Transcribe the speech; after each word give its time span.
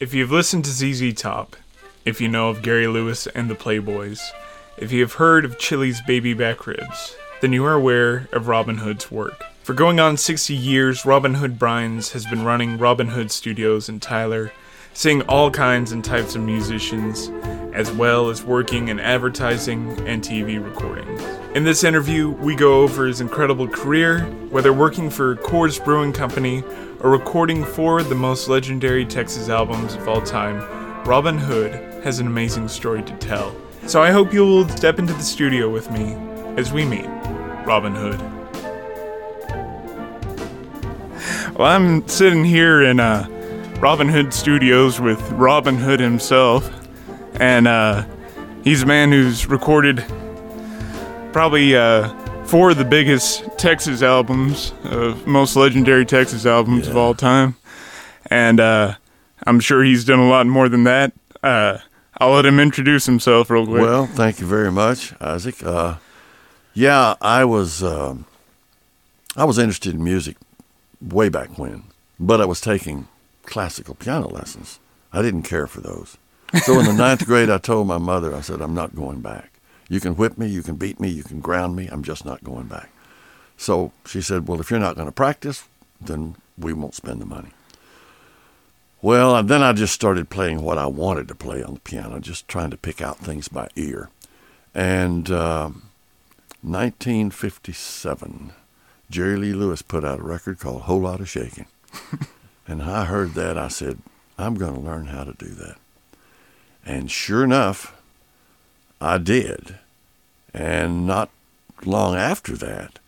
If 0.00 0.12
you've 0.12 0.32
listened 0.32 0.64
to 0.64 0.72
ZZ 0.72 1.14
Top, 1.14 1.54
if 2.04 2.20
you 2.20 2.26
know 2.26 2.48
of 2.48 2.62
Gary 2.62 2.88
Lewis 2.88 3.28
and 3.28 3.48
the 3.48 3.54
Playboys, 3.54 4.20
if 4.76 4.90
you 4.90 5.00
have 5.02 5.14
heard 5.14 5.44
of 5.44 5.56
Chili's 5.56 6.00
baby 6.02 6.34
back 6.34 6.66
ribs, 6.66 7.14
then 7.40 7.52
you 7.52 7.64
are 7.64 7.74
aware 7.74 8.28
of 8.32 8.48
Robin 8.48 8.78
Hood's 8.78 9.12
work. 9.12 9.44
For 9.62 9.72
going 9.72 10.00
on 10.00 10.16
60 10.16 10.52
years, 10.52 11.06
Robin 11.06 11.34
Hood 11.34 11.60
Brians 11.60 12.10
has 12.10 12.26
been 12.26 12.44
running 12.44 12.76
Robin 12.76 13.06
Hood 13.06 13.30
Studios 13.30 13.88
in 13.88 14.00
Tyler, 14.00 14.50
seeing 14.94 15.22
all 15.22 15.52
kinds 15.52 15.92
and 15.92 16.04
types 16.04 16.34
of 16.34 16.42
musicians, 16.42 17.28
as 17.74 17.90
well 17.90 18.30
as 18.30 18.44
working 18.44 18.88
in 18.88 19.00
advertising 19.00 19.90
and 20.06 20.22
TV 20.22 20.64
recordings. 20.64 21.20
In 21.56 21.64
this 21.64 21.82
interview, 21.82 22.30
we 22.30 22.54
go 22.54 22.80
over 22.82 23.06
his 23.06 23.20
incredible 23.20 23.66
career, 23.66 24.20
whether 24.50 24.72
working 24.72 25.10
for 25.10 25.36
Coors 25.36 25.84
Brewing 25.84 26.12
Company 26.12 26.62
or 27.00 27.10
recording 27.10 27.64
four 27.64 27.98
of 27.98 28.08
the 28.08 28.14
most 28.14 28.48
legendary 28.48 29.04
Texas 29.04 29.48
albums 29.48 29.94
of 29.94 30.08
all 30.08 30.22
time. 30.22 30.58
Robin 31.04 31.36
Hood 31.36 31.72
has 32.04 32.20
an 32.20 32.28
amazing 32.28 32.68
story 32.68 33.02
to 33.02 33.16
tell. 33.16 33.54
So 33.86 34.00
I 34.00 34.12
hope 34.12 34.32
you 34.32 34.44
will 34.44 34.68
step 34.68 34.98
into 34.98 35.12
the 35.12 35.22
studio 35.22 35.68
with 35.68 35.90
me 35.90 36.14
as 36.56 36.72
we 36.72 36.84
meet 36.84 37.06
Robin 37.66 37.94
Hood. 37.94 38.20
Well, 41.56 41.68
I'm 41.68 42.06
sitting 42.08 42.44
here 42.44 42.82
in 42.82 43.00
uh, 43.00 43.28
Robin 43.80 44.08
Hood 44.08 44.32
Studios 44.32 45.00
with 45.00 45.20
Robin 45.32 45.76
Hood 45.76 46.00
himself, 46.00 46.83
and 47.40 47.66
uh, 47.66 48.04
he's 48.62 48.82
a 48.82 48.86
man 48.86 49.12
who's 49.12 49.46
recorded 49.46 50.04
probably 51.32 51.76
uh, 51.76 52.08
four 52.44 52.70
of 52.70 52.78
the 52.78 52.84
biggest 52.84 53.44
Texas 53.58 54.02
albums, 54.02 54.72
of 54.84 55.26
most 55.26 55.56
legendary 55.56 56.06
Texas 56.06 56.46
albums 56.46 56.88
of 56.88 56.96
all 56.96 57.14
time, 57.14 57.56
and 58.26 58.60
uh, 58.60 58.94
I'm 59.46 59.60
sure 59.60 59.82
he's 59.82 60.04
done 60.04 60.18
a 60.20 60.28
lot 60.28 60.46
more 60.46 60.68
than 60.68 60.84
that. 60.84 61.12
Uh, 61.42 61.78
I'll 62.18 62.32
let 62.32 62.46
him 62.46 62.60
introduce 62.60 63.06
himself 63.06 63.50
real 63.50 63.66
quick. 63.66 63.82
Well, 63.82 64.06
thank 64.06 64.40
you 64.40 64.46
very 64.46 64.70
much, 64.70 65.12
Isaac. 65.20 65.62
Uh, 65.62 65.96
yeah, 66.72 67.14
I 67.20 67.44
was 67.44 67.82
um 67.82 68.26
I 69.36 69.44
was 69.44 69.58
interested 69.58 69.94
in 69.94 70.04
music 70.04 70.36
way 71.00 71.28
back 71.28 71.58
when, 71.58 71.84
but 72.18 72.40
I 72.40 72.44
was 72.44 72.60
taking 72.60 73.08
classical 73.44 73.94
piano 73.94 74.28
lessons. 74.28 74.78
I 75.12 75.22
didn't 75.22 75.42
care 75.42 75.66
for 75.66 75.80
those. 75.80 76.16
So 76.62 76.78
in 76.78 76.86
the 76.86 76.92
ninth 76.92 77.26
grade, 77.26 77.50
I 77.50 77.58
told 77.58 77.86
my 77.86 77.98
mother, 77.98 78.34
I 78.34 78.40
said, 78.40 78.60
I'm 78.60 78.74
not 78.74 78.94
going 78.94 79.20
back. 79.20 79.50
You 79.88 80.00
can 80.00 80.16
whip 80.16 80.38
me, 80.38 80.46
you 80.46 80.62
can 80.62 80.76
beat 80.76 80.98
me, 81.00 81.08
you 81.08 81.22
can 81.22 81.40
ground 81.40 81.76
me. 81.76 81.88
I'm 81.88 82.02
just 82.02 82.24
not 82.24 82.44
going 82.44 82.66
back. 82.66 82.90
So 83.56 83.92
she 84.06 84.20
said, 84.20 84.48
Well, 84.48 84.60
if 84.60 84.70
you're 84.70 84.80
not 84.80 84.96
going 84.96 85.08
to 85.08 85.12
practice, 85.12 85.64
then 86.00 86.36
we 86.56 86.72
won't 86.72 86.94
spend 86.94 87.20
the 87.20 87.26
money. 87.26 87.50
Well, 89.02 89.36
and 89.36 89.48
then 89.48 89.62
I 89.62 89.72
just 89.72 89.92
started 89.92 90.30
playing 90.30 90.62
what 90.62 90.78
I 90.78 90.86
wanted 90.86 91.28
to 91.28 91.34
play 91.34 91.62
on 91.62 91.74
the 91.74 91.80
piano, 91.80 92.18
just 92.20 92.48
trying 92.48 92.70
to 92.70 92.76
pick 92.76 93.02
out 93.02 93.18
things 93.18 93.48
by 93.48 93.68
ear. 93.76 94.08
And 94.74 95.30
um 95.30 95.82
1957, 96.64 98.52
Jerry 99.10 99.36
Lee 99.36 99.52
Lewis 99.52 99.82
put 99.82 100.02
out 100.02 100.20
a 100.20 100.22
record 100.22 100.58
called 100.58 100.82
Whole 100.82 101.02
Lot 101.02 101.20
of 101.20 101.28
Shaking. 101.28 101.66
and 102.66 102.82
I 102.82 103.04
heard 103.04 103.34
that. 103.34 103.58
I 103.58 103.68
said, 103.68 103.98
I'm 104.38 104.54
going 104.54 104.74
to 104.74 104.80
learn 104.80 105.08
how 105.08 105.24
to 105.24 105.34
do 105.34 105.48
that. 105.48 105.76
And 106.84 107.10
sure 107.10 107.44
enough, 107.44 108.00
I 109.00 109.18
did. 109.18 109.76
And 110.52 111.06
not 111.06 111.30
long 111.84 112.14
after 112.14 112.56
that, 112.56 112.98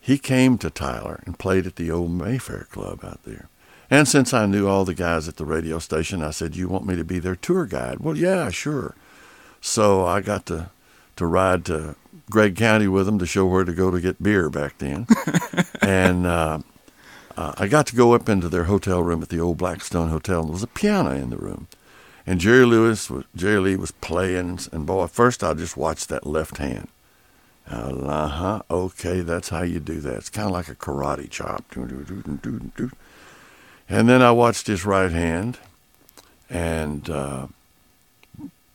he 0.00 0.18
came 0.18 0.58
to 0.58 0.70
Tyler 0.70 1.22
and 1.26 1.38
played 1.38 1.66
at 1.66 1.76
the 1.76 1.90
old 1.90 2.10
Mayfair 2.10 2.66
Club 2.70 3.04
out 3.04 3.22
there. 3.24 3.48
And 3.90 4.08
since 4.08 4.32
I 4.32 4.46
knew 4.46 4.66
all 4.66 4.84
the 4.84 4.94
guys 4.94 5.28
at 5.28 5.36
the 5.36 5.44
radio 5.44 5.78
station, 5.78 6.22
I 6.22 6.30
said, 6.30 6.56
You 6.56 6.66
want 6.66 6.86
me 6.86 6.96
to 6.96 7.04
be 7.04 7.18
their 7.18 7.36
tour 7.36 7.66
guide? 7.66 8.00
Well, 8.00 8.16
yeah, 8.16 8.48
sure. 8.50 8.94
So 9.60 10.06
I 10.06 10.22
got 10.22 10.46
to, 10.46 10.70
to 11.16 11.26
ride 11.26 11.64
to 11.66 11.94
Gregg 12.30 12.56
County 12.56 12.88
with 12.88 13.06
them 13.06 13.18
to 13.18 13.26
show 13.26 13.46
where 13.46 13.64
to 13.64 13.72
go 13.72 13.90
to 13.90 14.00
get 14.00 14.22
beer 14.22 14.48
back 14.48 14.78
then. 14.78 15.06
and 15.82 16.26
uh, 16.26 16.60
uh, 17.36 17.52
I 17.58 17.68
got 17.68 17.86
to 17.88 17.96
go 17.96 18.14
up 18.14 18.28
into 18.28 18.48
their 18.48 18.64
hotel 18.64 19.02
room 19.02 19.22
at 19.22 19.28
the 19.28 19.40
old 19.40 19.58
Blackstone 19.58 20.08
Hotel, 20.08 20.40
and 20.40 20.48
there 20.48 20.54
was 20.54 20.62
a 20.62 20.68
piano 20.68 21.10
in 21.10 21.30
the 21.30 21.36
room. 21.36 21.68
And 22.26 22.40
Jerry 22.40 22.64
Lewis, 22.64 23.10
Jerry 23.34 23.58
Lee 23.58 23.76
was 23.76 23.90
playing, 23.90 24.60
and 24.70 24.86
boy, 24.86 25.06
first 25.08 25.42
I 25.42 25.54
just 25.54 25.76
watched 25.76 26.08
that 26.08 26.26
left 26.26 26.58
hand. 26.58 26.88
Uh 27.66 28.28
huh. 28.28 28.62
Okay, 28.70 29.20
that's 29.20 29.48
how 29.48 29.62
you 29.62 29.80
do 29.80 30.00
that. 30.00 30.14
It's 30.14 30.30
kind 30.30 30.46
of 30.46 30.52
like 30.52 30.68
a 30.68 30.74
karate 30.74 31.30
chop. 31.30 31.64
And 33.88 34.08
then 34.08 34.22
I 34.22 34.30
watched 34.30 34.66
his 34.66 34.84
right 34.84 35.10
hand, 35.10 35.58
and 36.48 37.08
uh, 37.08 37.46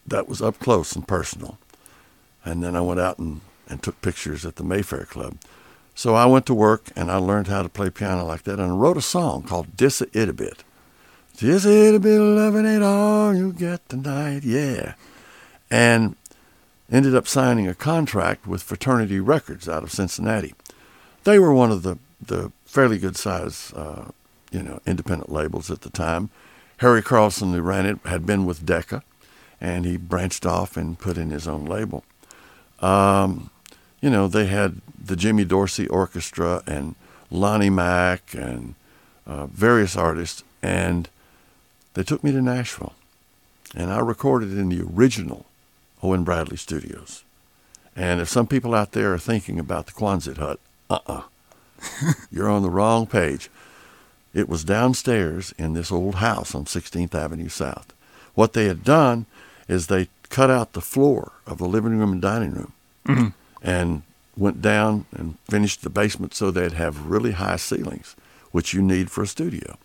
that 0.06 0.28
was 0.28 0.42
up 0.42 0.60
close 0.60 0.96
and 0.96 1.08
personal. 1.08 1.58
And 2.44 2.64
then 2.64 2.76
I 2.76 2.82
went 2.82 3.00
out 3.00 3.20
and, 3.20 3.42
and 3.68 3.84
took 3.84 4.02
pictures 4.02 4.46
at 4.46 4.56
the 4.56 4.64
Mayfair 4.64 5.06
Club. 5.06 5.38
So 5.96 6.16
I 6.16 6.26
went 6.26 6.46
to 6.46 6.54
work 6.54 6.92
and 6.96 7.12
I 7.12 7.18
learned 7.18 7.48
how 7.48 7.64
to 7.64 7.70
play 7.70 7.90
piano 7.90 8.24
like 8.24 8.44
that, 8.44 8.60
and 8.60 8.72
I 8.72 8.76
wrote 8.76 8.98
a 8.98 9.02
song 9.02 9.44
called 9.44 9.76
"Dis 9.76 10.02
a 10.02 10.08
It 10.14 10.30
a 10.30 10.34
Bit." 10.34 10.64
Dis 11.38 11.66
a 11.68 11.90
it 11.90 11.94
a 11.94 12.00
bit 12.00 12.20
of 12.20 12.36
loving 12.36 12.66
ain't 12.66 12.82
all 12.82 13.32
you 13.32 13.54
get 13.54 13.88
tonight, 13.90 14.44
yeah. 14.44 14.96
And 15.70 16.16
ended 16.92 17.16
up 17.16 17.28
signing 17.28 17.68
a 17.68 17.76
contract 17.76 18.48
with 18.48 18.64
Fraternity 18.64 19.20
Records 19.20 19.70
out 19.70 19.84
of 19.84 19.92
Cincinnati. 19.92 20.56
They 21.26 21.38
were 21.38 21.54
one 21.54 21.70
of 21.72 21.84
the, 21.84 22.00
the 22.20 22.52
fairly 22.66 22.98
good 22.98 23.16
size, 23.16 23.72
uh, 23.76 24.10
you 24.52 24.64
know, 24.64 24.80
independent 24.88 25.32
labels 25.32 25.70
at 25.70 25.82
the 25.82 25.92
time. 25.92 26.32
Harry 26.78 27.04
Carlson, 27.04 27.54
who 27.54 27.62
ran 27.62 27.86
it, 27.86 28.00
had 28.06 28.26
been 28.26 28.48
with 28.48 28.66
Decca, 28.66 29.04
and 29.62 29.86
he 29.86 29.96
branched 29.96 30.44
off 30.44 30.76
and 30.76 30.98
put 30.98 31.20
in 31.20 31.30
his 31.30 31.48
own 31.48 31.66
label. 31.66 32.04
Um, 32.80 33.52
you 34.02 34.10
know, 34.10 34.28
they 34.28 34.48
had 34.48 34.82
the 35.00 35.16
Jimmy 35.16 35.46
Dorsey 35.46 35.88
Orchestra 35.88 36.64
and 36.66 36.96
Lonnie 37.30 37.70
Mack 37.70 38.34
and 38.34 38.74
uh, 39.28 39.46
various 39.46 39.96
artists, 39.96 40.44
and 40.64 41.08
they 41.98 42.04
took 42.04 42.24
me 42.24 42.32
to 42.32 42.44
Nashville, 42.44 42.94
and 43.74 43.92
I 43.92 43.98
recorded 44.02 44.52
in 44.52 44.70
the 44.70 44.84
original 44.84 45.48
Owen 46.04 46.24
Bradley 46.24 46.56
Studios. 46.56 47.24
And 47.96 48.22
if 48.22 48.30
some 48.30 48.46
people 48.46 48.76
out 48.76 48.92
there 48.92 49.16
are 49.16 49.18
thinking 49.18 49.60
about 49.60 49.88
the 49.88 49.94
Quonset 49.94 50.38
hut, 50.38 50.60
uh-uh, 50.92 51.24
you're 52.32 52.50
on 52.50 52.62
the 52.62 52.70
wrong 52.70 53.08
page. 53.08 53.50
It 54.32 54.48
was 54.48 54.64
downstairs 54.64 55.56
in 55.58 55.74
this 55.74 55.92
old 55.92 56.16
house 56.16 56.54
on 56.54 56.66
16th 56.66 57.16
Avenue 57.16 57.50
South. 57.50 57.92
What 58.36 58.54
they 58.54 58.66
had 58.66 58.84
done 58.84 59.26
is 59.68 59.88
they 59.88 60.10
cut 60.30 60.52
out 60.52 60.74
the 60.74 60.82
floor 60.82 61.32
of 61.48 61.58
the 61.58 61.68
living 61.68 61.98
room 61.98 62.12
and 62.12 62.22
dining 62.22 62.52
room 62.52 62.74
mm-hmm. 63.08 63.28
and 63.64 64.04
went 64.38 64.62
down 64.62 65.06
and 65.12 65.40
finished 65.50 65.82
the 65.82 65.90
basement 65.90 66.36
so 66.36 66.52
they'd 66.52 66.74
have 66.74 67.08
really 67.08 67.32
high 67.32 67.56
ceilings, 67.56 68.16
which 68.52 68.72
you 68.72 68.84
need 68.84 69.10
for 69.10 69.24
a 69.24 69.28
studio. 69.28 69.80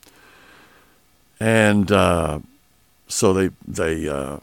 And 1.43 1.91
uh, 1.91 2.39
so 3.09 3.33
they 3.33 3.51
they 3.67 4.09
uh, 4.09 4.39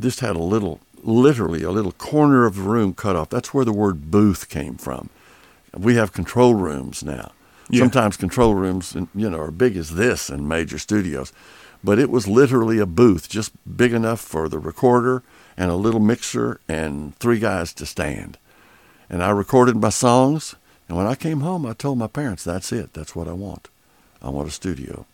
just 0.00 0.18
had 0.18 0.34
a 0.34 0.42
little, 0.42 0.80
literally 1.04 1.62
a 1.62 1.70
little 1.70 1.92
corner 1.92 2.44
of 2.44 2.56
the 2.56 2.62
room 2.62 2.92
cut 2.92 3.14
off. 3.14 3.28
That's 3.28 3.54
where 3.54 3.64
the 3.64 3.72
word 3.72 4.10
booth 4.10 4.48
came 4.48 4.74
from. 4.74 5.10
We 5.72 5.94
have 5.94 6.12
control 6.12 6.56
rooms 6.56 7.04
now. 7.04 7.30
Yeah. 7.70 7.82
Sometimes 7.82 8.16
control 8.16 8.56
rooms, 8.56 8.96
you 9.14 9.30
know, 9.30 9.38
are 9.38 9.52
big 9.52 9.76
as 9.76 9.94
this 9.94 10.28
in 10.28 10.48
major 10.48 10.76
studios, 10.76 11.32
but 11.84 12.00
it 12.00 12.10
was 12.10 12.26
literally 12.26 12.80
a 12.80 12.86
booth, 12.86 13.28
just 13.28 13.52
big 13.76 13.92
enough 13.92 14.20
for 14.20 14.48
the 14.48 14.58
recorder 14.58 15.22
and 15.56 15.70
a 15.70 15.76
little 15.76 16.00
mixer 16.00 16.60
and 16.68 17.16
three 17.20 17.38
guys 17.38 17.72
to 17.74 17.86
stand. 17.86 18.38
And 19.08 19.22
I 19.22 19.30
recorded 19.30 19.76
my 19.76 19.90
songs. 19.90 20.56
And 20.88 20.98
when 20.98 21.06
I 21.06 21.14
came 21.14 21.42
home, 21.42 21.64
I 21.64 21.74
told 21.74 21.96
my 21.96 22.08
parents, 22.08 22.42
"That's 22.42 22.72
it. 22.72 22.92
That's 22.92 23.14
what 23.14 23.28
I 23.28 23.34
want. 23.34 23.68
I 24.20 24.30
want 24.30 24.48
a 24.48 24.50
studio." 24.50 25.06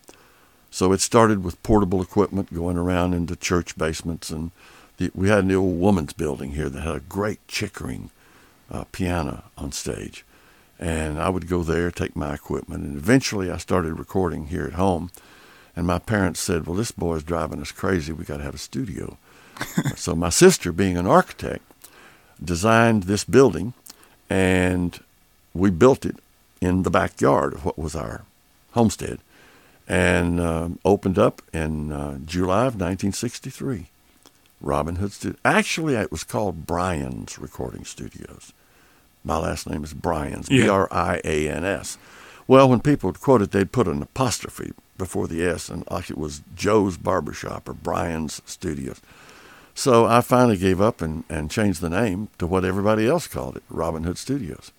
So 0.71 0.91
it 0.93 1.01
started 1.01 1.43
with 1.43 1.61
portable 1.63 2.01
equipment 2.01 2.53
going 2.53 2.77
around 2.77 3.13
into 3.13 3.35
church 3.35 3.77
basements, 3.77 4.29
and 4.29 4.51
the, 4.97 5.11
we 5.15 5.29
had 5.29 5.43
an 5.43 5.51
old 5.51 5.79
woman's 5.79 6.13
building 6.13 6.51
here 6.51 6.69
that 6.69 6.81
had 6.81 6.95
a 6.95 6.99
great 7.01 7.45
Chickering 7.47 8.11
uh, 8.71 8.83
piano 8.91 9.43
on 9.57 9.71
stage, 9.71 10.23
and 10.79 11.19
I 11.19 11.29
would 11.29 11.47
go 11.47 11.63
there, 11.63 11.89
take 11.89 12.15
my 12.15 12.33
equipment, 12.33 12.83
and 12.83 12.97
eventually 12.97 13.49
I 13.49 13.57
started 13.57 13.97
recording 13.97 14.47
here 14.47 14.65
at 14.65 14.73
home. 14.73 15.11
And 15.75 15.87
my 15.87 15.99
parents 15.99 16.39
said, 16.39 16.67
"Well, 16.67 16.75
this 16.75 16.91
boy's 16.91 17.23
driving 17.23 17.61
us 17.61 17.71
crazy. 17.71 18.11
We 18.11 18.25
got 18.25 18.37
to 18.37 18.43
have 18.43 18.55
a 18.55 18.59
studio." 18.59 19.17
so 19.95 20.15
my 20.15 20.29
sister, 20.29 20.71
being 20.71 20.97
an 20.97 21.07
architect, 21.07 21.63
designed 22.43 23.03
this 23.03 23.23
building, 23.23 23.73
and 24.29 24.99
we 25.53 25.69
built 25.69 26.05
it 26.05 26.17
in 26.61 26.83
the 26.83 26.89
backyard 26.89 27.53
of 27.53 27.65
what 27.65 27.79
was 27.79 27.95
our 27.95 28.23
homestead 28.71 29.19
and 29.89 30.39
um, 30.39 30.79
opened 30.85 31.17
up 31.17 31.41
in 31.51 31.91
uh, 31.91 32.19
July 32.23 32.61
of 32.67 32.75
1963. 32.75 33.87
Robin 34.61 34.97
Hood 34.97 35.11
Studio. 35.13 35.37
Actually, 35.43 35.95
it 35.95 36.11
was 36.11 36.23
called 36.23 36.65
Brian's 36.67 37.39
Recording 37.39 37.85
Studios. 37.85 38.53
My 39.23 39.37
last 39.37 39.69
name 39.69 39.83
is 39.83 39.93
Brian's, 39.93 40.49
Yeah. 40.49 40.63
B 40.63 40.69
R 40.69 40.87
I 40.91 41.21
A 41.23 41.49
N 41.49 41.63
S. 41.65 41.97
Well, 42.47 42.69
when 42.69 42.81
people 42.81 43.07
would 43.09 43.21
quote 43.21 43.41
it, 43.41 43.51
they'd 43.51 43.71
put 43.71 43.87
an 43.87 44.01
apostrophe 44.01 44.73
before 44.97 45.27
the 45.27 45.43
S, 45.45 45.69
and 45.69 45.85
like 45.89 46.09
it 46.09 46.17
was 46.17 46.41
Joe's 46.55 46.97
Barbershop 46.97 47.69
or 47.69 47.73
Brian's 47.73 48.41
Studios. 48.45 48.99
So 49.73 50.05
I 50.05 50.19
finally 50.19 50.57
gave 50.57 50.81
up 50.81 51.01
and, 51.01 51.23
and 51.29 51.49
changed 51.49 51.79
the 51.79 51.89
name 51.89 52.27
to 52.37 52.45
what 52.45 52.65
everybody 52.65 53.07
else 53.07 53.27
called 53.27 53.55
it, 53.55 53.63
Robin 53.69 54.03
Hood 54.03 54.17
Studios. 54.17 54.73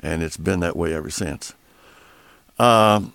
And 0.00 0.22
it's 0.22 0.36
been 0.36 0.60
that 0.60 0.76
way 0.76 0.92
ever 0.92 1.08
since. 1.08 1.54
Um, 2.58 3.14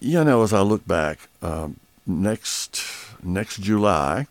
you 0.00 0.22
know, 0.24 0.42
as 0.42 0.52
I 0.52 0.60
look 0.60 0.86
back, 0.86 1.28
um, 1.42 1.76
next 2.06 2.82
next 3.22 3.60
July, 3.60 4.26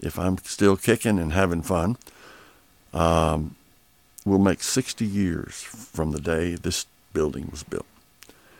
if 0.00 0.18
I'm 0.18 0.38
still 0.38 0.76
kicking 0.76 1.18
and 1.18 1.32
having 1.32 1.62
fun, 1.62 1.96
um, 2.92 3.56
we'll 4.24 4.38
make 4.38 4.62
60 4.62 5.04
years 5.04 5.62
from 5.62 6.12
the 6.12 6.20
day 6.20 6.54
this 6.54 6.86
building 7.12 7.48
was 7.50 7.62
built. 7.62 7.86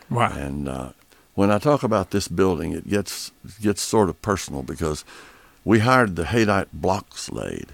Wow. 0.09 0.31
And 0.33 0.67
uh, 0.67 0.89
when 1.35 1.51
I 1.51 1.59
talk 1.59 1.83
about 1.83 2.11
this 2.11 2.27
building, 2.27 2.73
it 2.73 2.89
gets 2.89 3.31
gets 3.61 3.81
sort 3.81 4.09
of 4.09 4.21
personal 4.21 4.63
because 4.63 5.03
we 5.63 5.79
hired 5.79 6.15
the 6.15 6.23
Haydite 6.23 6.67
blocks 6.73 7.31
laid. 7.31 7.67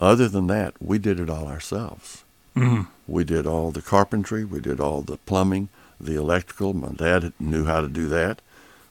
Other 0.00 0.28
than 0.28 0.46
that, 0.48 0.74
we 0.80 0.98
did 0.98 1.20
it 1.20 1.30
all 1.30 1.46
ourselves. 1.46 2.24
Mhm. 2.56 2.86
We 3.06 3.24
did 3.24 3.46
all 3.46 3.70
the 3.70 3.82
carpentry, 3.82 4.44
we 4.44 4.60
did 4.60 4.80
all 4.80 5.02
the 5.02 5.16
plumbing, 5.18 5.68
the 6.00 6.16
electrical. 6.16 6.74
My 6.74 6.88
dad 6.88 7.32
knew 7.38 7.64
how 7.64 7.80
to 7.80 7.88
do 7.88 8.08
that. 8.08 8.40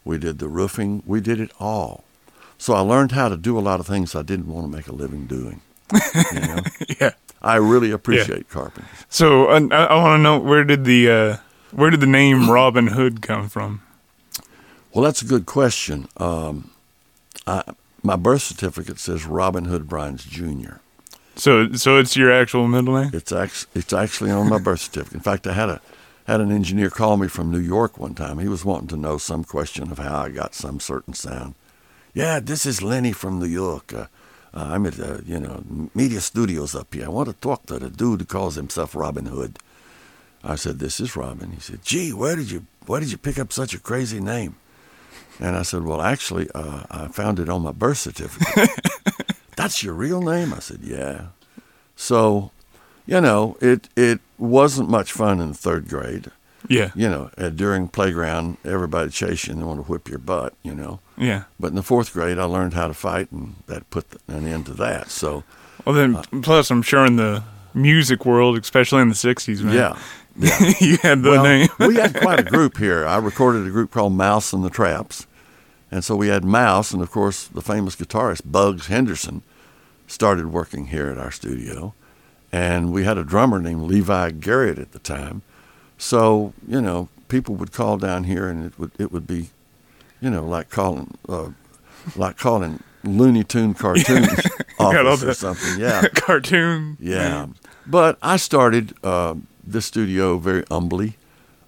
We 0.05 0.17
did 0.17 0.39
the 0.39 0.47
roofing, 0.47 1.03
we 1.05 1.21
did 1.21 1.39
it 1.39 1.51
all. 1.59 2.03
So 2.57 2.73
I 2.73 2.81
learned 2.81 3.13
how 3.13 3.29
to 3.29 3.37
do 3.37 3.57
a 3.57 3.61
lot 3.61 3.79
of 3.79 3.87
things 3.87 4.15
I 4.15 4.21
didn't 4.21 4.47
want 4.47 4.69
to 4.69 4.75
make 4.75 4.87
a 4.87 4.93
living 4.93 5.25
doing. 5.25 5.61
You 6.33 6.39
know? 6.39 6.59
yeah. 6.99 7.11
I 7.41 7.55
really 7.55 7.91
appreciate 7.91 8.49
carpentry. 8.49 8.89
So 9.09 9.47
uh, 9.49 9.67
I, 9.71 9.85
I 9.85 9.95
want 9.95 10.19
to 10.19 10.23
know 10.23 10.39
where 10.39 10.63
did 10.63 10.85
the 10.85 11.09
uh, 11.09 11.37
where 11.71 11.89
did 11.89 11.99
the 11.99 12.07
name 12.07 12.49
Robin 12.49 12.87
Hood 12.87 13.21
come 13.21 13.49
from? 13.49 13.81
Well, 14.93 15.03
that's 15.03 15.21
a 15.21 15.25
good 15.25 15.45
question. 15.45 16.07
Um, 16.17 16.71
I, 17.45 17.63
my 18.01 18.15
birth 18.15 18.43
certificate 18.43 18.99
says 18.99 19.25
Robin 19.25 19.65
Hood 19.65 19.89
Brians 19.89 20.23
Jr. 20.23 20.75
So 21.35 21.73
so 21.73 21.97
it's 21.97 22.15
your 22.15 22.31
actual 22.31 22.67
middle 22.67 22.95
name? 22.95 23.11
It's 23.13 23.31
it's 23.75 23.91
actually 23.93 24.31
on 24.31 24.49
my 24.49 24.59
birth 24.59 24.81
certificate. 24.81 25.15
In 25.15 25.19
fact, 25.19 25.47
I 25.47 25.53
had 25.53 25.69
a 25.69 25.81
had 26.25 26.41
an 26.41 26.51
engineer 26.51 26.89
call 26.89 27.17
me 27.17 27.27
from 27.27 27.51
New 27.51 27.59
York 27.59 27.97
one 27.97 28.15
time. 28.15 28.39
He 28.39 28.47
was 28.47 28.65
wanting 28.65 28.87
to 28.89 28.97
know 28.97 29.17
some 29.17 29.43
question 29.43 29.91
of 29.91 29.97
how 29.97 30.23
I 30.23 30.29
got 30.29 30.55
some 30.55 30.79
certain 30.79 31.13
sound. 31.13 31.55
Yeah, 32.13 32.39
this 32.39 32.65
is 32.65 32.81
Lenny 32.81 33.11
from 33.11 33.39
New 33.39 33.47
York. 33.47 33.93
Uh, 33.93 34.07
uh, 34.53 34.69
I'm 34.71 34.85
at 34.85 34.99
uh, 34.99 35.17
you 35.25 35.39
know 35.39 35.63
media 35.95 36.21
studios 36.21 36.75
up 36.75 36.93
here. 36.93 37.05
I 37.05 37.09
want 37.09 37.27
to 37.27 37.33
talk 37.33 37.65
to 37.65 37.79
the 37.79 37.89
dude 37.89 38.21
who 38.21 38.25
calls 38.25 38.55
himself 38.55 38.95
Robin 38.95 39.25
Hood. 39.25 39.57
I 40.43 40.55
said, 40.55 40.79
"This 40.79 40.99
is 40.99 41.15
Robin." 41.15 41.51
He 41.51 41.59
said, 41.59 41.83
"Gee, 41.83 42.13
where 42.13 42.35
did 42.35 42.51
you 42.51 42.67
where 42.85 42.99
did 42.99 43.11
you 43.11 43.17
pick 43.17 43.39
up 43.39 43.51
such 43.51 43.73
a 43.73 43.79
crazy 43.79 44.19
name?" 44.19 44.55
And 45.39 45.55
I 45.55 45.63
said, 45.63 45.83
"Well, 45.83 46.01
actually, 46.01 46.49
uh, 46.53 46.83
I 46.91 47.07
found 47.07 47.39
it 47.39 47.49
on 47.49 47.63
my 47.63 47.71
birth 47.71 47.97
certificate." 47.97 48.69
That's 49.55 49.81
your 49.81 49.93
real 49.95 50.21
name? 50.21 50.53
I 50.53 50.59
said, 50.59 50.81
"Yeah." 50.83 51.27
So, 51.95 52.51
you 53.05 53.21
know, 53.21 53.57
it 53.61 53.89
it 53.95 54.19
wasn't 54.37 54.89
much 54.89 55.11
fun 55.11 55.39
in 55.39 55.49
the 55.49 55.53
third 55.57 55.87
grade. 55.89 56.31
Yeah. 56.69 56.91
You 56.95 57.09
know, 57.09 57.29
uh, 57.37 57.49
during 57.49 57.89
playground, 57.89 58.55
everybody 58.63 59.09
chase 59.09 59.47
you 59.47 59.53
and 59.53 59.61
they 59.61 59.65
want 59.65 59.79
to 59.85 59.91
whip 59.91 60.07
your 60.09 60.19
butt. 60.19 60.53
You 60.63 60.73
know, 60.73 60.99
Yeah. 61.17 61.43
but 61.59 61.67
in 61.67 61.75
the 61.75 61.83
fourth 61.83 62.13
grade, 62.13 62.39
I 62.39 62.45
learned 62.45 62.73
how 62.73 62.87
to 62.87 62.93
fight, 62.93 63.29
and 63.33 63.55
that 63.67 63.89
put 63.89 64.05
an 64.29 64.47
end 64.47 64.67
to 64.67 64.73
that. 64.75 65.09
So, 65.09 65.43
Well 65.83 65.93
then, 65.93 66.15
plus 66.41 66.71
I'm 66.71 66.81
sure 66.81 67.05
in 67.05 67.17
the 67.17 67.43
music 67.73 68.25
world, 68.25 68.57
especially 68.57 69.01
in 69.01 69.09
the 69.09 69.15
'60s, 69.15 69.61
man. 69.61 69.73
yeah, 69.75 69.97
yeah. 70.37 70.73
you 70.79 70.97
had 71.01 71.21
the 71.23 71.31
well, 71.31 71.43
name. 71.43 71.67
we 71.79 71.95
had 71.95 72.15
quite 72.15 72.39
a 72.39 72.43
group 72.55 72.77
here. 72.77 73.05
I 73.05 73.17
recorded 73.17 73.67
a 73.67 73.69
group 73.71 73.91
called 73.91 74.13
Mouse 74.13 74.53
and 74.53 74.63
the 74.63 74.69
Traps. 74.69 75.27
And 75.91 76.03
so 76.03 76.15
we 76.15 76.29
had 76.29 76.43
Mouse, 76.45 76.91
and 76.93 77.03
of 77.03 77.11
course, 77.11 77.45
the 77.47 77.61
famous 77.61 77.95
guitarist 77.95 78.41
Bugs 78.45 78.87
Henderson 78.87 79.43
started 80.07 80.47
working 80.47 80.87
here 80.87 81.09
at 81.09 81.17
our 81.19 81.29
studio. 81.31 81.93
And 82.53 82.93
we 82.93 83.03
had 83.03 83.17
a 83.17 83.23
drummer 83.23 83.59
named 83.59 83.81
Levi 83.81 84.29
Garrett 84.29 84.77
at 84.77 84.91
the 84.91 84.99
time. 84.99 85.41
So, 85.97 86.53
you 86.67 86.79
know, 86.79 87.09
people 87.27 87.55
would 87.55 87.71
call 87.71 87.97
down 87.97 88.25
here, 88.25 88.47
and 88.47 88.63
it 88.63 88.77
would 88.77 88.91
it 88.99 89.11
would 89.11 89.25
be, 89.25 89.49
you 90.21 90.29
know, 90.29 90.45
like 90.45 90.69
calling 90.69 91.17
uh, 91.27 91.49
like 92.15 92.37
calling 92.37 92.83
Looney 93.03 93.43
Tune 93.43 93.73
cartoons 93.83 94.29
office 94.79 95.23
or 95.23 95.33
something. 95.33 95.79
Yeah. 95.79 96.07
Cartoon. 96.13 96.95
Yeah. 96.99 97.47
But 97.87 98.19
I 98.21 98.37
started 98.37 98.93
uh, 99.03 99.33
this 99.63 99.87
studio 99.87 100.37
very 100.37 100.63
humbly. 100.69 101.17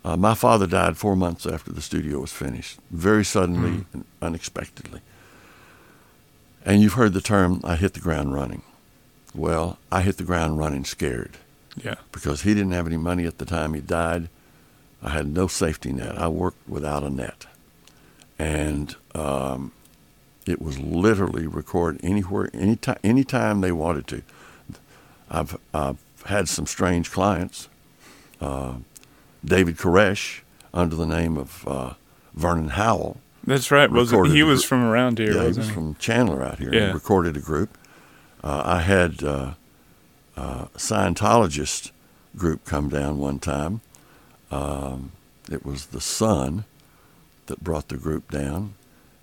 Uh, 0.03 0.15
my 0.15 0.35
father 0.35 0.67
died 0.67 0.97
four 0.97 1.15
months 1.15 1.47
after 1.47 1.73
the 1.73 1.81
studio 1.81 2.19
was 2.19 2.31
finished, 2.31 2.79
very 2.91 3.25
suddenly 3.25 3.85
and 3.91 4.05
unexpectedly. 4.21 5.01
And 6.63 6.83
you've 6.83 6.93
heard 6.93 7.13
the 7.13 7.21
term, 7.21 7.59
I 7.63 7.75
hit 7.75 7.95
the 7.95 7.99
ground 7.99 8.35
running. 8.35 8.61
Well, 9.35 9.77
I 9.91 10.01
hit 10.01 10.17
the 10.17 10.23
ground 10.23 10.57
running 10.57 10.85
scared 10.85 11.37
Yeah. 11.81 11.95
because 12.11 12.41
he 12.43 12.53
didn't 12.53 12.71
have 12.71 12.87
any 12.87 12.97
money 12.97 13.25
at 13.25 13.37
the 13.37 13.45
time 13.45 13.73
he 13.73 13.81
died. 13.81 14.29
I 15.03 15.09
had 15.09 15.27
no 15.27 15.47
safety 15.47 15.91
net. 15.91 16.17
I 16.17 16.27
worked 16.29 16.67
without 16.67 17.03
a 17.03 17.09
net. 17.09 17.45
And 18.39 18.95
um, 19.13 19.71
it 20.45 20.61
was 20.61 20.79
literally 20.79 21.47
record 21.47 21.99
anywhere, 22.03 22.49
anytime, 22.53 22.97
anytime 23.03 23.61
they 23.61 23.71
wanted 23.71 24.07
to. 24.07 24.21
I've, 25.29 25.57
I've 25.73 25.97
had 26.25 26.47
some 26.47 26.65
strange 26.65 27.11
clients. 27.11 27.67
Uh, 28.41 28.75
David 29.43 29.77
Koresh, 29.77 30.41
under 30.73 30.95
the 30.95 31.05
name 31.05 31.37
of 31.37 31.67
uh, 31.67 31.93
Vernon 32.33 32.69
Howell. 32.69 33.19
That's 33.43 33.69
right. 33.69 33.89
Was 33.91 34.11
it, 34.11 34.25
he 34.31 34.43
was 34.43 34.63
from 34.65 34.83
around 34.83 35.19
here? 35.19 35.33
Yeah, 35.33 35.41
he 35.51 35.57
was 35.57 35.69
from 35.69 35.95
Chandler 35.95 36.41
out 36.43 36.57
here. 36.59 36.73
Yeah. 36.73 36.85
and 36.85 36.93
recorded 36.95 37.37
a 37.37 37.39
group. 37.41 37.77
Uh, 38.45 38.61
I 38.63 38.81
had 38.81 39.23
uh, 39.23 39.53
uh, 40.37 40.65
a 40.73 40.77
Scientologist 40.77 41.91
group 42.37 42.63
come 42.63 42.89
down 42.89 43.17
one 43.17 43.39
time. 43.39 43.81
Um, 44.51 45.11
it 45.51 45.65
was 45.65 45.87
the 45.87 45.99
Sun 45.99 46.63
that 47.47 47.63
brought 47.63 47.87
the 47.87 47.97
group 47.97 48.29
down. 48.31 48.75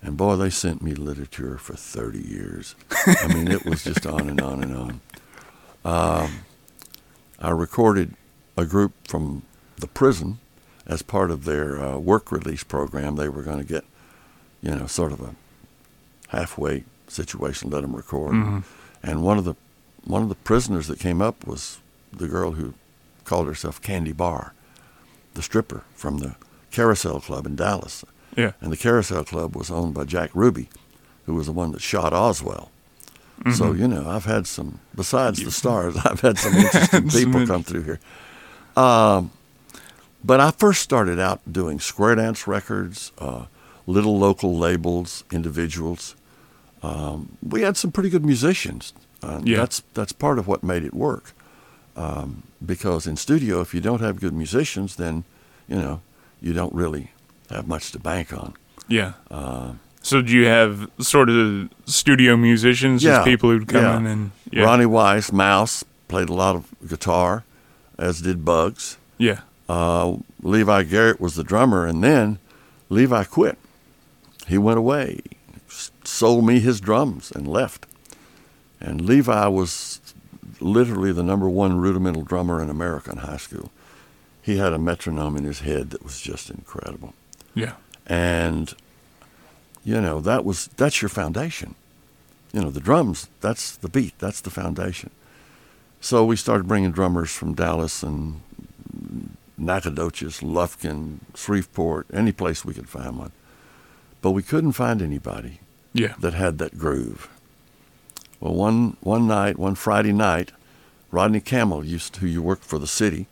And 0.02 0.16
boy, 0.16 0.34
they 0.34 0.50
sent 0.50 0.82
me 0.82 0.94
literature 0.94 1.56
for 1.56 1.74
30 1.74 2.18
years. 2.20 2.74
I 3.06 3.28
mean, 3.32 3.48
it 3.48 3.64
was 3.64 3.84
just 3.84 4.04
on 4.04 4.28
and 4.28 4.40
on 4.40 4.62
and 4.64 4.76
on. 4.76 5.00
Um, 5.84 6.30
I 7.38 7.50
recorded 7.50 8.14
a 8.56 8.64
group 8.64 8.92
from 9.06 9.42
the 9.76 9.86
prison 9.86 10.38
as 10.86 11.02
part 11.02 11.30
of 11.30 11.44
their 11.44 11.80
uh, 11.80 11.98
work 11.98 12.32
release 12.32 12.64
program. 12.64 13.14
They 13.14 13.28
were 13.28 13.42
going 13.42 13.58
to 13.58 13.64
get, 13.64 13.84
you 14.60 14.74
know, 14.74 14.86
sort 14.86 15.12
of 15.12 15.20
a 15.20 15.36
halfway 16.28 16.82
situation, 17.06 17.70
let 17.70 17.82
them 17.82 17.94
record. 17.94 18.32
Mhm. 18.32 18.64
And 19.02 19.22
one 19.22 19.38
of 19.38 19.44
the 19.44 19.54
one 20.04 20.22
of 20.22 20.28
the 20.28 20.34
prisoners 20.34 20.88
that 20.88 20.98
came 20.98 21.22
up 21.22 21.46
was 21.46 21.78
the 22.12 22.28
girl 22.28 22.52
who 22.52 22.74
called 23.24 23.46
herself 23.46 23.80
Candy 23.80 24.12
Bar, 24.12 24.52
the 25.34 25.42
stripper 25.42 25.84
from 25.94 26.18
the 26.18 26.34
Carousel 26.70 27.20
Club 27.20 27.46
in 27.46 27.56
Dallas. 27.56 28.04
Yeah. 28.36 28.52
And 28.60 28.72
the 28.72 28.76
Carousel 28.76 29.24
Club 29.24 29.54
was 29.54 29.70
owned 29.70 29.94
by 29.94 30.04
Jack 30.04 30.30
Ruby, 30.34 30.68
who 31.26 31.34
was 31.34 31.46
the 31.46 31.52
one 31.52 31.72
that 31.72 31.82
shot 31.82 32.12
Oswald. 32.12 32.68
Mm-hmm. 33.40 33.52
So, 33.52 33.72
you 33.72 33.88
know, 33.88 34.08
I've 34.08 34.24
had 34.24 34.46
some, 34.46 34.80
besides 34.94 35.42
the 35.42 35.50
stars, 35.50 35.96
I've 36.04 36.20
had 36.20 36.38
some 36.38 36.54
interesting 36.54 37.08
people 37.08 37.46
come 37.46 37.62
through 37.62 37.82
here. 37.82 38.00
Um, 38.76 39.30
but 40.24 40.40
I 40.40 40.52
first 40.52 40.82
started 40.82 41.18
out 41.18 41.40
doing 41.50 41.80
square 41.80 42.14
dance 42.14 42.46
records, 42.46 43.12
uh, 43.18 43.46
little 43.86 44.18
local 44.18 44.56
labels, 44.56 45.24
individuals. 45.32 46.14
Um, 46.82 47.36
we 47.48 47.62
had 47.62 47.76
some 47.76 47.92
pretty 47.92 48.10
good 48.10 48.24
musicians. 48.24 48.92
Uh, 49.22 49.40
Yeah. 49.44 49.58
That's 49.58 49.82
that's 49.94 50.12
part 50.12 50.38
of 50.38 50.46
what 50.46 50.62
made 50.62 50.84
it 50.84 50.94
work. 50.94 51.32
Um, 51.96 52.42
because 52.64 53.06
in 53.06 53.16
studio, 53.16 53.60
if 53.60 53.74
you 53.74 53.80
don't 53.80 54.00
have 54.00 54.18
good 54.20 54.32
musicians, 54.32 54.96
then 54.96 55.24
you 55.68 55.76
know 55.76 56.00
you 56.40 56.52
don't 56.52 56.74
really 56.74 57.10
have 57.50 57.68
much 57.68 57.92
to 57.92 57.98
bank 57.98 58.32
on. 58.32 58.54
Yeah. 58.88 59.12
Uh, 59.30 59.72
So 60.04 60.20
do 60.22 60.32
you 60.32 60.46
have 60.46 60.88
sort 60.98 61.28
of 61.30 61.68
studio 61.86 62.36
musicians, 62.36 63.02
Yeah, 63.04 63.16
just 63.18 63.24
people 63.26 63.50
who'd 63.50 63.68
come 63.68 63.82
yeah. 63.84 63.96
in 63.98 64.06
and 64.06 64.30
yeah, 64.50 64.64
Ronnie 64.64 64.86
Weiss, 64.86 65.30
Mouse, 65.32 65.84
played 66.08 66.28
a 66.28 66.34
lot 66.34 66.56
of 66.56 66.64
guitar, 66.88 67.44
as 67.98 68.20
did 68.22 68.44
Bugs. 68.44 68.96
yeah, 69.18 69.40
Uh, 69.68 70.16
Levi 70.42 70.82
Garrett 70.84 71.20
was 71.20 71.34
the 71.36 71.44
drummer, 71.44 71.86
and 71.86 72.02
then 72.02 72.38
Levi 72.88 73.22
quit. 73.24 73.56
He 74.48 74.58
went 74.58 74.78
away, 74.78 75.20
sold 76.04 76.44
me 76.46 76.60
his 76.60 76.80
drums, 76.80 77.30
and 77.30 77.46
left. 77.46 77.86
And 78.80 79.00
Levi 79.00 79.46
was 79.48 80.00
literally 80.60 81.12
the 81.12 81.22
number 81.22 81.48
one 81.48 81.78
rudimental 81.78 82.22
drummer 82.22 82.62
in 82.62 82.68
America 82.70 83.10
in 83.10 83.18
high 83.18 83.36
school. 83.36 83.70
He 84.40 84.56
had 84.58 84.72
a 84.72 84.78
metronome 84.78 85.36
in 85.36 85.44
his 85.44 85.60
head 85.60 85.90
that 85.90 86.02
was 86.02 86.20
just 86.20 86.50
incredible. 86.50 87.14
yeah, 87.54 87.74
And 88.06 88.74
you 89.84 90.00
know, 90.00 90.20
that 90.20 90.44
was 90.44 90.68
that's 90.76 91.00
your 91.02 91.08
foundation. 91.08 91.74
You 92.52 92.60
know, 92.62 92.70
the 92.70 92.80
drums, 92.80 93.28
that's 93.40 93.76
the 93.76 93.88
beat, 93.88 94.18
that's 94.18 94.40
the 94.40 94.50
foundation. 94.50 95.10
So 96.00 96.24
we 96.24 96.36
started 96.36 96.66
bringing 96.68 96.90
drummers 96.92 97.30
from 97.30 97.54
Dallas 97.54 98.02
and 98.02 98.40
Nacogdoches, 99.56 100.40
Lufkin, 100.40 101.18
Shreveport, 101.34 102.06
any 102.12 102.32
place 102.32 102.64
we 102.64 102.74
could 102.74 102.88
find 102.88 103.18
one. 103.18 103.32
but 104.20 104.32
we 104.32 104.42
couldn't 104.42 104.72
find 104.72 105.00
anybody 105.02 105.60
Yeah. 105.92 106.14
that 106.20 106.34
had 106.34 106.58
that 106.58 106.78
groove. 106.78 107.28
Well, 108.40 108.54
one 108.54 108.96
one 109.00 109.26
night, 109.26 109.58
one 109.58 109.74
Friday 109.74 110.12
night, 110.12 110.52
Rodney 111.10 111.40
Camel 111.40 111.84
used 111.84 112.16
who 112.16 112.26
you 112.26 112.42
worked 112.42 112.64
for 112.64 112.78
the 112.78 112.86
city. 112.86 113.26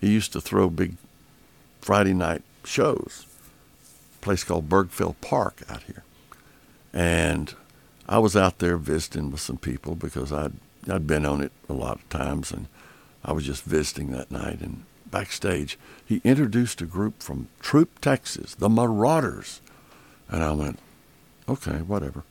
He 0.00 0.10
used 0.10 0.32
to 0.32 0.40
throw 0.40 0.70
big 0.70 0.96
Friday 1.80 2.14
night 2.14 2.42
shows. 2.64 3.26
A 4.16 4.24
place 4.24 4.44
called 4.44 4.68
Bergfeld 4.68 5.16
Park 5.20 5.62
out 5.68 5.82
here, 5.82 6.02
and 6.92 7.54
I 8.08 8.18
was 8.18 8.36
out 8.36 8.58
there 8.58 8.76
visiting 8.78 9.30
with 9.30 9.40
some 9.40 9.58
people 9.58 9.94
because 9.94 10.32
I'd 10.32 10.52
I'd 10.88 11.06
been 11.06 11.26
on 11.26 11.42
it 11.42 11.52
a 11.68 11.74
lot 11.74 11.96
of 11.96 12.08
times, 12.08 12.52
and 12.52 12.66
I 13.24 13.32
was 13.32 13.44
just 13.44 13.64
visiting 13.64 14.12
that 14.12 14.30
night. 14.30 14.60
And 14.60 14.84
backstage, 15.10 15.78
he 16.04 16.20
introduced 16.24 16.80
a 16.80 16.86
group 16.86 17.22
from 17.22 17.48
Troup, 17.60 18.00
Texas, 18.00 18.54
the 18.54 18.68
Marauders, 18.68 19.60
and 20.28 20.42
I 20.42 20.52
went, 20.52 20.78
okay, 21.48 21.78
whatever. 21.78 22.24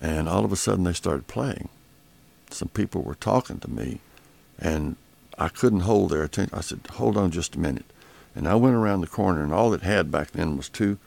And 0.00 0.28
all 0.28 0.44
of 0.44 0.52
a 0.52 0.56
sudden, 0.56 0.84
they 0.84 0.92
started 0.92 1.26
playing. 1.26 1.68
Some 2.50 2.68
people 2.68 3.02
were 3.02 3.14
talking 3.14 3.58
to 3.60 3.70
me, 3.70 4.00
and 4.58 4.96
I 5.38 5.48
couldn't 5.48 5.80
hold 5.80 6.10
their 6.10 6.22
attention. 6.22 6.56
I 6.56 6.60
said, 6.60 6.80
hold 6.92 7.16
on 7.16 7.30
just 7.30 7.56
a 7.56 7.60
minute. 7.60 7.86
And 8.34 8.46
I 8.46 8.54
went 8.54 8.74
around 8.74 9.00
the 9.00 9.06
corner, 9.06 9.42
and 9.42 9.52
all 9.52 9.72
it 9.72 9.82
had 9.82 10.10
back 10.10 10.32
then 10.32 10.56
was 10.56 10.68
two 10.68 10.98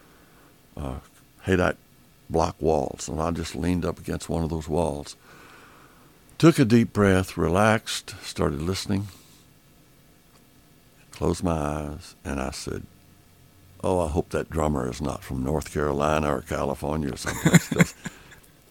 uh, 0.76 1.00
Haydite 1.46 1.78
block 2.30 2.56
walls. 2.60 3.08
And 3.08 3.22
I 3.22 3.32
just 3.32 3.56
leaned 3.56 3.86
up 3.86 4.00
against 4.00 4.30
one 4.30 4.44
of 4.44 4.50
those 4.50 4.68
walls, 4.68 5.16
took 6.38 6.58
a 6.60 6.66
deep 6.66 6.94
breath, 6.94 7.38
relaxed, 7.38 8.16
started 8.22 8.62
listening, 8.62 9.08
closed 11.12 11.44
my 11.44 11.52
eyes, 11.52 12.16
and 12.26 12.40
I 12.40 12.52
said, 12.52 12.84
Oh, 13.82 14.00
I 14.00 14.10
hope 14.10 14.30
that 14.30 14.50
drummer 14.50 14.90
is 14.90 15.02
not 15.02 15.24
from 15.24 15.44
North 15.44 15.74
Carolina 15.74 16.36
or 16.36 16.42
California 16.42 17.10
or 17.10 17.14
else. 17.52 17.94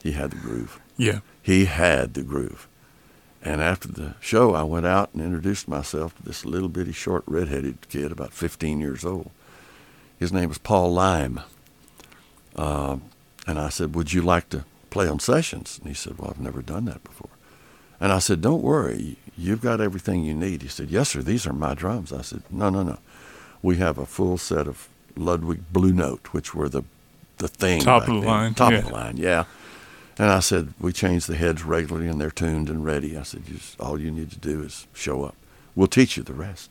he 0.03 0.13
had 0.13 0.31
the 0.33 0.37
groove. 0.37 0.81
Yeah. 0.97 1.21
He 1.43 1.65
had 1.65 2.15
the 2.15 2.23
groove. 2.23 2.69
And 3.43 3.63
after 3.63 3.89
the 3.89 4.17
show, 4.21 4.55
I 4.55 4.65
went 4.65 4.85
out 4.87 5.11
and 5.15 5.23
introduced 5.23 5.69
myself 5.69 6.15
to 6.17 6.23
this 6.23 6.45
little 6.45 6.69
bitty 6.69 6.93
short 6.93 7.23
redheaded 7.27 7.89
kid, 7.89 8.13
about 8.13 8.33
15 8.33 8.81
years 8.81 9.05
old. 9.05 9.31
His 10.19 10.33
name 10.33 10.49
was 10.49 10.59
Paul 10.59 10.93
Leim. 10.93 11.43
Um, 12.57 13.03
and 13.47 13.59
I 13.59 13.69
said, 13.69 13.95
Would 13.95 14.13
you 14.13 14.21
like 14.21 14.49
to 14.51 14.65
play 14.91 15.09
on 15.09 15.21
sessions? 15.21 15.79
And 15.79 15.89
he 15.89 15.95
said, 15.95 16.19
Well, 16.19 16.31
I've 16.31 16.41
never 16.41 16.61
done 16.61 16.85
that 16.87 17.05
before. 17.05 17.31
And 18.01 18.13
I 18.13 18.19
said, 18.19 18.41
Don't 18.41 18.63
worry, 18.63 19.17
you've 19.37 19.63
got 19.63 19.81
everything 19.81 20.25
you 20.25 20.35
need. 20.35 20.63
He 20.63 20.69
said, 20.69 20.91
Yes, 20.91 21.11
sir, 21.11 21.23
these 21.23 21.47
are 21.47 21.53
my 21.53 21.75
drums. 21.75 22.13
I 22.13 22.23
said, 22.23 22.43
No, 22.51 22.69
no, 22.71 22.83
no. 22.83 22.99
We 23.63 23.77
have 23.77 23.97
a 23.99 24.07
full 24.07 24.37
set 24.39 24.67
of 24.67 24.89
Ludwig 25.19 25.73
Blue 25.73 25.93
Note, 25.93 26.29
which 26.33 26.55
were 26.55 26.69
the 26.69 26.83
the 27.39 27.49
thing. 27.49 27.81
Top 27.81 28.03
of 28.03 28.09
the 28.09 28.21
then. 28.21 28.25
line, 28.29 28.55
Top 28.55 28.73
yeah. 28.73 28.79
of 28.79 28.87
the 28.87 28.93
line, 28.93 29.17
yeah. 29.17 29.45
And 30.19 30.31
I 30.31 30.41
said, 30.41 30.75
we 30.81 30.93
change 30.93 31.27
the 31.27 31.37
heads 31.37 31.63
regularly 31.63 32.09
and 32.09 32.21
they're 32.21 32.31
tuned 32.33 32.69
and 32.69 32.85
ready. 32.85 33.17
I 33.17 33.23
said, 33.23 33.47
just, 33.47 33.81
all 33.81 34.01
you 34.01 34.11
need 34.11 34.33
to 34.33 34.39
do 34.39 34.63
is 34.63 34.89
show 34.93 35.23
up. 35.23 35.37
We'll 35.77 35.87
teach 35.87 36.17
you 36.17 36.25
the 36.25 36.33
rest. 36.33 36.71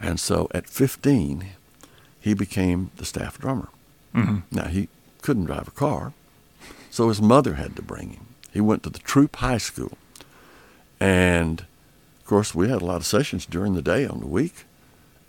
And 0.00 0.18
so 0.18 0.48
at 0.52 0.66
15, 0.68 1.46
he 2.20 2.34
became 2.34 2.90
the 2.96 3.04
staff 3.04 3.38
drummer. 3.38 3.68
hmm 4.12 4.38
Now, 4.50 4.66
he 4.66 4.88
couldn't 5.22 5.44
drive 5.44 5.68
a 5.68 5.72
car, 5.72 6.12
so 6.90 7.08
his 7.08 7.22
mother 7.22 7.54
had 7.54 7.76
to 7.76 7.82
bring 7.82 8.10
him. 8.10 8.26
He 8.52 8.60
went 8.60 8.82
to 8.82 8.90
the 8.90 8.98
Troup 8.98 9.36
High 9.36 9.58
School. 9.58 9.96
And, 10.98 11.60
of 11.60 12.26
course, 12.26 12.54
we 12.54 12.68
had 12.68 12.82
a 12.82 12.84
lot 12.84 12.96
of 12.96 13.06
sessions 13.06 13.46
during 13.46 13.74
the 13.74 13.82
day 13.82 14.06
on 14.06 14.18
the 14.20 14.26
week. 14.26 14.64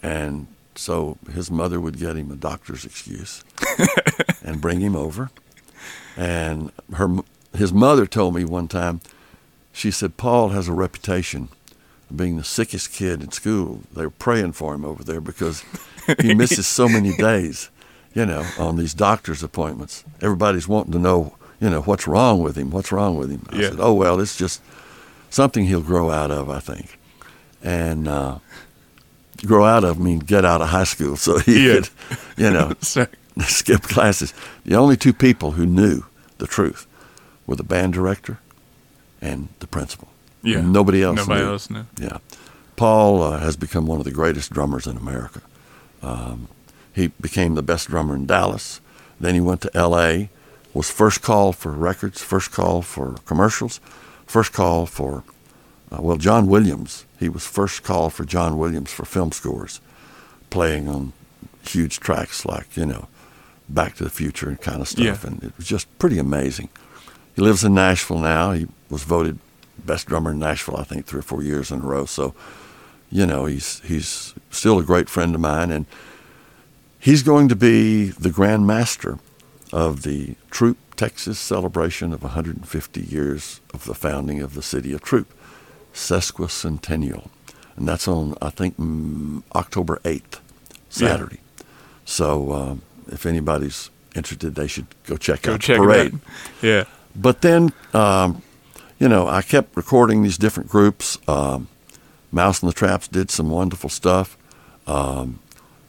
And 0.01 0.47
so 0.75 1.17
his 1.33 1.49
mother 1.49 1.79
would 1.79 1.97
get 1.99 2.15
him 2.17 2.31
a 2.31 2.35
doctor's 2.35 2.85
excuse 2.85 3.43
and 4.43 4.61
bring 4.61 4.79
him 4.81 4.95
over. 4.95 5.29
And 6.17 6.71
her, 6.93 7.17
his 7.55 7.73
mother 7.73 8.05
told 8.05 8.35
me 8.35 8.45
one 8.45 8.67
time, 8.67 9.01
she 9.71 9.91
said, 9.91 10.17
Paul 10.17 10.49
has 10.49 10.67
a 10.67 10.73
reputation 10.73 11.49
of 12.09 12.17
being 12.17 12.37
the 12.37 12.43
sickest 12.43 12.93
kid 12.93 13.21
in 13.21 13.31
school. 13.31 13.81
They 13.93 14.03
were 14.03 14.09
praying 14.09 14.53
for 14.53 14.73
him 14.73 14.85
over 14.85 15.03
there 15.03 15.19
because 15.21 15.63
he 16.21 16.33
misses 16.33 16.67
so 16.67 16.87
many 16.87 17.13
days, 17.17 17.69
you 18.13 18.25
know, 18.25 18.45
on 18.57 18.77
these 18.77 18.93
doctor's 18.93 19.43
appointments. 19.43 20.03
Everybody's 20.21 20.67
wanting 20.67 20.93
to 20.93 20.99
know, 20.99 21.35
you 21.59 21.69
know, 21.69 21.81
what's 21.81 22.07
wrong 22.07 22.41
with 22.41 22.57
him, 22.57 22.69
what's 22.71 22.91
wrong 22.91 23.17
with 23.17 23.29
him. 23.29 23.45
I 23.49 23.55
Yeah. 23.59 23.69
said, 23.71 23.79
oh, 23.81 23.93
well, 23.93 24.19
it's 24.21 24.37
just 24.37 24.61
something 25.29 25.65
he'll 25.65 25.81
grow 25.81 26.09
out 26.09 26.31
of, 26.31 26.49
I 26.49 26.59
think. 26.59 26.97
And 27.61 28.07
uh, 28.07 28.39
grow 29.45 29.65
out 29.65 29.83
of 29.83 29.99
mean 29.99 30.19
get 30.19 30.45
out 30.45 30.61
of 30.61 30.69
high 30.69 30.83
school 30.85 31.15
so 31.15 31.39
he 31.39 31.67
Yeah. 31.67 31.73
could, 31.75 31.89
you 32.37 32.51
know, 32.51 32.73
skip 33.45 33.81
classes. 33.83 34.33
The 34.65 34.75
only 34.75 34.97
two 34.97 35.13
people 35.13 35.51
who 35.51 35.65
knew 35.65 36.03
the 36.37 36.47
truth 36.47 36.85
were 37.47 37.55
the 37.55 37.63
band 37.63 37.93
director 37.93 38.39
and 39.21 39.49
the 39.59 39.67
principal. 39.67 40.07
yeah. 40.43 40.61
Nobody 40.61 41.01
else 41.03 41.17
Nobody 41.17 41.41
knew. 41.41 41.49
else 41.51 41.69
knew. 41.69 41.85
Yeah. 41.99 42.17
Paul 42.75 43.23
uh, 43.23 43.39
has 43.39 43.55
become 43.55 43.87
one 43.87 43.99
of 43.99 44.05
the 44.05 44.11
greatest 44.11 44.51
drummers 44.51 44.85
in 44.87 44.97
America. 44.97 45.41
Um, 46.01 46.47
he 46.93 47.07
became 47.07 47.55
the 47.55 47.61
best 47.63 47.87
drummer 47.87 48.15
in 48.15 48.25
Dallas. 48.25 48.79
Then 49.19 49.33
he 49.33 49.41
went 49.41 49.61
to 49.61 49.71
L.A., 49.77 50.29
was 50.73 50.91
first 50.91 51.21
call 51.21 51.53
for 51.53 51.71
records, 51.71 52.21
first 52.21 52.51
call 52.51 52.81
for 52.81 53.15
commercials, 53.25 53.79
first 54.25 54.51
call 54.51 54.85
for, 54.85 55.23
uh, 55.91 56.01
well, 56.01 56.17
John 56.17 56.47
Williams. 56.47 57.05
He 57.19 57.29
was 57.29 57.45
first 57.45 57.83
call 57.83 58.09
for 58.09 58.25
John 58.25 58.57
Williams 58.57 58.91
for 58.91 59.05
film 59.05 59.31
scores, 59.31 59.79
playing 60.49 60.87
on 60.87 61.13
huge 61.63 61.99
tracks 61.99 62.45
like, 62.45 62.75
you 62.75 62.85
know, 62.85 63.07
Back 63.67 63.95
to 63.95 64.03
the 64.03 64.09
Future 64.09 64.49
and 64.49 64.61
kind 64.61 64.81
of 64.81 64.87
stuff. 64.87 65.23
Yeah. 65.23 65.29
And 65.29 65.43
it 65.43 65.57
was 65.57 65.67
just 65.67 65.87
pretty 65.97 66.19
amazing. 66.19 66.69
He 67.35 67.41
lives 67.41 67.63
in 67.63 67.73
Nashville 67.73 68.19
now. 68.19 68.51
He 68.51 68.67
was 68.89 69.03
voted 69.03 69.39
best 69.77 70.07
drummer 70.07 70.31
in 70.31 70.39
Nashville, 70.39 70.77
I 70.77 70.83
think, 70.83 71.05
three 71.05 71.19
or 71.19 71.23
four 71.23 71.43
years 71.43 71.71
in 71.71 71.81
a 71.81 71.83
row. 71.83 72.05
So, 72.05 72.33
you 73.11 73.25
know, 73.25 73.45
he's 73.45 73.79
he's 73.81 74.33
still 74.49 74.79
a 74.79 74.83
great 74.83 75.09
friend 75.09 75.35
of 75.35 75.41
mine, 75.41 75.71
and 75.71 75.85
he's 76.99 77.23
going 77.23 77.49
to 77.49 77.55
be 77.55 78.09
the 78.09 78.31
grand 78.31 78.67
master 78.67 79.19
of 79.73 80.03
the 80.03 80.35
Troup 80.51 80.77
Texas 80.95 81.39
celebration 81.39 82.13
of 82.13 82.23
150 82.23 83.01
years 83.01 83.59
of 83.73 83.85
the 83.85 83.93
founding 83.93 84.41
of 84.41 84.53
the 84.53 84.61
city 84.61 84.93
of 84.93 85.01
Troup, 85.01 85.33
sesquicentennial, 85.95 87.29
and 87.75 87.87
that's 87.87 88.07
on 88.07 88.35
I 88.41 88.49
think 88.51 88.75
October 89.55 89.99
8th, 90.03 90.39
Saturday. 90.89 91.39
So, 92.03 92.53
um, 92.53 92.81
if 93.07 93.25
anybody's 93.25 93.89
interested, 94.13 94.53
they 94.55 94.67
should 94.67 94.87
go 95.05 95.17
check 95.17 95.43
Go 95.43 95.53
out 95.53 95.61
check 95.61 95.77
the 95.77 95.83
parade. 95.83 96.19
Yeah. 96.61 96.83
But 97.15 97.41
then, 97.41 97.73
um, 97.93 98.43
you 98.99 99.07
know, 99.07 99.27
I 99.27 99.41
kept 99.41 99.75
recording 99.75 100.21
these 100.21 100.37
different 100.37 100.69
groups. 100.69 101.17
Um, 101.27 101.67
Mouse 102.31 102.61
and 102.61 102.69
the 102.69 102.73
Traps 102.75 103.07
did 103.07 103.31
some 103.31 103.49
wonderful 103.49 103.89
stuff. 103.89 104.37
Um, 104.85 105.39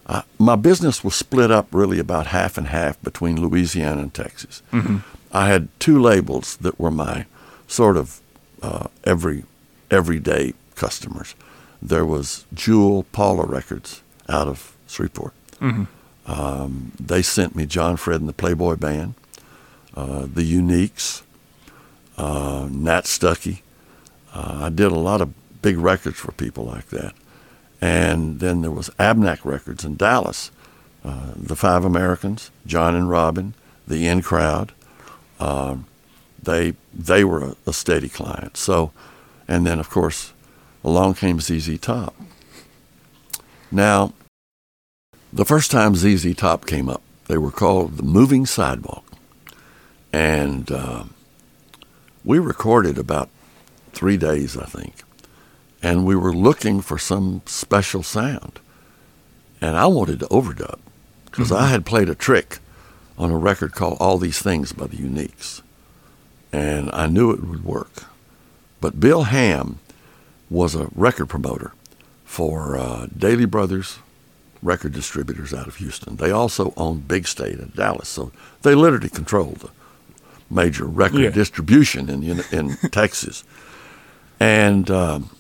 I, 0.08 0.22
my 0.38 0.56
business 0.56 1.02
was 1.02 1.14
split 1.14 1.50
up 1.50 1.66
really 1.72 1.98
about 1.98 2.28
half 2.28 2.56
and 2.56 2.68
half 2.68 3.00
between 3.02 3.40
Louisiana 3.40 4.02
and 4.02 4.14
Texas. 4.14 4.62
hmm 4.70 4.98
I 5.32 5.48
had 5.48 5.68
two 5.80 6.00
labels 6.00 6.56
that 6.58 6.78
were 6.80 6.90
my 6.90 7.26
sort 7.66 7.96
of 7.98 8.20
uh, 8.62 8.86
every 9.04 9.44
everyday 9.90 10.54
customers. 10.74 11.34
There 11.82 12.04
was 12.04 12.44
Jewel 12.54 13.04
Paula 13.12 13.44
Records 13.46 14.02
out 14.28 14.48
of 14.48 14.74
Shreveport. 14.88 15.32
hmm 15.58 15.84
Um, 16.26 16.92
they 16.98 17.22
sent 17.22 17.54
me 17.54 17.66
John 17.66 17.96
Fred 17.96 18.20
and 18.20 18.28
the 18.28 18.32
Playboy 18.32 18.76
Band, 18.76 19.14
uh, 19.94 20.26
the 20.32 20.42
Uniques, 20.42 21.22
uh, 22.18 22.68
Nat 22.70 23.04
Stuckey. 23.04 23.60
Uh, 24.34 24.60
I 24.64 24.68
did 24.70 24.90
a 24.90 24.98
lot 24.98 25.20
of 25.20 25.32
big 25.62 25.78
records 25.78 26.18
for 26.18 26.32
people 26.32 26.64
like 26.64 26.88
that. 26.88 27.14
And 27.80 28.40
then 28.40 28.62
there 28.62 28.70
was 28.72 28.90
Abnak 28.98 29.44
Records 29.44 29.84
in 29.84 29.96
Dallas, 29.96 30.50
uh, 31.04 31.32
the 31.36 31.54
Five 31.56 31.84
Americans, 31.84 32.50
John 32.66 32.94
and 32.96 33.08
Robin, 33.08 33.54
the 33.86 34.08
In 34.08 34.22
Crowd. 34.22 34.72
Um, 35.38 35.86
they 36.42 36.74
they 36.94 37.22
were 37.24 37.44
a, 37.44 37.56
a 37.66 37.72
steady 37.72 38.08
client. 38.08 38.56
So, 38.56 38.92
and 39.48 39.66
then 39.66 39.78
of 39.78 39.90
course, 39.90 40.32
along 40.84 41.14
came 41.14 41.40
ZZ 41.40 41.78
Top. 41.78 42.14
Now, 43.70 44.12
the 45.32 45.44
first 45.44 45.70
time 45.70 45.94
ZZ 45.94 46.34
Top 46.34 46.66
came 46.66 46.88
up, 46.88 47.02
they 47.26 47.38
were 47.38 47.50
called 47.50 47.96
the 47.96 48.02
Moving 48.02 48.46
Sidewalk, 48.46 49.04
and 50.12 50.70
um 50.70 51.14
we 52.24 52.40
recorded 52.40 52.98
about 52.98 53.30
three 53.92 54.16
days, 54.16 54.56
I 54.56 54.64
think, 54.66 55.04
and 55.80 56.04
we 56.04 56.16
were 56.16 56.34
looking 56.34 56.80
for 56.80 56.98
some 56.98 57.40
special 57.46 58.02
sound, 58.02 58.58
and 59.60 59.76
I 59.76 59.86
wanted 59.86 60.18
to 60.20 60.26
overdub 60.26 60.80
because 61.26 61.52
I 61.52 61.68
had 61.68 61.86
played 61.86 62.08
a 62.08 62.14
trick 62.14 62.58
on 63.16 63.30
a 63.30 63.38
record 63.38 63.72
called 63.72 63.96
All 64.00 64.18
These 64.18 64.40
Things 64.40 64.72
by 64.72 64.88
the 64.88 64.96
Uniques, 64.96 65.62
and 66.52 66.90
I 66.92 67.06
knew 67.06 67.30
it 67.30 67.44
would 67.44 67.64
work, 67.64 68.04
but 68.86 69.00
Bill 69.00 69.24
Ham 69.24 69.80
was 70.48 70.76
a 70.76 70.86
record 70.94 71.26
promoter 71.26 71.72
for 72.24 72.76
uh, 72.76 73.06
Daily 73.06 73.44
Brothers 73.44 73.98
record 74.62 74.92
distributors 74.92 75.52
out 75.52 75.66
of 75.66 75.74
Houston. 75.76 76.14
They 76.18 76.30
also 76.30 76.72
owned 76.76 77.08
Big 77.08 77.26
State 77.26 77.58
in 77.58 77.72
Dallas, 77.74 78.08
so 78.08 78.30
they 78.62 78.76
literally 78.76 79.08
controlled 79.08 79.56
the 79.56 79.70
major 80.48 80.84
record 80.84 81.18
Yeah. 81.22 81.30
distribution 81.30 82.08
in 82.08 82.22
in, 82.22 82.42
in 82.52 82.76
Texas. 82.92 83.42
And 84.38 84.88
um, 84.88 85.30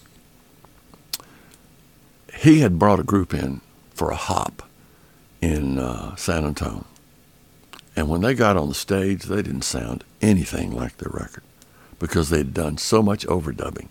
he 2.34 2.58
had 2.58 2.80
brought 2.80 2.98
a 2.98 3.04
group 3.04 3.32
in 3.32 3.60
for 3.94 4.10
a 4.10 4.16
hop 4.16 4.64
in 5.40 5.78
uh, 5.78 6.16
San 6.16 6.44
Antonio. 6.44 6.84
And 7.94 8.08
when 8.08 8.22
they 8.22 8.34
got 8.34 8.56
on 8.56 8.68
the 8.70 8.74
stage, 8.74 9.22
they 9.22 9.40
didn't 9.40 9.62
sound 9.62 10.02
anything 10.20 10.72
like 10.72 10.96
their 10.98 11.12
record 11.12 11.44
because 11.98 12.30
they'd 12.30 12.54
done 12.54 12.78
so 12.78 13.02
much 13.02 13.26
overdubbing 13.26 13.88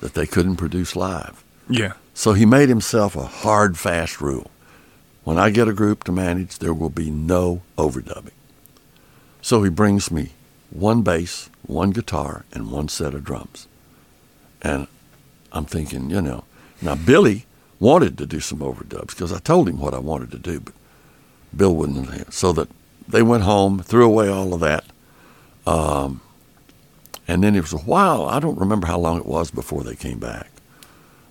that 0.00 0.14
they 0.14 0.26
couldn't 0.26 0.56
produce 0.56 0.96
live. 0.96 1.42
Yeah. 1.68 1.92
So 2.14 2.32
he 2.32 2.44
made 2.44 2.68
himself 2.68 3.16
a 3.16 3.24
hard, 3.24 3.78
fast 3.78 4.20
rule. 4.20 4.50
When 5.24 5.38
I 5.38 5.50
get 5.50 5.68
a 5.68 5.72
group 5.72 6.04
to 6.04 6.12
manage, 6.12 6.58
there 6.58 6.74
will 6.74 6.90
be 6.90 7.10
no 7.10 7.62
overdubbing. 7.78 8.32
So 9.40 9.62
he 9.62 9.70
brings 9.70 10.10
me 10.10 10.30
one 10.70 11.02
bass, 11.02 11.48
one 11.66 11.90
guitar, 11.90 12.44
and 12.52 12.70
one 12.70 12.88
set 12.88 13.14
of 13.14 13.24
drums. 13.24 13.68
And 14.60 14.86
I'm 15.52 15.64
thinking, 15.64 16.10
you 16.10 16.20
know, 16.20 16.44
now 16.80 16.94
Billy 16.96 17.46
wanted 17.78 18.16
to 18.18 18.26
do 18.26 18.40
some 18.40 18.60
overdubs 18.60 19.08
because 19.08 19.32
I 19.32 19.38
told 19.38 19.68
him 19.68 19.78
what 19.78 19.94
I 19.94 19.98
wanted 19.98 20.30
to 20.32 20.38
do, 20.38 20.60
but 20.60 20.74
Bill 21.54 21.74
wouldn't. 21.74 22.32
So 22.32 22.52
that 22.52 22.68
they 23.08 23.22
went 23.22 23.42
home, 23.42 23.80
threw 23.80 24.06
away 24.06 24.28
all 24.28 24.54
of 24.54 24.60
that. 24.60 24.84
Um, 25.66 26.20
and 27.32 27.42
then 27.42 27.56
it 27.56 27.62
was 27.62 27.72
a 27.72 27.78
while, 27.78 28.26
I 28.26 28.40
don't 28.40 28.58
remember 28.58 28.86
how 28.86 28.98
long 28.98 29.16
it 29.16 29.24
was 29.24 29.50
before 29.50 29.82
they 29.82 29.94
came 29.94 30.18
back. 30.18 30.50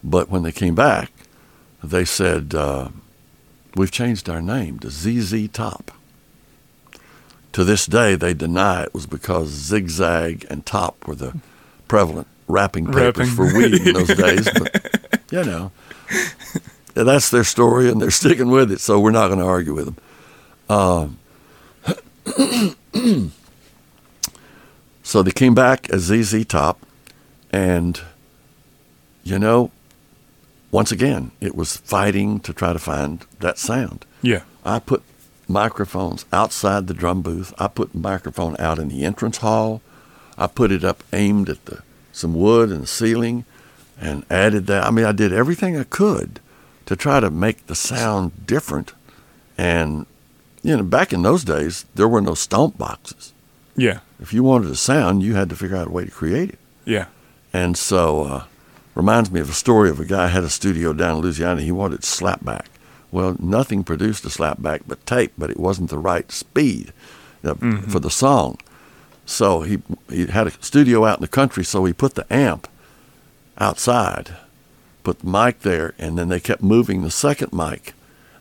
But 0.04 0.30
when 0.30 0.42
they 0.42 0.52
came 0.52 0.74
back, 0.74 1.12
they 1.84 2.06
said, 2.06 2.56
uh, 2.56 2.90
We've 3.76 3.92
changed 3.92 4.28
our 4.28 4.42
name 4.42 4.80
to 4.80 4.90
ZZ 4.90 5.48
Top. 5.50 5.92
To 7.54 7.64
this 7.64 7.86
day, 7.86 8.16
they 8.16 8.34
deny 8.34 8.84
it 8.84 8.94
was 8.94 9.06
because 9.06 9.50
Zigzag 9.50 10.46
and 10.50 10.66
Top 10.66 11.08
were 11.08 11.16
the 11.16 11.38
prevalent 11.88 12.28
wrapping 12.48 12.92
papers 12.92 13.32
for 13.34 13.46
weed 13.46 13.88
in 13.88 13.94
those 13.94 14.08
days. 14.18 14.50
But, 14.52 15.22
you 15.32 15.44
know, 15.44 15.72
that's 16.96 17.30
their 17.30 17.44
story 17.44 17.90
and 17.90 18.02
they're 18.02 18.12
sticking 18.12 18.50
with 18.50 18.72
it, 18.72 18.82
so 18.82 19.00
we're 19.00 19.12
not 19.12 19.28
going 19.28 19.40
to 19.40 19.46
argue 19.46 19.76
with 19.76 19.86
them. 19.86 21.18
Um, 22.36 23.32
so 25.04 25.24
they 25.24 25.32
came 25.32 25.54
back 25.54 25.90
as 25.90 26.04
ZZ 26.04 26.46
Top, 26.46 26.86
and, 27.52 28.02
you 29.24 29.40
know, 29.40 29.72
once 30.72 30.92
again, 30.92 31.32
it 31.42 31.56
was 31.56 31.78
fighting 31.78 32.40
to 32.40 32.54
try 32.54 32.74
to 32.74 32.80
find 32.80 33.26
that 33.40 33.58
sound. 33.58 34.06
Yeah. 34.22 34.44
I 34.64 34.80
put 34.80 35.04
microphones 35.48 36.26
outside 36.32 36.88
the 36.88 36.94
drum 36.94 37.22
booth. 37.22 37.54
I 37.60 37.68
put 37.68 37.94
microphone 37.94 38.56
out 38.58 38.80
in 38.80 38.88
the 38.88 39.04
entrance 39.04 39.38
hall. 39.38 39.82
I 40.38 40.48
put 40.48 40.72
it 40.72 40.84
up 40.84 41.04
aimed 41.12 41.50
at 41.50 41.66
the 41.66 41.84
some 42.14 42.34
wood 42.34 42.70
and 42.70 42.84
the 42.84 42.88
ceiling 42.88 43.46
and 44.00 44.26
added 44.30 44.68
that. 44.68 44.86
I 44.86 44.92
mean, 44.92 45.06
I 45.06 45.12
did 45.12 45.32
everything 45.34 45.78
I 45.78 45.84
could 45.84 46.40
to 46.86 46.96
try 46.96 47.20
to 47.20 47.30
make 47.30 47.68
the 47.68 47.76
sound 47.76 48.46
different. 48.46 48.94
And 49.58 50.06
you 50.64 50.78
know, 50.78 50.84
back 50.84 51.12
in 51.14 51.22
those 51.22 51.44
days, 51.44 51.86
there 51.96 52.08
were 52.08 52.22
no 52.22 52.34
stomp 52.34 52.78
boxes. 52.78 53.34
Yeah. 53.82 54.00
If 54.20 54.34
you 54.34 54.44
wanted 54.44 54.70
a 54.70 54.76
sound, 54.76 55.24
you 55.24 55.36
had 55.36 55.50
to 55.50 55.56
figure 55.56 55.78
out 55.78 55.88
a 55.88 55.92
way 55.92 56.06
to 56.06 56.12
create 56.12 56.52
it. 56.52 56.60
Yeah. 56.86 57.08
And 57.54 57.78
so, 57.78 58.24
uh, 58.24 58.44
reminds 58.96 59.32
me 59.32 59.40
of 59.40 59.50
a 59.50 59.54
story 59.54 59.90
of 59.90 60.00
a 60.00 60.06
guy 60.06 60.28
had 60.28 60.44
a 60.44 60.50
studio 60.50 60.94
down 60.94 61.18
in 61.18 61.24
Louisiana. 61.24 61.62
He 61.62 61.72
wanted 61.72 62.02
slapback. 62.02 62.66
Well, 63.12 63.36
nothing 63.40 63.84
produced 63.84 64.24
a 64.26 64.30
slapback 64.30 64.82
but 64.88 65.06
tape, 65.06 65.34
but 65.38 65.50
it 65.50 65.60
wasn't 65.60 65.90
the 65.90 65.98
right 65.98 66.32
speed 66.32 66.94
uh, 67.44 67.56
for 67.90 68.00
the 68.00 68.10
song. 68.10 68.58
So 69.26 69.62
he 69.62 69.82
he 70.10 70.28
had 70.28 70.48
a 70.48 70.52
studio 70.64 71.06
out 71.06 71.18
in 71.18 71.22
the 71.22 71.28
country. 71.28 71.64
So 71.64 71.84
he 71.86 71.94
put 71.94 72.16
the 72.16 72.32
amp 72.34 72.68
outside, 73.58 74.36
put 75.04 75.20
the 75.20 75.28
mic 75.28 75.60
there, 75.60 75.94
and 75.98 76.18
then 76.18 76.30
they 76.30 76.40
kept 76.40 76.62
moving 76.62 77.02
the 77.02 77.12
second 77.12 77.54
mic 77.54 77.94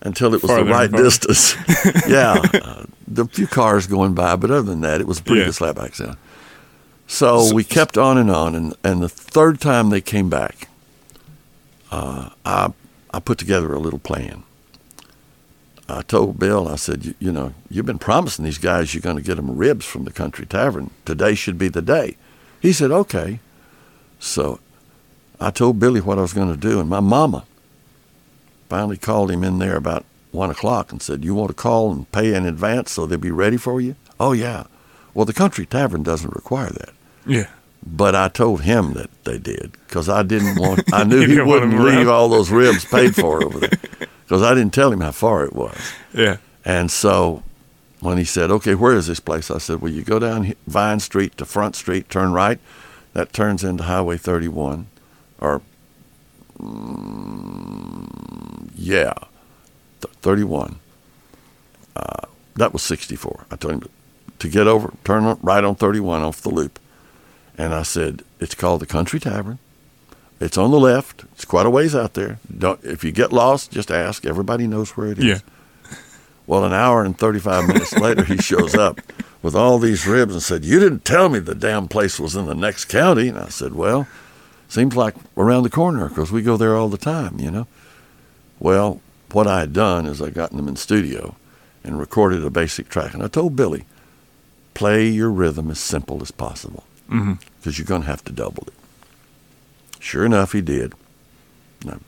until 0.02 0.34
it 0.34 0.42
was 0.42 0.50
Farther 0.50 0.64
the 0.64 0.70
right 0.70 0.90
distance. 0.90 1.54
yeah, 2.08 2.42
uh, 2.54 2.84
the 3.10 3.26
few 3.26 3.46
cars 3.46 3.86
going 3.86 4.14
by, 4.14 4.36
but 4.36 4.50
other 4.50 4.62
than 4.62 4.80
that, 4.82 5.00
it 5.00 5.06
was 5.06 5.18
a 5.18 5.22
pretty 5.22 5.40
Yeah. 5.40 5.46
good 5.46 5.54
slapback 5.54 5.94
sound. 5.94 6.16
So 7.06 7.52
we 7.52 7.64
kept 7.64 7.98
on 7.98 8.16
and 8.18 8.30
on, 8.30 8.54
and, 8.54 8.74
and 8.84 9.02
the 9.02 9.08
third 9.08 9.60
time 9.60 9.90
they 9.90 10.00
came 10.00 10.28
back, 10.30 10.68
uh, 11.90 12.30
I 12.44 12.72
I 13.12 13.18
put 13.18 13.38
together 13.38 13.72
a 13.74 13.80
little 13.80 13.98
plan. 13.98 14.44
I 15.88 16.02
told 16.02 16.38
Bill, 16.38 16.68
I 16.68 16.76
said, 16.76 17.04
you, 17.04 17.14
you 17.18 17.32
know, 17.32 17.52
you've 17.68 17.86
been 17.86 17.98
promising 17.98 18.44
these 18.44 18.58
guys 18.58 18.94
you're 18.94 19.00
going 19.00 19.16
to 19.16 19.22
get 19.22 19.34
them 19.34 19.56
ribs 19.56 19.84
from 19.84 20.04
the 20.04 20.12
country 20.12 20.46
tavern. 20.46 20.90
Today 21.04 21.34
should 21.34 21.58
be 21.58 21.66
the 21.68 21.82
day. 21.82 22.16
He 22.60 22.72
said, 22.72 22.92
okay. 22.92 23.40
So 24.20 24.60
I 25.40 25.50
told 25.50 25.80
Billy 25.80 26.00
what 26.00 26.16
I 26.18 26.20
was 26.20 26.32
going 26.32 26.52
to 26.52 26.56
do, 26.56 26.78
and 26.78 26.88
my 26.88 27.00
mama 27.00 27.44
finally 28.68 28.96
called 28.96 29.32
him 29.32 29.42
in 29.42 29.58
there 29.58 29.74
about 29.76 30.04
one 30.32 30.50
o'clock 30.50 30.92
and 30.92 31.02
said, 31.02 31.24
"You 31.24 31.34
want 31.34 31.50
to 31.50 31.54
call 31.54 31.92
and 31.92 32.10
pay 32.12 32.34
in 32.34 32.46
advance 32.46 32.92
so 32.92 33.06
they'll 33.06 33.18
be 33.18 33.30
ready 33.30 33.56
for 33.56 33.80
you?" 33.80 33.96
Oh 34.18 34.32
yeah. 34.32 34.64
Well, 35.14 35.26
the 35.26 35.32
country 35.32 35.66
tavern 35.66 36.02
doesn't 36.02 36.34
require 36.34 36.70
that. 36.70 36.90
Yeah. 37.26 37.48
But 37.84 38.14
I 38.14 38.28
told 38.28 38.62
him 38.62 38.92
that 38.92 39.10
they 39.24 39.38
did 39.38 39.72
because 39.86 40.08
I 40.08 40.22
didn't 40.22 40.60
want. 40.60 40.82
I 40.92 41.04
knew 41.04 41.26
he 41.26 41.40
wouldn't 41.40 41.80
leave 41.80 42.08
all 42.08 42.28
those 42.28 42.50
ribs 42.50 42.84
paid 42.84 43.14
for 43.14 43.42
over 43.42 43.60
there 43.60 43.70
because 44.24 44.42
I 44.42 44.54
didn't 44.54 44.74
tell 44.74 44.92
him 44.92 45.00
how 45.00 45.12
far 45.12 45.44
it 45.44 45.54
was. 45.54 45.78
Yeah. 46.12 46.36
And 46.64 46.90
so 46.90 47.42
when 48.00 48.18
he 48.18 48.24
said, 48.24 48.50
"Okay, 48.50 48.74
where 48.74 48.94
is 48.94 49.06
this 49.06 49.20
place?" 49.20 49.50
I 49.50 49.58
said, 49.58 49.80
"Well, 49.80 49.92
you 49.92 50.02
go 50.02 50.18
down 50.18 50.54
Vine 50.66 51.00
Street 51.00 51.36
to 51.38 51.44
Front 51.46 51.74
Street, 51.76 52.10
turn 52.10 52.32
right. 52.32 52.58
That 53.14 53.32
turns 53.32 53.64
into 53.64 53.84
Highway 53.84 54.18
31, 54.18 54.86
or 55.40 55.62
mm, 56.60 58.68
yeah, 58.76 59.14
th- 60.00 60.14
31. 60.16 60.76
Uh, 61.96 62.26
that 62.56 62.72
was 62.72 62.82
64. 62.82 63.46
I 63.50 63.56
told 63.56 63.74
him 63.74 63.80
to, 63.80 63.90
to 64.40 64.48
get 64.48 64.66
over, 64.66 64.92
turn 65.04 65.38
right 65.42 65.64
on 65.64 65.74
31 65.74 66.22
off 66.22 66.40
the 66.40 66.50
loop. 66.50 66.78
And 67.58 67.74
I 67.74 67.82
said, 67.82 68.22
"It's 68.38 68.54
called 68.54 68.80
the 68.80 68.86
Country 68.86 69.20
Tavern. 69.20 69.58
It's 70.40 70.56
on 70.56 70.70
the 70.70 70.80
left. 70.80 71.24
It's 71.32 71.44
quite 71.44 71.66
a 71.66 71.70
ways 71.70 71.94
out 71.94 72.14
there. 72.14 72.38
Don't 72.56 72.82
if 72.82 73.04
you 73.04 73.12
get 73.12 73.32
lost, 73.32 73.70
just 73.70 73.90
ask. 73.90 74.24
Everybody 74.24 74.66
knows 74.66 74.96
where 74.96 75.08
it 75.08 75.18
is." 75.18 75.24
Yeah. 75.24 75.38
Well, 76.46 76.64
an 76.64 76.72
hour 76.72 77.04
and 77.04 77.16
35 77.16 77.68
minutes 77.68 77.92
later, 77.96 78.24
he 78.24 78.38
shows 78.38 78.74
up 78.74 79.00
with 79.42 79.54
all 79.54 79.78
these 79.78 80.06
ribs 80.06 80.34
and 80.34 80.42
said, 80.42 80.64
You 80.64 80.80
didn't 80.80 81.04
tell 81.04 81.28
me 81.28 81.38
the 81.38 81.54
damn 81.54 81.86
place 81.86 82.18
was 82.18 82.34
in 82.34 82.46
the 82.46 82.56
next 82.56 82.86
county. 82.86 83.28
And 83.28 83.38
I 83.38 83.48
said, 83.50 83.72
Well, 83.74 84.08
seems 84.68 84.96
like 84.96 85.14
around 85.36 85.62
the 85.62 85.70
corner 85.70 86.08
because 86.08 86.32
we 86.32 86.42
go 86.42 86.56
there 86.56 86.76
all 86.76 86.88
the 86.88 86.98
time, 86.98 87.38
you 87.38 87.50
know. 87.52 87.66
Well, 88.58 89.00
what 89.34 89.46
I 89.46 89.60
had 89.60 89.72
done 89.72 90.06
is 90.06 90.20
I 90.20 90.30
gotten 90.30 90.56
them 90.56 90.68
in 90.68 90.76
studio 90.76 91.36
and 91.84 91.98
recorded 91.98 92.44
a 92.44 92.50
basic 92.50 92.88
track. 92.88 93.14
And 93.14 93.22
I 93.22 93.28
told 93.28 93.56
Billy, 93.56 93.84
play 94.74 95.08
your 95.08 95.30
rhythm 95.30 95.70
as 95.70 95.78
simple 95.80 96.22
as 96.22 96.30
possible 96.30 96.84
hmm 97.08 97.34
because 97.58 97.78
you're 97.78 97.86
going 97.86 98.02
to 98.02 98.06
have 98.06 98.24
to 98.24 98.32
double 98.32 98.64
it. 98.66 98.72
Sure 99.98 100.24
enough, 100.24 100.52
he 100.52 100.62
did. 100.62 100.94
Now, 101.84 101.98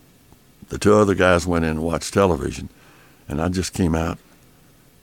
the 0.71 0.79
two 0.79 0.95
other 0.95 1.15
guys 1.15 1.47
went 1.47 1.67
in 1.67 1.73
and 1.73 1.83
watched 1.83 2.15
television, 2.15 2.71
and 3.29 3.39
I 3.41 3.49
just 3.51 3.75
came 3.75 3.95
out 3.95 4.17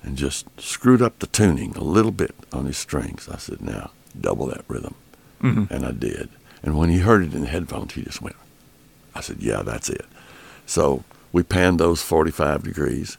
and 0.01 0.17
just 0.17 0.47
screwed 0.59 1.03
up 1.03 1.19
the 1.19 1.27
tuning 1.27 1.75
a 1.75 1.83
little 1.83 2.11
bit 2.11 2.33
on 2.51 2.65
his 2.65 2.77
strings. 2.77 3.29
I 3.29 3.37
said, 3.37 3.61
now, 3.61 3.91
double 4.19 4.47
that 4.47 4.65
rhythm. 4.67 4.95
hmm 5.41 5.65
And 5.69 5.85
I 5.85 5.91
did. 5.91 6.29
And 6.63 6.77
when 6.77 6.89
he 6.89 6.99
heard 6.99 7.23
it 7.23 7.33
in 7.35 7.41
the 7.41 7.47
headphones, 7.47 7.93
he 7.93 8.01
just 8.01 8.21
went, 8.21 8.35
I 9.13 9.21
said, 9.21 9.37
yeah, 9.39 9.61
that's 9.61 9.89
it. 9.89 10.05
So 10.65 11.03
we 11.31 11.43
panned 11.43 11.79
those 11.79 12.01
45 12.01 12.63
degrees, 12.63 13.17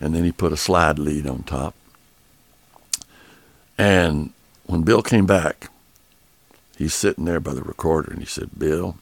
and 0.00 0.14
then 0.14 0.24
he 0.24 0.32
put 0.32 0.52
a 0.52 0.56
slide 0.56 0.98
lead 0.98 1.26
on 1.26 1.42
top. 1.42 1.74
And 3.76 4.32
when 4.66 4.82
Bill 4.82 5.02
came 5.02 5.26
back, 5.26 5.70
he's 6.76 6.94
sitting 6.94 7.24
there 7.24 7.40
by 7.40 7.54
the 7.54 7.62
recorder, 7.62 8.10
and 8.10 8.20
he 8.20 8.26
said, 8.26 8.50
Bill, 8.58 8.96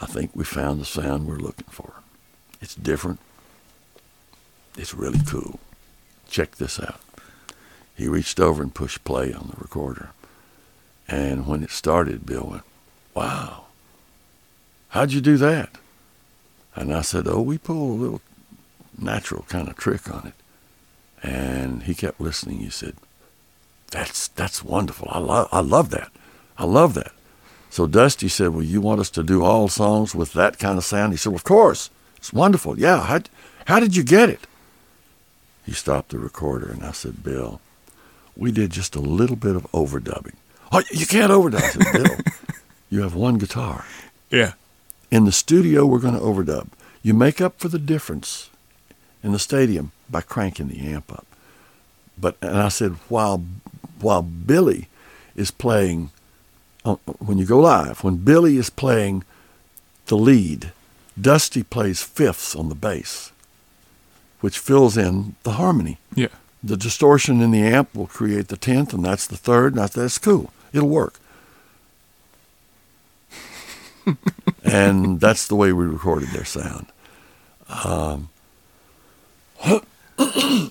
I 0.00 0.06
think 0.06 0.32
we 0.34 0.44
found 0.44 0.80
the 0.80 0.84
sound 0.84 1.26
we're 1.26 1.36
looking 1.36 1.68
for. 1.70 1.94
It's 2.60 2.74
different. 2.74 3.20
It's 4.76 4.94
really 4.94 5.20
cool. 5.26 5.60
Check 6.28 6.56
this 6.56 6.80
out. 6.80 7.00
He 7.96 8.08
reached 8.08 8.40
over 8.40 8.62
and 8.62 8.74
pushed 8.74 9.04
play 9.04 9.32
on 9.32 9.52
the 9.54 9.60
recorder. 9.60 10.10
And 11.06 11.46
when 11.46 11.62
it 11.62 11.70
started, 11.70 12.26
Bill 12.26 12.48
went, 12.50 12.64
Wow, 13.14 13.66
how'd 14.88 15.12
you 15.12 15.20
do 15.20 15.36
that? 15.36 15.70
And 16.74 16.92
I 16.92 17.02
said, 17.02 17.26
Oh, 17.28 17.40
we 17.40 17.58
pulled 17.58 17.98
a 17.98 18.02
little 18.02 18.20
natural 18.98 19.44
kind 19.48 19.68
of 19.68 19.76
trick 19.76 20.12
on 20.12 20.26
it. 20.28 20.34
And 21.26 21.84
he 21.84 21.94
kept 21.94 22.20
listening. 22.20 22.58
He 22.58 22.70
said, 22.70 22.96
That's 23.90 24.28
that's 24.28 24.64
wonderful. 24.64 25.08
I 25.10 25.18
love 25.18 25.48
I 25.52 25.60
love 25.60 25.90
that. 25.90 26.10
I 26.58 26.64
love 26.64 26.94
that. 26.94 27.12
So 27.70 27.86
Dusty 27.86 28.28
said, 28.28 28.50
Well, 28.50 28.62
you 28.62 28.80
want 28.80 29.00
us 29.00 29.10
to 29.10 29.22
do 29.22 29.42
all 29.42 29.68
songs 29.68 30.14
with 30.14 30.32
that 30.34 30.58
kind 30.58 30.78
of 30.78 30.84
sound? 30.84 31.12
He 31.12 31.16
said, 31.16 31.30
well, 31.30 31.36
Of 31.36 31.44
course. 31.44 31.90
It's 32.16 32.32
wonderful. 32.32 32.78
Yeah. 32.78 33.02
How, 33.02 33.20
how 33.66 33.80
did 33.80 33.96
you 33.96 34.02
get 34.02 34.30
it? 34.30 34.46
He 35.66 35.72
stopped 35.72 36.10
the 36.10 36.18
recorder 36.18 36.70
and 36.70 36.82
I 36.82 36.92
said, 36.92 37.22
Bill, 37.22 37.60
we 38.36 38.50
did 38.52 38.70
just 38.70 38.96
a 38.96 39.00
little 39.00 39.36
bit 39.36 39.56
of 39.56 39.70
overdubbing. 39.72 40.34
Oh, 40.72 40.82
you 40.90 41.06
can't 41.06 41.30
overdub. 41.30 41.56
I 41.56 41.68
said, 41.68 41.92
Bill, 41.92 42.16
you 42.90 43.02
have 43.02 43.14
one 43.14 43.38
guitar. 43.38 43.84
Yeah. 44.30 44.52
In 45.10 45.24
the 45.24 45.32
studio, 45.32 45.86
we're 45.86 45.98
going 46.00 46.14
to 46.14 46.20
overdub. 46.20 46.68
You 47.02 47.14
make 47.14 47.40
up 47.40 47.58
for 47.58 47.68
the 47.68 47.78
difference 47.78 48.50
in 49.22 49.32
the 49.32 49.38
stadium 49.38 49.92
by 50.08 50.20
cranking 50.20 50.68
the 50.68 50.80
amp 50.80 51.12
up. 51.12 51.26
But 52.18 52.36
and 52.40 52.56
I 52.56 52.68
said, 52.68 52.92
while 53.08 53.44
while 54.00 54.22
Billy 54.22 54.88
is 55.34 55.50
playing, 55.50 56.10
uh, 56.84 56.96
when 57.18 57.38
you 57.38 57.46
go 57.46 57.58
live, 57.58 58.04
when 58.04 58.16
Billy 58.18 58.56
is 58.56 58.70
playing 58.70 59.24
the 60.06 60.16
lead, 60.16 60.72
Dusty 61.20 61.62
plays 61.62 62.02
fifths 62.02 62.54
on 62.54 62.68
the 62.68 62.74
bass, 62.74 63.32
which 64.40 64.58
fills 64.58 64.96
in 64.96 65.34
the 65.42 65.52
harmony. 65.52 65.98
Yeah. 66.14 66.28
The 66.62 66.76
distortion 66.76 67.40
in 67.40 67.50
the 67.50 67.62
amp 67.62 67.94
will 67.94 68.06
create 68.06 68.48
the 68.48 68.56
tenth, 68.56 68.94
and 68.94 69.04
that's 69.04 69.26
the 69.26 69.36
third. 69.36 69.74
And 69.74 69.82
that's, 69.82 69.94
that's 69.94 70.18
cool. 70.18 70.52
It'll 70.72 70.88
work. 70.88 71.18
And 74.64 75.20
that's 75.20 75.46
the 75.46 75.56
way 75.56 75.72
we 75.72 75.84
recorded 75.84 76.30
their 76.30 76.44
sound. 76.44 76.86
Um, 77.84 78.28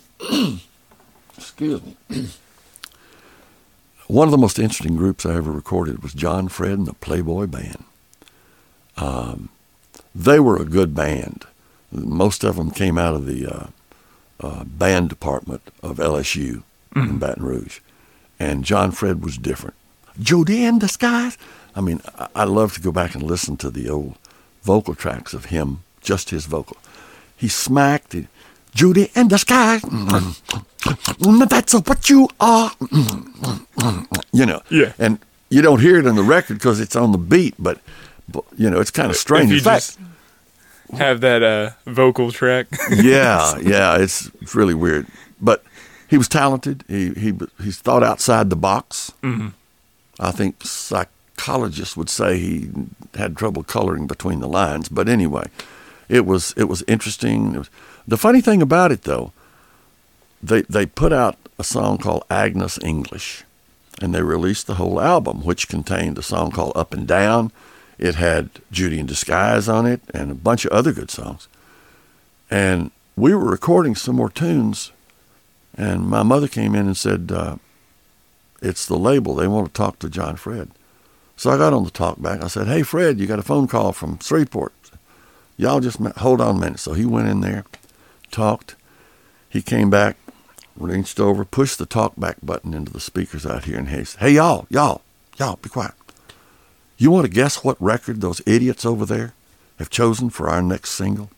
excuse 1.37 1.81
me. 1.83 1.97
One 4.07 4.27
of 4.27 4.31
the 4.31 4.37
most 4.37 4.59
interesting 4.59 4.95
groups 4.95 5.25
I 5.25 5.35
ever 5.35 5.51
recorded 5.51 6.03
was 6.03 6.13
John 6.13 6.47
Fred 6.49 6.73
and 6.73 6.85
the 6.85 6.93
Playboy 6.93 7.47
Band. 7.47 7.83
Um, 8.97 9.49
they 10.13 10.39
were 10.39 10.57
a 10.57 10.65
good 10.65 10.93
band. 10.93 11.45
Most 11.91 12.43
of 12.43 12.57
them 12.57 12.69
came 12.71 12.97
out 12.97 13.15
of 13.15 13.25
the 13.25 13.47
uh, 13.47 13.67
uh, 14.39 14.63
band 14.65 15.09
department 15.09 15.61
of 15.81 15.97
LSU 15.97 16.63
in 16.95 17.17
Baton 17.17 17.43
Rouge, 17.43 17.79
and 18.39 18.63
John 18.63 18.91
Fred 18.91 19.23
was 19.23 19.37
different. 19.37 19.75
Jody 20.19 20.63
in 20.65 20.79
the 20.79 20.87
skies. 20.87 21.37
I 21.75 21.81
mean, 21.81 22.01
I, 22.35 22.43
love 22.43 22.73
to 22.73 22.81
go 22.81 22.91
back 22.91 23.15
and 23.15 23.23
listen 23.23 23.57
to 23.57 23.69
the 23.69 23.89
old 23.89 24.15
vocal 24.61 24.95
tracks 24.95 25.33
of 25.33 25.45
him, 25.45 25.83
just 26.01 26.29
his 26.29 26.45
vocal. 26.45 26.77
He 27.35 27.47
smacked 27.47 28.13
it. 28.13 28.27
Judy 28.75 29.11
in 29.15 29.27
the 29.27 29.37
sky. 29.37 29.79
That's 31.47 31.73
what 31.73 32.09
you 32.09 32.29
are. 32.39 32.71
You 34.31 34.45
know. 34.45 34.61
Yeah. 34.69 34.93
And 34.97 35.19
you 35.49 35.61
don't 35.61 35.79
hear 35.79 35.99
it 35.99 36.05
in 36.05 36.15
the 36.15 36.23
record 36.23 36.55
because 36.55 36.79
it's 36.79 36.95
on 36.95 37.11
the 37.11 37.17
beat, 37.17 37.55
but, 37.59 37.79
you 38.57 38.69
know, 38.69 38.79
it's 38.79 38.91
kind 38.91 39.11
of 39.11 39.17
strange. 39.17 39.51
In 39.51 39.59
fact, 39.59 39.97
just 39.97 39.99
have 40.97 41.21
that 41.21 41.43
uh, 41.43 41.71
vocal 41.85 42.31
track. 42.31 42.67
yeah, 42.89 43.57
yeah, 43.59 43.97
it's 43.97 44.29
it's 44.41 44.55
really 44.55 44.73
weird. 44.73 45.07
But 45.41 45.63
he 46.09 46.17
was 46.17 46.27
talented. 46.27 46.83
He 46.87 47.11
he 47.11 47.33
he's 47.61 47.79
thought 47.79 48.03
outside 48.03 48.49
the 48.49 48.55
box. 48.55 49.11
Mm-hmm. 49.21 49.49
I 50.19 50.31
think 50.31 50.63
psychologists 51.43 51.97
would 51.97 52.09
say 52.09 52.37
he 52.37 52.69
had 53.15 53.35
trouble 53.35 53.63
coloring 53.63 54.07
between 54.07 54.39
the 54.39 54.47
lines. 54.47 54.87
But 54.87 55.09
anyway, 55.09 55.47
it 56.07 56.25
was 56.25 56.53
it 56.55 56.65
was 56.65 56.83
interesting. 56.87 57.55
It 57.55 57.57
was, 57.59 57.69
the 58.07 58.17
funny 58.17 58.41
thing 58.41 58.61
about 58.61 58.91
it 58.91 59.03
though, 59.03 59.33
they 60.41 60.61
they 60.63 60.85
put 60.85 61.11
out 61.11 61.35
a 61.59 61.63
song 61.63 61.97
called 61.97 62.23
Agnes 62.29 62.79
English, 62.81 63.43
and 64.01 64.13
they 64.13 64.21
released 64.21 64.67
the 64.67 64.75
whole 64.75 65.01
album, 65.01 65.43
which 65.43 65.67
contained 65.67 66.17
a 66.17 66.23
song 66.23 66.51
called 66.51 66.73
Up 66.75 66.93
and 66.93 67.07
Down. 67.07 67.51
It 67.97 68.15
had 68.15 68.49
Judy 68.71 68.99
in 68.99 69.05
Disguise 69.05 69.67
on 69.67 69.85
it 69.85 70.01
and 70.13 70.31
a 70.31 70.35
bunch 70.35 70.65
of 70.65 70.71
other 70.71 70.93
good 70.93 71.11
songs. 71.11 71.47
And 72.49 72.91
we 73.15 73.35
were 73.35 73.51
recording 73.51 73.95
some 73.95 74.15
more 74.15 74.29
tunes, 74.29 74.91
and 75.77 76.07
my 76.07 76.23
mother 76.23 76.47
came 76.47 76.73
in 76.73 76.85
and 76.87 76.97
said, 76.97 77.31
uh, 77.31 77.57
"It's 78.61 78.85
the 78.85 78.97
label. 78.97 79.35
They 79.35 79.47
want 79.47 79.67
to 79.67 79.73
talk 79.73 79.99
to 79.99 80.09
John 80.09 80.37
Fred." 80.37 80.71
So 81.35 81.49
I 81.49 81.57
got 81.57 81.73
on 81.73 81.83
the 81.83 81.91
talk 81.91 82.21
back. 82.21 82.43
I 82.43 82.47
said, 82.47 82.67
"Hey, 82.67 82.83
Fred, 82.83 83.19
you 83.19 83.27
got 83.27 83.39
a 83.39 83.43
phone 83.43 83.67
call 83.67 83.91
from 83.91 84.19
Shreveport. 84.19 84.73
Y'all 85.57 85.79
just 85.79 85.99
ma- 85.99 86.13
hold 86.17 86.41
on 86.41 86.55
a 86.55 86.59
minute." 86.59 86.79
So 86.79 86.93
he 86.93 87.05
went 87.05 87.27
in 87.27 87.41
there, 87.41 87.65
talked. 88.31 88.75
He 89.49 89.61
came 89.61 89.89
back, 89.89 90.17
reached 90.75 91.19
over, 91.19 91.45
pushed 91.45 91.77
the 91.77 91.85
talk 91.85 92.13
back 92.17 92.37
button 92.41 92.73
into 92.73 92.91
the 92.91 92.99
speakers 92.99 93.45
out 93.45 93.65
here, 93.65 93.81
he 93.83 94.03
said, 94.03 94.19
"Hey, 94.19 94.31
y'all, 94.31 94.65
y'all, 94.69 95.01
y'all, 95.37 95.57
be 95.61 95.69
quiet. 95.69 95.93
You 96.97 97.11
want 97.11 97.25
to 97.25 97.31
guess 97.31 97.63
what 97.63 97.81
record 97.81 98.21
those 98.21 98.41
idiots 98.45 98.85
over 98.85 99.05
there 99.05 99.33
have 99.79 99.89
chosen 99.89 100.29
for 100.29 100.49
our 100.49 100.61
next 100.61 100.91
single?" 100.91 101.29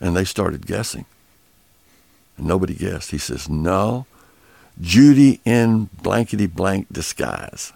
And 0.00 0.16
they 0.16 0.24
started 0.24 0.66
guessing. 0.66 1.06
And 2.36 2.46
nobody 2.46 2.74
guessed. 2.74 3.10
He 3.10 3.18
says, 3.18 3.48
No, 3.48 4.06
Judy 4.80 5.40
in 5.44 5.88
blankety 6.02 6.46
blank 6.46 6.88
disguise. 6.92 7.72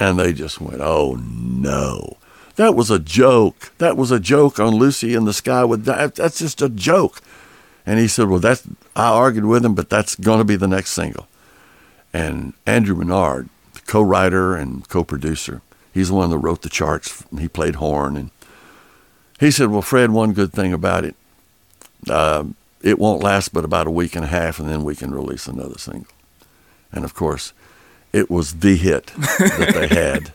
And 0.00 0.18
they 0.18 0.32
just 0.32 0.60
went, 0.60 0.80
Oh 0.80 1.20
no. 1.22 2.16
That 2.56 2.74
was 2.74 2.90
a 2.90 2.98
joke. 2.98 3.70
That 3.78 3.96
was 3.96 4.10
a 4.10 4.18
joke 4.18 4.58
on 4.58 4.74
Lucy 4.74 5.14
in 5.14 5.26
the 5.26 5.32
Sky 5.32 5.64
with 5.64 5.84
that. 5.84 6.16
That's 6.16 6.38
just 6.38 6.60
a 6.60 6.68
joke. 6.68 7.20
And 7.86 7.98
he 7.98 8.08
said, 8.08 8.28
Well, 8.28 8.40
that's, 8.40 8.66
I 8.96 9.10
argued 9.10 9.44
with 9.44 9.64
him, 9.64 9.74
but 9.74 9.90
that's 9.90 10.16
going 10.16 10.38
to 10.38 10.44
be 10.44 10.56
the 10.56 10.66
next 10.66 10.90
single. 10.90 11.28
And 12.12 12.54
Andrew 12.66 12.96
Bernard, 12.96 13.50
the 13.74 13.80
co 13.82 14.00
writer 14.02 14.56
and 14.56 14.88
co 14.88 15.04
producer, 15.04 15.60
he's 15.92 16.08
the 16.08 16.14
one 16.14 16.30
that 16.30 16.38
wrote 16.38 16.62
the 16.62 16.68
charts. 16.70 17.24
He 17.38 17.46
played 17.46 17.76
horn. 17.76 18.16
And 18.16 18.30
he 19.38 19.50
said, 19.50 19.70
Well, 19.70 19.82
Fred, 19.82 20.10
one 20.10 20.32
good 20.32 20.52
thing 20.52 20.72
about 20.72 21.04
it, 21.04 21.14
uh, 22.08 22.44
it 22.82 22.98
won't 22.98 23.22
last 23.22 23.52
but 23.52 23.66
about 23.66 23.86
a 23.86 23.90
week 23.90 24.16
and 24.16 24.24
a 24.24 24.28
half, 24.28 24.58
and 24.58 24.68
then 24.68 24.82
we 24.82 24.96
can 24.96 25.14
release 25.14 25.46
another 25.46 25.78
single. 25.78 26.12
And 26.90 27.04
of 27.04 27.14
course, 27.14 27.52
it 28.12 28.30
was 28.30 28.60
the 28.60 28.76
hit 28.76 29.06
that 29.16 29.72
they 29.74 29.86
had. 29.94 30.32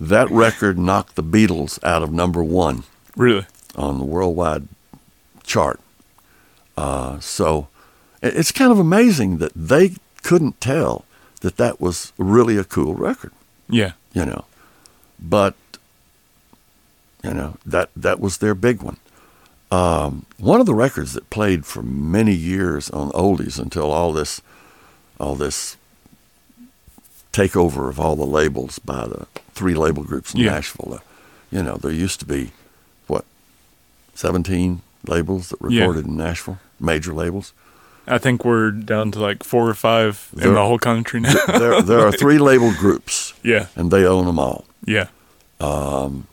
That 0.00 0.30
record 0.30 0.78
knocked 0.78 1.14
the 1.16 1.22
Beatles 1.22 1.82
out 1.84 2.02
of 2.02 2.12
number 2.12 2.42
one 2.42 2.84
really? 3.16 3.46
on 3.76 3.98
the 3.98 4.04
worldwide 4.04 4.66
chart. 5.44 5.80
Uh, 6.76 7.20
so 7.20 7.68
it's 8.22 8.50
kind 8.52 8.72
of 8.72 8.78
amazing 8.78 9.38
that 9.38 9.52
they 9.54 9.94
couldn't 10.22 10.60
tell 10.60 11.04
that 11.40 11.56
that 11.56 11.80
was 11.80 12.12
really 12.18 12.56
a 12.56 12.64
cool 12.64 12.94
record 12.94 13.32
Yeah. 13.68 13.92
you 14.12 14.24
know. 14.24 14.44
But 15.20 15.54
you 17.22 17.32
know 17.34 17.56
that 17.64 17.90
that 17.94 18.18
was 18.20 18.38
their 18.38 18.54
big 18.54 18.82
one. 18.82 18.96
Um, 19.70 20.26
one 20.38 20.60
of 20.60 20.66
the 20.66 20.74
records 20.74 21.12
that 21.14 21.30
played 21.30 21.64
for 21.64 21.82
many 21.82 22.34
years 22.34 22.90
on 22.90 23.10
oldies 23.12 23.58
until 23.58 23.90
all 23.90 24.12
this, 24.12 24.42
all 25.20 25.34
this 25.34 25.76
takeover 27.32 27.88
of 27.88 27.98
all 27.98 28.16
the 28.16 28.26
labels 28.26 28.78
by 28.78 29.06
the 29.06 29.26
three 29.54 29.74
label 29.74 30.02
groups 30.02 30.34
in 30.34 30.40
Yeah. 30.40 30.52
Nashville. 30.52 30.94
Uh, 30.94 30.98
you 31.50 31.62
know, 31.62 31.76
there 31.76 31.90
used 31.92 32.20
to 32.20 32.26
be 32.26 32.52
what 33.06 33.24
seventeen 34.14 34.82
labels 35.06 35.48
that 35.48 35.58
Yeah. 35.68 35.80
recorded 35.80 36.06
in 36.06 36.16
Nashville, 36.16 36.58
major 36.80 37.12
labels. 37.12 37.52
I 38.06 38.18
think 38.18 38.44
we're 38.44 38.70
down 38.72 39.12
to 39.12 39.20
like 39.20 39.44
four 39.44 39.68
or 39.68 39.74
five 39.74 40.28
There- 40.32 40.48
in 40.48 40.54
the 40.54 40.60
whole 40.64 40.78
country 40.78 41.20
now. 41.20 41.34
there, 41.58 41.80
there 41.82 42.00
are 42.00 42.12
three 42.12 42.38
label 42.50 42.72
groups, 42.72 43.32
yeah. 43.42 43.66
and 43.76 43.90
they 43.90 44.04
own 44.04 44.26
them 44.26 44.38
all. 44.38 44.64
Yeah. 44.84 45.06
Um, 45.60 46.26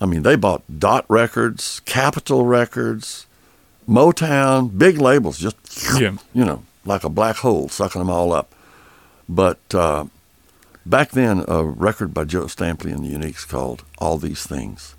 I 0.00 0.06
mean, 0.06 0.22
they 0.22 0.36
bought 0.36 0.62
Dot 0.78 1.04
Records, 1.08 1.80
Capitol 1.84 2.46
Records, 2.46 3.26
Motown, 3.88 4.76
big 4.78 4.98
labels, 5.00 5.38
just 5.38 5.56
Yeah. 6.00 6.12
you 6.32 6.44
know, 6.44 6.62
like 6.86 7.04
a 7.04 7.08
black 7.10 7.36
hole, 7.36 7.68
sucking 7.68 8.00
them 8.00 8.10
all 8.10 8.32
up. 8.32 8.52
But 9.28 9.58
uh, 9.74 10.06
back 10.84 11.10
then, 11.10 11.44
a 11.48 11.64
record 11.64 12.12
by 12.14 12.24
Joe 12.24 12.44
Stampley 12.44 12.92
and 12.92 13.04
the 13.04 13.12
Uniques 13.12 13.46
called 13.46 13.84
"All 13.98 14.18
These 14.18 14.46
Things." 14.46 14.94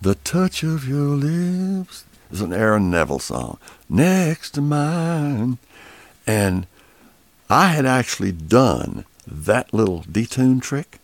The 0.00 0.16
touch 0.16 0.62
of 0.62 0.86
your 0.86 1.16
lips 1.16 2.04
is 2.30 2.40
an 2.40 2.52
Aaron 2.52 2.90
Neville 2.90 3.18
song, 3.18 3.58
next 3.88 4.50
to 4.52 4.60
mine, 4.60 5.58
and 6.26 6.66
I 7.48 7.68
had 7.68 7.86
actually 7.86 8.32
done 8.32 9.04
that 9.26 9.72
little 9.72 10.02
detune 10.02 10.60
trick 10.60 10.98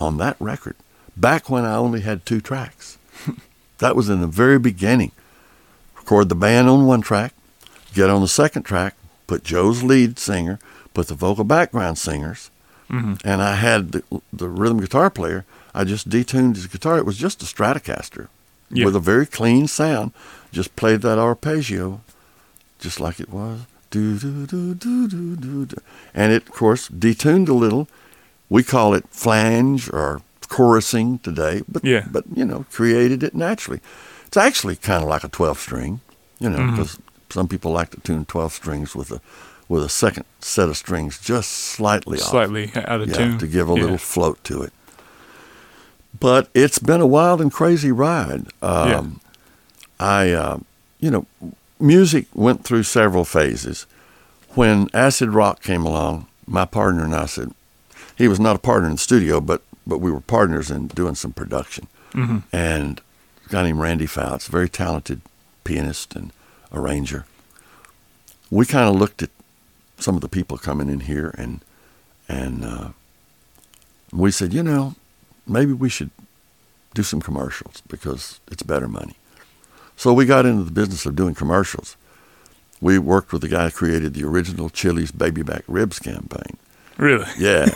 on 0.00 0.16
that 0.18 0.36
record 0.40 0.76
back 1.16 1.48
when 1.48 1.64
I 1.64 1.76
only 1.76 2.00
had 2.00 2.26
two 2.26 2.40
tracks. 2.40 2.98
that 3.78 3.96
was 3.96 4.08
in 4.08 4.20
the 4.20 4.26
very 4.26 4.58
beginning. 4.58 5.12
Record 5.96 6.28
the 6.28 6.34
band 6.34 6.68
on 6.68 6.86
one 6.86 7.00
track, 7.00 7.32
get 7.94 8.10
on 8.10 8.20
the 8.20 8.28
second 8.28 8.64
track, 8.64 8.94
put 9.26 9.44
Joe's 9.44 9.82
lead 9.82 10.18
singer, 10.18 10.58
put 10.92 11.08
the 11.08 11.14
vocal 11.14 11.44
background 11.44 11.98
singers, 11.98 12.50
Mm-hmm. 12.90 13.14
and 13.26 13.40
I 13.42 13.54
had 13.54 13.92
the, 13.92 14.02
the 14.32 14.48
rhythm 14.48 14.78
guitar 14.80 15.08
player. 15.10 15.44
I 15.74 15.84
just 15.84 16.08
detuned 16.08 16.54
his 16.56 16.66
guitar. 16.66 16.98
It 16.98 17.06
was 17.06 17.16
just 17.16 17.42
a 17.42 17.46
Stratocaster 17.46 18.28
Yeah. 18.70 18.84
with 18.84 18.94
a 18.94 19.00
very 19.00 19.26
clean 19.26 19.66
sound. 19.68 20.12
Just 20.52 20.76
played 20.76 21.00
that 21.00 21.18
arpeggio, 21.18 22.00
just 22.78 23.00
like 23.00 23.18
it 23.20 23.30
was. 23.30 23.60
Do 23.90 24.18
do 24.18 24.46
do 24.46 24.74
do 24.74 25.08
do 25.08 25.36
do 25.36 25.66
do, 25.66 25.76
and 26.14 26.32
it 26.32 26.42
of 26.48 26.52
course 26.52 26.88
detuned 26.90 27.48
a 27.48 27.52
little. 27.54 27.88
We 28.50 28.62
call 28.62 28.92
it 28.94 29.04
flange 29.10 29.88
or 29.92 30.20
chorusing 30.48 31.22
today, 31.22 31.62
but 31.68 31.84
Yeah. 31.84 32.06
but 32.10 32.24
you 32.34 32.44
know 32.44 32.66
created 32.70 33.22
it 33.22 33.34
naturally. 33.34 33.80
It's 34.26 34.36
actually 34.36 34.76
kind 34.76 35.02
of 35.02 35.08
like 35.08 35.24
a 35.24 35.28
12 35.28 35.58
string, 35.58 36.00
you 36.40 36.50
know, 36.50 36.58
mm-hmm. 36.58 36.70
because 36.76 36.98
some 37.30 37.48
people 37.48 37.70
like 37.72 37.90
to 37.90 38.00
tune 38.00 38.24
12 38.26 38.52
strings 38.52 38.94
with 38.94 39.10
a 39.12 39.20
with 39.74 39.82
a 39.82 39.88
second 39.88 40.24
set 40.40 40.68
of 40.68 40.76
strings 40.76 41.18
just 41.18 41.50
slightly 41.50 42.18
off. 42.20 42.28
Slightly 42.30 42.70
out 42.76 43.00
of 43.00 43.08
yeah, 43.08 43.14
tune. 43.16 43.38
to 43.38 43.46
give 43.48 43.68
a 43.68 43.74
Yeah. 43.74 43.82
little 43.82 43.98
float 43.98 44.42
to 44.44 44.62
it. 44.62 44.72
But 46.18 46.48
it's 46.54 46.78
been 46.78 47.00
a 47.00 47.06
wild 47.06 47.40
and 47.40 47.52
crazy 47.52 47.90
ride. 47.90 48.46
Yeah. 48.62 48.68
Um, 48.98 49.20
I, 49.98 50.30
uh, 50.30 50.58
you 51.00 51.10
know, 51.10 51.26
music 51.80 52.26
went 52.34 52.64
through 52.64 52.84
several 52.84 53.24
phases. 53.24 53.86
When 54.50 54.88
acid 54.94 55.30
rock 55.30 55.60
came 55.60 55.84
along, 55.84 56.26
my 56.46 56.64
partner 56.66 57.02
and 57.04 57.14
I 57.14 57.26
said, 57.26 57.52
he 58.16 58.28
was 58.28 58.38
not 58.38 58.54
a 58.54 58.60
partner 58.60 58.86
in 58.88 58.94
the 58.94 58.98
studio, 58.98 59.40
but 59.40 59.62
but 59.86 59.98
we 59.98 60.10
were 60.10 60.20
partners 60.20 60.70
in 60.70 60.86
doing 60.86 61.14
some 61.14 61.32
production. 61.32 61.88
Mm-hmm. 62.14 62.38
And 62.52 63.00
a 63.44 63.48
guy 63.50 63.64
named 63.64 63.80
Randy 63.80 64.06
Fouts, 64.06 64.46
very 64.46 64.68
talented 64.68 65.20
pianist 65.64 66.14
and 66.16 66.32
arranger. 66.72 67.26
We 68.50 68.64
kind 68.66 68.88
of 68.88 68.94
looked 68.94 69.22
at 69.22 69.28
some 70.04 70.14
of 70.14 70.20
the 70.20 70.28
people 70.28 70.58
coming 70.58 70.88
in 70.88 71.00
here, 71.00 71.34
and 71.38 71.60
and 72.28 72.64
uh, 72.64 72.88
we 74.12 74.30
said, 74.30 74.52
you 74.52 74.62
know, 74.62 74.94
maybe 75.46 75.72
we 75.72 75.88
should 75.88 76.10
do 76.92 77.02
some 77.02 77.20
commercials 77.20 77.82
because 77.88 78.38
it's 78.50 78.62
better 78.62 78.86
money. 78.86 79.16
So 79.96 80.12
we 80.12 80.26
got 80.26 80.46
into 80.46 80.62
the 80.64 80.70
business 80.70 81.06
of 81.06 81.16
doing 81.16 81.34
commercials. 81.34 81.96
We 82.80 82.98
worked 82.98 83.32
with 83.32 83.42
the 83.42 83.48
guy 83.48 83.64
who 83.64 83.70
created 83.70 84.14
the 84.14 84.24
original 84.24 84.68
Chili's 84.68 85.10
Baby 85.10 85.42
Back 85.42 85.64
Ribs 85.66 85.98
campaign. 85.98 86.58
Really? 86.98 87.26
Yeah. 87.38 87.66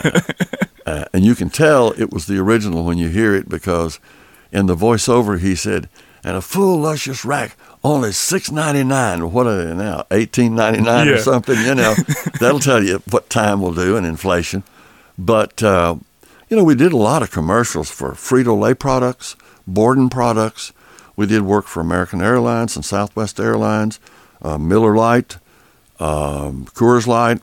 uh, 0.85 1.05
and 1.13 1.25
you 1.25 1.35
can 1.35 1.49
tell 1.49 1.91
it 1.91 2.13
was 2.13 2.27
the 2.27 2.37
original 2.37 2.85
when 2.85 2.97
you 2.97 3.09
hear 3.09 3.33
it 3.35 3.49
because 3.49 3.99
in 4.51 4.67
the 4.67 4.75
voiceover 4.75 5.39
he 5.39 5.55
said, 5.55 5.89
and 6.23 6.35
a 6.35 6.41
full 6.41 6.79
luscious 6.79 7.23
rack 7.25 7.55
only 7.83 8.11
six 8.11 8.51
ninety 8.51 8.83
nine. 8.83 9.31
What 9.31 9.47
are 9.47 9.65
they 9.65 9.73
now? 9.73 10.05
Eighteen 10.11 10.55
ninety 10.55 10.81
nine 10.81 11.07
or 11.07 11.17
something, 11.19 11.57
you 11.59 11.75
know. 11.75 11.95
That'll 12.39 12.59
tell 12.59 12.83
you 12.83 13.01
what 13.09 13.29
time 13.29 13.61
will 13.61 13.73
do 13.73 13.95
and 13.95 14.05
inflation. 14.05 14.63
But 15.17 15.63
uh, 15.63 15.95
you 16.49 16.57
know, 16.57 16.63
we 16.63 16.75
did 16.75 16.91
a 16.91 16.97
lot 16.97 17.23
of 17.23 17.31
commercials 17.31 17.89
for 17.89 18.11
Frito 18.11 18.59
Lay 18.59 18.73
products, 18.73 19.35
Borden 19.65 20.09
products. 20.09 20.73
We 21.15 21.25
did 21.25 21.43
work 21.43 21.67
for 21.67 21.81
American 21.81 22.21
Airlines 22.21 22.75
and 22.75 22.83
Southwest 22.83 23.39
Airlines, 23.39 23.99
uh, 24.41 24.57
Miller 24.57 24.95
Lite, 24.95 25.37
um, 25.99 26.65
Coors 26.73 27.07
Light, 27.07 27.41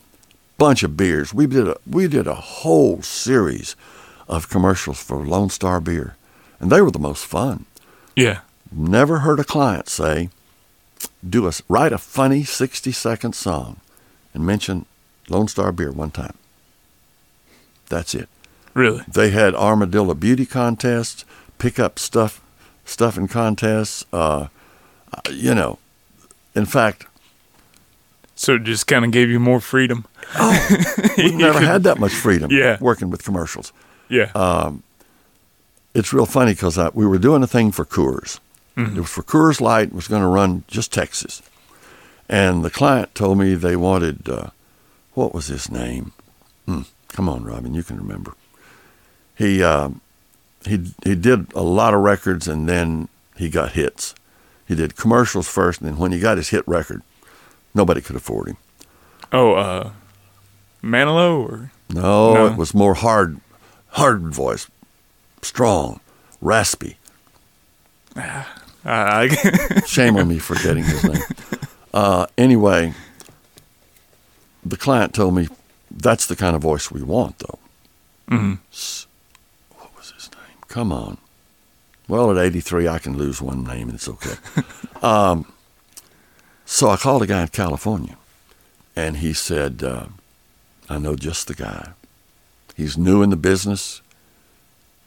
bunch 0.59 0.83
of 0.83 0.97
beers. 0.97 1.33
We 1.33 1.47
did 1.47 1.69
a 1.69 1.77
we 1.87 2.09
did 2.09 2.27
a 2.27 2.35
whole 2.35 3.01
series 3.03 3.75
of 4.29 4.49
commercials 4.51 5.03
for 5.03 5.25
Lone 5.25 5.51
Star 5.51 5.81
beer, 5.81 6.17
and 6.61 6.71
they 6.71 6.83
were 6.83 6.91
the 6.91 6.99
most 6.99 7.25
fun. 7.25 7.65
Yeah. 8.15 8.41
Never 8.73 9.21
heard 9.21 9.41
a 9.41 9.45
client 9.45 9.89
say, 9.89 10.29
"Do 11.29 11.47
us 11.47 11.63
write 11.69 11.93
a 11.93 11.99
funny 11.99 12.45
sixty 12.45 12.93
second 12.93 13.35
song, 13.35 13.81
and 14.35 14.45
mention 14.45 14.87
Lone 15.29 15.49
Star 15.49 15.73
beer 15.73 15.93
one 15.93 16.11
time." 16.11 16.35
That's 17.89 18.15
it. 18.15 18.29
Really? 18.75 19.03
They 19.09 19.31
had 19.31 19.55
armadillo 19.55 20.15
beauty 20.15 20.45
contests, 20.47 21.25
pick 21.59 21.79
up 21.79 21.99
stuff, 21.99 22.41
stuffing 22.85 23.29
contests. 23.29 24.05
Uh, 24.13 24.49
you 25.31 25.55
know, 25.55 25.79
in 26.55 26.67
fact, 26.67 27.07
So 28.35 28.57
it 28.57 28.65
just 28.65 28.87
kind 28.87 29.05
of 29.05 29.13
gave 29.13 29.31
you 29.31 29.41
more 29.41 29.61
freedom. 29.61 30.05
Oh, 30.35 30.77
we've 31.17 31.35
never 31.35 31.61
had 31.61 31.85
that 31.85 31.99
much 31.99 32.13
freedom. 32.13 32.51
Yeah. 32.51 32.77
working 32.81 33.09
with 33.09 33.25
commercials. 33.25 33.73
Yeah. 34.11 34.31
Um, 34.35 34.83
it's 35.95 36.13
real 36.13 36.27
funny 36.27 36.53
because 36.53 36.79
we 36.93 37.07
were 37.07 37.17
doing 37.19 37.43
a 37.43 37.47
thing 37.47 37.73
for 37.73 37.85
Coors. 37.87 38.39
Mm-hmm. 38.77 38.97
It 38.97 39.01
was 39.01 39.11
for 39.11 39.23
Coors 39.23 39.61
Light. 39.61 39.89
It 39.89 39.95
was 39.95 40.09
going 40.09 40.23
to 40.23 40.29
run 40.29 40.65
just 40.69 40.93
Texas, 40.93 41.43
and 42.29 42.65
the 42.65 42.71
client 42.71 43.15
told 43.15 43.39
me 43.39 43.55
they 43.55 43.77
wanted 43.77 44.29
uh, 44.29 44.51
what 45.15 45.33
was 45.35 45.47
his 45.47 45.71
name? 45.71 46.13
Hmm, 46.67 46.83
come 47.09 47.29
on, 47.29 47.45
Robin, 47.45 47.73
you 47.75 47.83
can 47.83 47.97
remember. 47.97 48.35
He 49.35 49.63
um, 49.63 50.01
he 50.67 50.93
he 51.05 51.15
did 51.15 51.53
a 51.55 51.63
lot 51.63 51.95
of 51.95 52.01
records, 52.01 52.47
and 52.49 52.69
then 52.69 53.09
he 53.37 53.49
got 53.49 53.73
hits. 53.73 54.15
He 54.69 54.75
did 54.75 54.97
commercials 54.97 55.49
first, 55.49 55.81
and 55.81 55.89
then 55.89 55.97
when 55.97 56.13
he 56.13 56.19
got 56.21 56.37
his 56.37 56.51
hit 56.51 56.67
record, 56.69 57.03
nobody 57.75 58.01
could 58.01 58.17
afford 58.17 58.49
him. 58.49 58.57
oh, 59.33 59.55
uh, 59.55 59.91
Manilow 60.83 61.39
or 61.49 61.71
No, 61.89 62.35
No. 62.35 62.47
it 62.49 62.57
was 62.59 62.75
more 62.75 62.95
hard, 62.95 63.41
hard 63.91 64.35
voice, 64.35 64.67
strong, 65.41 66.01
raspy. 66.43 66.97
I, 68.89 69.29
Shame 69.87 70.17
on 70.17 70.29
me 70.29 70.39
for 70.39 70.55
getting 70.57 70.85
his 70.85 71.03
name. 71.05 71.23
Uh, 71.93 72.27
anyway, 72.39 72.93
the 74.65 74.77
client 74.77 75.15
told 75.15 75.35
me 75.35 75.49
that's 75.91 76.27
the 76.27 76.37
kind 76.37 76.55
of 76.57 76.63
voice 76.63 76.91
we 76.91 77.03
want, 77.03 77.39
though. 77.39 77.59
Mhm. 78.29 78.59
S- 78.73 79.07
What 79.77 79.97
was 79.97 80.11
his 80.13 80.31
name? 80.33 80.59
Come 80.69 80.93
on. 80.93 81.19
Well, 82.09 82.31
at 82.31 82.39
83, 82.45 82.87
I 82.87 82.99
can 82.99 83.17
lose 83.17 83.43
one 83.43 83.65
name 83.65 83.89
and 83.89 83.95
it's 83.95 84.09
okay. 84.09 84.35
um, 85.03 85.51
so 86.65 86.89
I 86.91 86.97
called 86.97 87.23
a 87.23 87.27
guy 87.27 87.43
in 87.43 87.49
California, 87.49 88.17
and 88.95 89.17
he 89.19 89.33
said, 89.33 89.83
uh, 89.83 90.07
I 90.89 90.99
know 90.99 91.17
just 91.17 91.49
the 91.49 91.55
guy. 91.55 91.91
He's 92.77 92.97
new 92.99 93.23
in 93.23 93.31
the 93.31 93.37
business, 93.37 94.03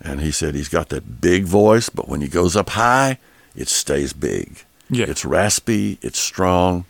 and 0.01 0.19
he 0.21 0.31
said 0.31 0.55
he's 0.55 0.69
got 0.69 0.89
that 0.89 1.21
big 1.21 1.43
voice, 1.45 1.87
but 1.89 2.07
when 2.09 2.21
he 2.21 2.27
goes 2.27 2.55
up 2.55 2.69
high, 2.71 3.19
it 3.55 3.67
stays 3.67 4.13
big. 4.13 4.63
yeah. 4.89 5.05
It's 5.07 5.25
raspy, 5.25 5.97
it's 6.01 6.19
strong, 6.19 6.85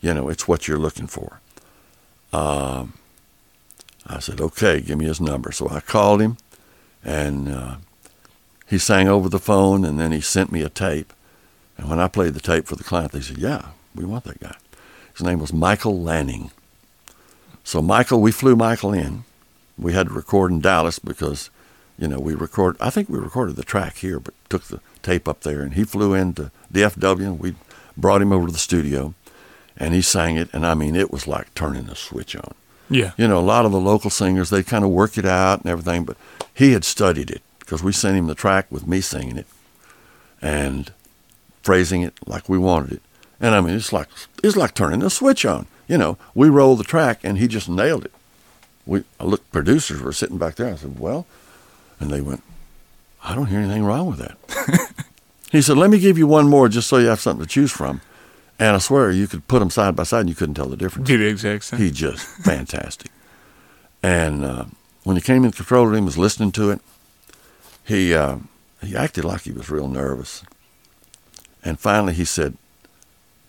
you 0.00 0.12
know, 0.12 0.28
it's 0.28 0.46
what 0.48 0.66
you're 0.68 0.78
looking 0.78 1.06
for. 1.06 1.40
Um, 2.32 2.94
I 4.06 4.18
said, 4.18 4.40
okay, 4.40 4.80
give 4.80 4.98
me 4.98 5.04
his 5.06 5.20
number. 5.20 5.52
So 5.52 5.68
I 5.68 5.80
called 5.80 6.20
him, 6.20 6.36
and 7.04 7.48
uh, 7.48 7.76
he 8.66 8.78
sang 8.78 9.08
over 9.08 9.28
the 9.28 9.38
phone, 9.38 9.84
and 9.84 10.00
then 10.00 10.12
he 10.12 10.20
sent 10.20 10.50
me 10.50 10.62
a 10.62 10.68
tape. 10.68 11.12
And 11.78 11.88
when 11.88 12.00
I 12.00 12.08
played 12.08 12.34
the 12.34 12.40
tape 12.40 12.66
for 12.66 12.76
the 12.76 12.84
client, 12.84 13.12
they 13.12 13.20
said, 13.20 13.38
yeah, 13.38 13.68
we 13.94 14.04
want 14.04 14.24
that 14.24 14.40
guy. 14.40 14.56
His 15.16 15.22
name 15.22 15.38
was 15.38 15.52
Michael 15.52 16.00
Lanning. 16.02 16.50
So 17.64 17.80
Michael, 17.80 18.20
we 18.20 18.32
flew 18.32 18.56
Michael 18.56 18.92
in. 18.92 19.24
We 19.78 19.92
had 19.92 20.08
to 20.08 20.12
record 20.12 20.50
in 20.50 20.60
Dallas 20.60 20.98
because, 20.98 21.50
you 21.98 22.08
know, 22.08 22.18
we 22.18 22.34
record. 22.34 22.76
I 22.80 22.90
think 22.90 23.08
we 23.08 23.18
recorded 23.18 23.56
the 23.56 23.64
track 23.64 23.96
here, 23.98 24.18
but 24.18 24.34
took 24.48 24.64
the 24.64 24.80
tape 25.02 25.28
up 25.28 25.40
there, 25.42 25.62
and 25.62 25.74
he 25.74 25.84
flew 25.84 26.14
into 26.14 26.50
DFW. 26.72 27.26
And 27.26 27.40
we 27.40 27.54
brought 27.96 28.22
him 28.22 28.32
over 28.32 28.46
to 28.46 28.52
the 28.52 28.58
studio, 28.58 29.14
and 29.76 29.94
he 29.94 30.02
sang 30.02 30.36
it. 30.36 30.48
And 30.52 30.66
I 30.66 30.74
mean, 30.74 30.96
it 30.96 31.10
was 31.12 31.26
like 31.26 31.54
turning 31.54 31.88
a 31.88 31.94
switch 31.96 32.34
on. 32.36 32.54
yeah. 32.88 33.12
You 33.16 33.28
know, 33.28 33.38
a 33.38 33.40
lot 33.40 33.64
of 33.66 33.72
the 33.72 33.80
local 33.80 34.10
singers 34.10 34.50
they 34.50 34.62
kind 34.62 34.84
of 34.84 34.90
work 34.90 35.16
it 35.18 35.26
out 35.26 35.60
and 35.60 35.70
everything, 35.70 36.04
but 36.04 36.16
he 36.52 36.72
had 36.72 36.84
studied 36.84 37.30
it 37.30 37.42
because 37.60 37.82
we 37.82 37.92
sent 37.92 38.16
him 38.16 38.26
the 38.26 38.34
track 38.34 38.66
with 38.70 38.86
me 38.86 39.00
singing 39.00 39.36
it 39.38 39.46
and 40.40 40.92
phrasing 41.62 42.02
it 42.02 42.14
like 42.26 42.48
we 42.48 42.58
wanted 42.58 42.92
it. 42.92 43.02
And 43.40 43.54
I 43.54 43.60
mean, 43.60 43.74
it's 43.74 43.92
like 43.92 44.08
it's 44.42 44.56
like 44.56 44.74
turning 44.74 45.02
a 45.02 45.10
switch 45.10 45.44
on. 45.44 45.66
You 45.88 45.98
know, 45.98 46.16
we 46.34 46.48
rolled 46.48 46.78
the 46.78 46.84
track 46.84 47.20
and 47.24 47.38
he 47.38 47.48
just 47.48 47.68
nailed 47.68 48.04
it. 48.04 48.12
We 48.86 49.04
I 49.20 49.24
looked, 49.24 49.50
producers 49.52 50.00
were 50.00 50.12
sitting 50.12 50.38
back 50.38 50.56
there. 50.56 50.72
I 50.72 50.76
said, 50.76 50.98
"Well," 50.98 51.26
and 52.02 52.10
they 52.10 52.20
went, 52.20 52.42
"I 53.24 53.34
don't 53.34 53.46
hear 53.46 53.60
anything 53.60 53.84
wrong 53.84 54.06
with 54.06 54.18
that." 54.18 54.36
he 55.50 55.62
said, 55.62 55.78
"Let 55.78 55.90
me 55.90 55.98
give 55.98 56.18
you 56.18 56.26
one 56.26 56.48
more 56.48 56.68
just 56.68 56.88
so 56.88 56.98
you 56.98 57.06
have 57.06 57.20
something 57.20 57.44
to 57.44 57.50
choose 57.50 57.72
from." 57.72 58.00
And 58.58 58.76
I 58.76 58.78
swear, 58.78 59.10
you 59.10 59.26
could 59.26 59.48
put 59.48 59.60
them 59.60 59.70
side 59.70 59.96
by 59.96 60.02
side 60.04 60.20
and 60.20 60.28
you 60.28 60.34
couldn't 60.34 60.54
tell 60.54 60.68
the 60.68 60.76
difference. 60.76 61.08
Do 61.08 61.18
the 61.18 61.26
exact 61.26 61.64
same. 61.64 61.80
He 61.80 61.90
just 61.90 62.24
fantastic. 62.44 63.10
And 64.02 64.44
uh, 64.44 64.64
when 65.04 65.16
he 65.16 65.22
came 65.22 65.44
in 65.44 65.50
the 65.50 65.56
control 65.56 65.86
room, 65.86 66.04
was 66.04 66.18
listening 66.18 66.52
to 66.52 66.70
it. 66.70 66.80
He 67.84 68.14
uh, 68.14 68.38
he 68.82 68.96
acted 68.96 69.24
like 69.24 69.42
he 69.42 69.52
was 69.52 69.70
real 69.70 69.88
nervous. 69.88 70.44
And 71.64 71.78
finally, 71.78 72.14
he 72.14 72.24
said, 72.24 72.56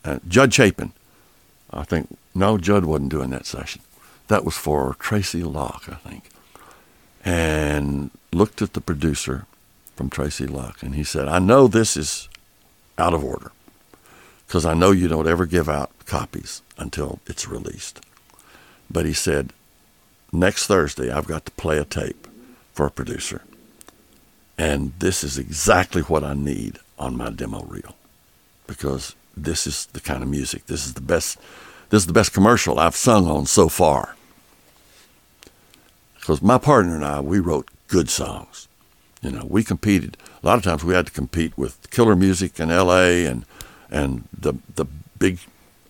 uh, 0.05 0.19
"Judd 0.27 0.53
Chapin." 0.53 0.93
I 1.71 1.83
think 1.83 2.07
no, 2.35 2.57
Judd 2.57 2.85
wasn't 2.85 3.09
doing 3.09 3.31
that 3.31 3.45
session. 3.47 3.81
That 4.27 4.45
was 4.45 4.55
for 4.55 4.95
Tracy 4.99 5.43
Locke, 5.43 5.89
I 5.89 5.95
think. 5.95 6.29
And 7.25 8.11
looked 8.33 8.61
at 8.61 8.73
the 8.73 8.81
producer 8.81 9.45
from 9.95 10.09
Tracy 10.09 10.47
Locke, 10.47 10.83
and 10.83 10.95
he 10.95 11.03
said, 11.03 11.27
"I 11.27 11.39
know 11.39 11.67
this 11.67 11.95
is 11.95 12.27
out 12.97 13.13
of 13.13 13.23
order." 13.23 13.51
because 14.53 14.67
I 14.67 14.75
know 14.75 14.91
you 14.91 15.07
don't 15.07 15.27
ever 15.27 15.47
give 15.47 15.67
out 15.67 15.89
copies 16.05 16.61
until 16.77 17.17
it's 17.25 17.47
released. 17.47 18.01
But 18.87 19.07
he 19.07 19.13
said, 19.13 19.51
next 20.31 20.67
Thursday, 20.67 21.11
I've 21.11 21.25
got 21.25 21.47
to 21.47 21.51
play 21.53 21.79
a 21.79 21.85
tape 21.85 22.27
for 22.71 22.85
a 22.85 22.91
producer. 22.91 23.41
And 24.55 24.93
this 24.99 25.23
is 25.23 25.39
exactly 25.39 26.03
what 26.03 26.23
I 26.23 26.35
need 26.35 26.77
on 26.99 27.17
my 27.17 27.31
demo 27.31 27.63
reel 27.63 27.95
because 28.67 29.15
this 29.35 29.65
is 29.65 29.87
the 29.87 29.99
kind 29.99 30.21
of 30.21 30.29
music. 30.29 30.67
This 30.67 30.85
is 30.85 30.93
the 30.93 31.01
best. 31.01 31.39
This 31.89 32.03
is 32.03 32.07
the 32.07 32.13
best 32.13 32.31
commercial 32.31 32.77
I've 32.77 32.95
sung 32.95 33.27
on 33.27 33.47
so 33.47 33.69
far. 33.69 34.15
Because 36.13 36.43
my 36.43 36.59
partner 36.59 36.93
and 36.93 37.03
I, 37.03 37.21
we 37.21 37.39
wrote 37.39 37.67
good 37.93 38.09
songs. 38.09 38.67
You 39.21 39.29
know, 39.29 39.45
we 39.47 39.63
competed. 39.63 40.17
A 40.41 40.47
lot 40.47 40.57
of 40.57 40.63
times 40.63 40.83
we 40.83 40.95
had 40.95 41.05
to 41.05 41.11
compete 41.11 41.55
with 41.55 41.73
Killer 41.91 42.15
Music 42.15 42.59
in 42.59 42.71
L.A. 42.71 43.27
and 43.27 43.45
and 43.91 44.27
the 44.45 44.53
the 44.75 44.85
big 45.19 45.37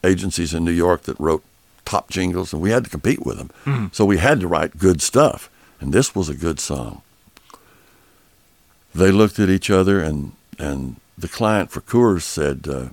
agencies 0.04 0.54
in 0.54 0.66
New 0.66 0.78
York 0.86 1.04
that 1.04 1.18
wrote 1.18 1.44
top 1.86 2.10
jingles, 2.10 2.52
and 2.52 2.62
we 2.62 2.72
had 2.72 2.84
to 2.84 2.90
compete 2.90 3.26
with 3.26 3.38
them. 3.38 3.50
Mm-hmm. 3.66 3.88
So 3.94 4.04
we 4.04 4.18
had 4.18 4.42
to 4.42 4.48
write 4.48 4.78
good 4.78 5.02
stuff, 5.02 5.50
and 5.80 5.94
this 5.94 6.14
was 6.14 6.28
a 6.28 6.36
good 6.36 6.60
song. 6.60 7.02
They 8.94 9.12
looked 9.12 9.40
at 9.40 9.50
each 9.50 9.70
other, 9.70 10.04
and 10.04 10.34
and 10.60 10.98
the 11.18 11.30
client 11.30 11.72
for 11.72 11.80
Coors 11.80 12.24
said, 12.24 12.68
uh, 12.68 12.90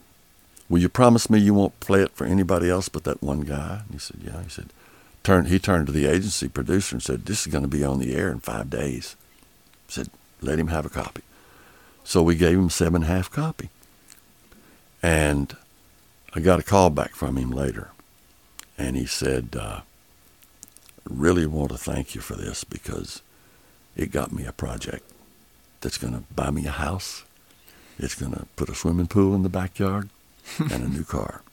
"Will 0.68 0.80
you 0.80 0.88
promise 0.88 1.28
me 1.28 1.40
you 1.40 1.52
won't 1.52 1.80
play 1.80 2.00
it 2.00 2.12
for 2.14 2.26
anybody 2.26 2.70
else 2.70 2.88
but 2.88 3.02
that 3.02 3.20
one 3.20 3.40
guy?" 3.40 3.82
And 3.82 3.90
he 3.90 3.98
said, 3.98 4.20
"Yeah." 4.22 4.40
He 4.44 4.50
said, 4.50 4.70
"Turn." 5.22 5.46
He 5.46 5.58
turned 5.58 5.86
to 5.86 5.92
the 5.92 6.06
agency 6.06 6.48
producer 6.48 6.96
and 6.96 7.02
said, 7.02 7.26
"This 7.26 7.46
is 7.46 7.52
going 7.52 7.62
to 7.62 7.68
be 7.68 7.84
on 7.84 7.98
the 7.98 8.14
air 8.14 8.30
in 8.30 8.40
five 8.40 8.70
days." 8.70 9.16
He 9.86 9.92
said, 9.92 10.10
"Let 10.40 10.58
him 10.58 10.68
have 10.68 10.86
a 10.86 10.90
copy." 10.90 11.22
So 12.04 12.22
we 12.22 12.34
gave 12.34 12.58
him 12.58 12.70
seven 12.70 13.02
half 13.02 13.30
copy, 13.30 13.70
and 15.02 15.56
I 16.34 16.40
got 16.40 16.60
a 16.60 16.64
call 16.64 16.90
back 16.90 17.14
from 17.14 17.36
him 17.36 17.50
later, 17.50 17.90
and 18.78 18.96
he 18.96 19.06
said, 19.06 19.56
uh, 19.58 19.80
"Really 21.08 21.46
want 21.46 21.70
to 21.72 21.78
thank 21.78 22.14
you 22.14 22.20
for 22.20 22.34
this 22.34 22.64
because 22.64 23.22
it 23.96 24.12
got 24.12 24.32
me 24.32 24.44
a 24.44 24.52
project 24.52 25.04
that's 25.80 25.98
going 25.98 26.14
to 26.14 26.24
buy 26.34 26.50
me 26.50 26.66
a 26.66 26.72
house. 26.72 27.24
It's 27.98 28.14
going 28.14 28.32
to 28.32 28.46
put 28.56 28.70
a 28.70 28.74
swimming 28.74 29.08
pool 29.08 29.34
in 29.34 29.42
the 29.42 29.48
backyard 29.48 30.08
and 30.58 30.82
a 30.82 30.88
new 30.88 31.04
car." 31.04 31.42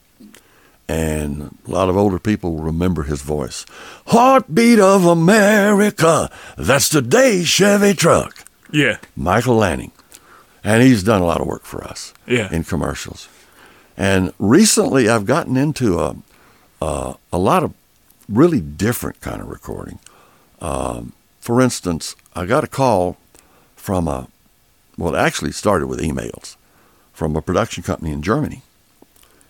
And 0.90 1.58
a 1.68 1.72
lot 1.72 1.90
of 1.90 1.98
older 1.98 2.18
people 2.20 2.56
will 2.56 2.64
remember 2.64 3.04
his 3.04 3.22
voice. 3.22 3.66
Heartbeat 4.08 4.80
of 4.80 5.06
America, 5.06 6.30
that's 6.58 6.88
today's 6.90 7.48
Chevy 7.50 7.94
truck. 7.94 8.46
Yeah. 8.72 8.98
Michael 9.16 9.56
Lanning. 9.56 9.92
And 10.64 10.82
he's 10.84 11.04
done 11.04 11.22
a 11.22 11.26
lot 11.26 11.42
of 11.42 11.48
work 11.48 11.64
for 11.64 11.84
us 11.84 12.14
Yeah. 12.26 12.52
in 12.52 12.64
commercials. 12.64 13.28
And 13.98 14.34
recently, 14.40 15.10
I've 15.10 15.26
gotten 15.26 15.58
into 15.58 16.00
a 16.00 16.16
a, 16.80 17.16
a 17.34 17.38
lot 17.40 17.64
of 17.64 17.74
really 18.30 18.62
different 18.62 19.20
kind 19.20 19.42
of 19.42 19.50
recording. 19.50 19.98
Um, 20.62 21.14
for 21.40 21.60
instance, 21.62 22.16
I 22.36 22.46
got 22.46 22.64
a 22.64 22.68
call 22.68 23.18
from 23.76 24.08
a 24.08 24.28
well, 24.98 25.16
it 25.16 25.18
actually 25.18 25.52
started 25.54 25.88
with 25.88 26.00
emails 26.00 26.56
from 27.14 27.36
a 27.36 27.42
production 27.42 27.82
company 27.84 28.12
in 28.12 28.22
Germany, 28.22 28.62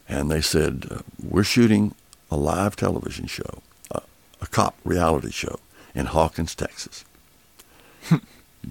and 0.07 0.29
they 0.31 0.41
said 0.41 0.87
uh, 0.89 0.97
we're 1.21 1.43
shooting 1.43 1.93
a 2.31 2.35
live 2.37 2.75
television 2.75 3.27
show, 3.27 3.61
a, 3.91 4.01
a 4.41 4.47
cop 4.47 4.75
reality 4.83 5.31
show 5.31 5.59
in 5.95 6.05
Hawkins, 6.07 6.55
Texas. 6.55 7.03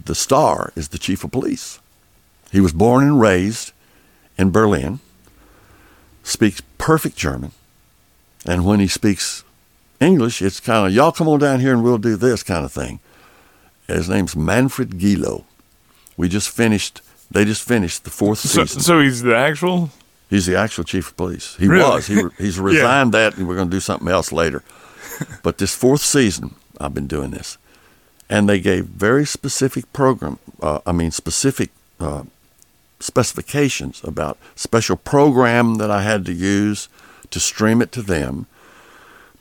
the 0.05 0.15
star 0.15 0.73
is 0.77 0.89
the 0.89 0.99
chief 0.99 1.25
of 1.25 1.31
police. 1.33 1.79
He 2.53 2.61
was 2.61 2.73
born 2.73 3.03
and 3.05 3.21
raised 3.21 3.73
in 4.39 4.51
Berlin, 4.51 5.01
speaks 6.23 6.61
perfect 6.79 7.17
German, 7.17 7.53
and 8.47 8.65
when 8.65 8.81
he 8.81 8.87
speaks 8.87 9.43
English, 10.01 10.41
it's 10.43 10.61
kind 10.61 10.87
of, 10.87 10.93
y'all 10.93 11.13
come 11.13 11.29
on 11.29 11.39
down 11.41 11.61
here 11.61 11.73
and 11.73 11.83
we'll 11.83 11.99
do 11.99 12.17
this 12.17 12.43
kind 12.43 12.65
of 12.65 12.73
thing. 12.73 13.01
His 13.87 14.09
name's 14.09 14.37
Manfred 14.37 14.99
Gilow. 14.99 15.45
We 16.17 16.29
just 16.29 16.51
finished, 16.51 17.01
they 17.31 17.45
just 17.45 17.63
finished 17.67 18.05
the 18.05 18.11
fourth 18.11 18.39
So, 18.41 18.65
season. 18.65 18.83
so 18.83 19.01
he's 19.01 19.23
the 19.23 19.37
actual. 19.37 19.91
He's 20.29 20.47
the 20.47 20.57
actual 20.57 20.85
chief 20.85 21.09
of 21.09 21.17
police. 21.17 21.57
He 21.57 21.69
Really? 21.69 21.89
was. 21.89 22.07
He, 22.07 22.21
he's 22.39 22.59
resigned 22.73 23.13
that, 23.13 23.37
and 23.37 23.47
we're 23.47 23.55
going 23.57 23.71
to 23.71 23.77
do 23.77 23.81
something 23.81 24.09
else 24.09 24.33
later. 24.33 24.63
but 25.43 25.59
this 25.59 25.75
fourth 25.75 26.01
season, 26.03 26.55
I've 26.81 26.95
been 26.95 27.07
doing 27.07 27.31
this, 27.31 27.59
and 28.29 28.49
they 28.49 28.59
gave 28.61 28.87
very 28.87 29.25
specific 29.25 29.93
program. 29.93 30.39
Uh, 30.61 30.81
I 30.85 30.93
mean, 30.93 31.11
specific 31.13 31.71
uh, 32.01 32.25
specifications 33.01 34.01
about 34.05 34.39
special 34.55 34.97
program 34.97 35.77
that 35.77 35.91
I 35.91 36.03
had 36.03 36.25
to 36.27 36.33
use 36.33 36.89
to 37.31 37.41
stream 37.41 37.81
it 37.83 37.93
to 37.93 38.03
them, 38.03 38.47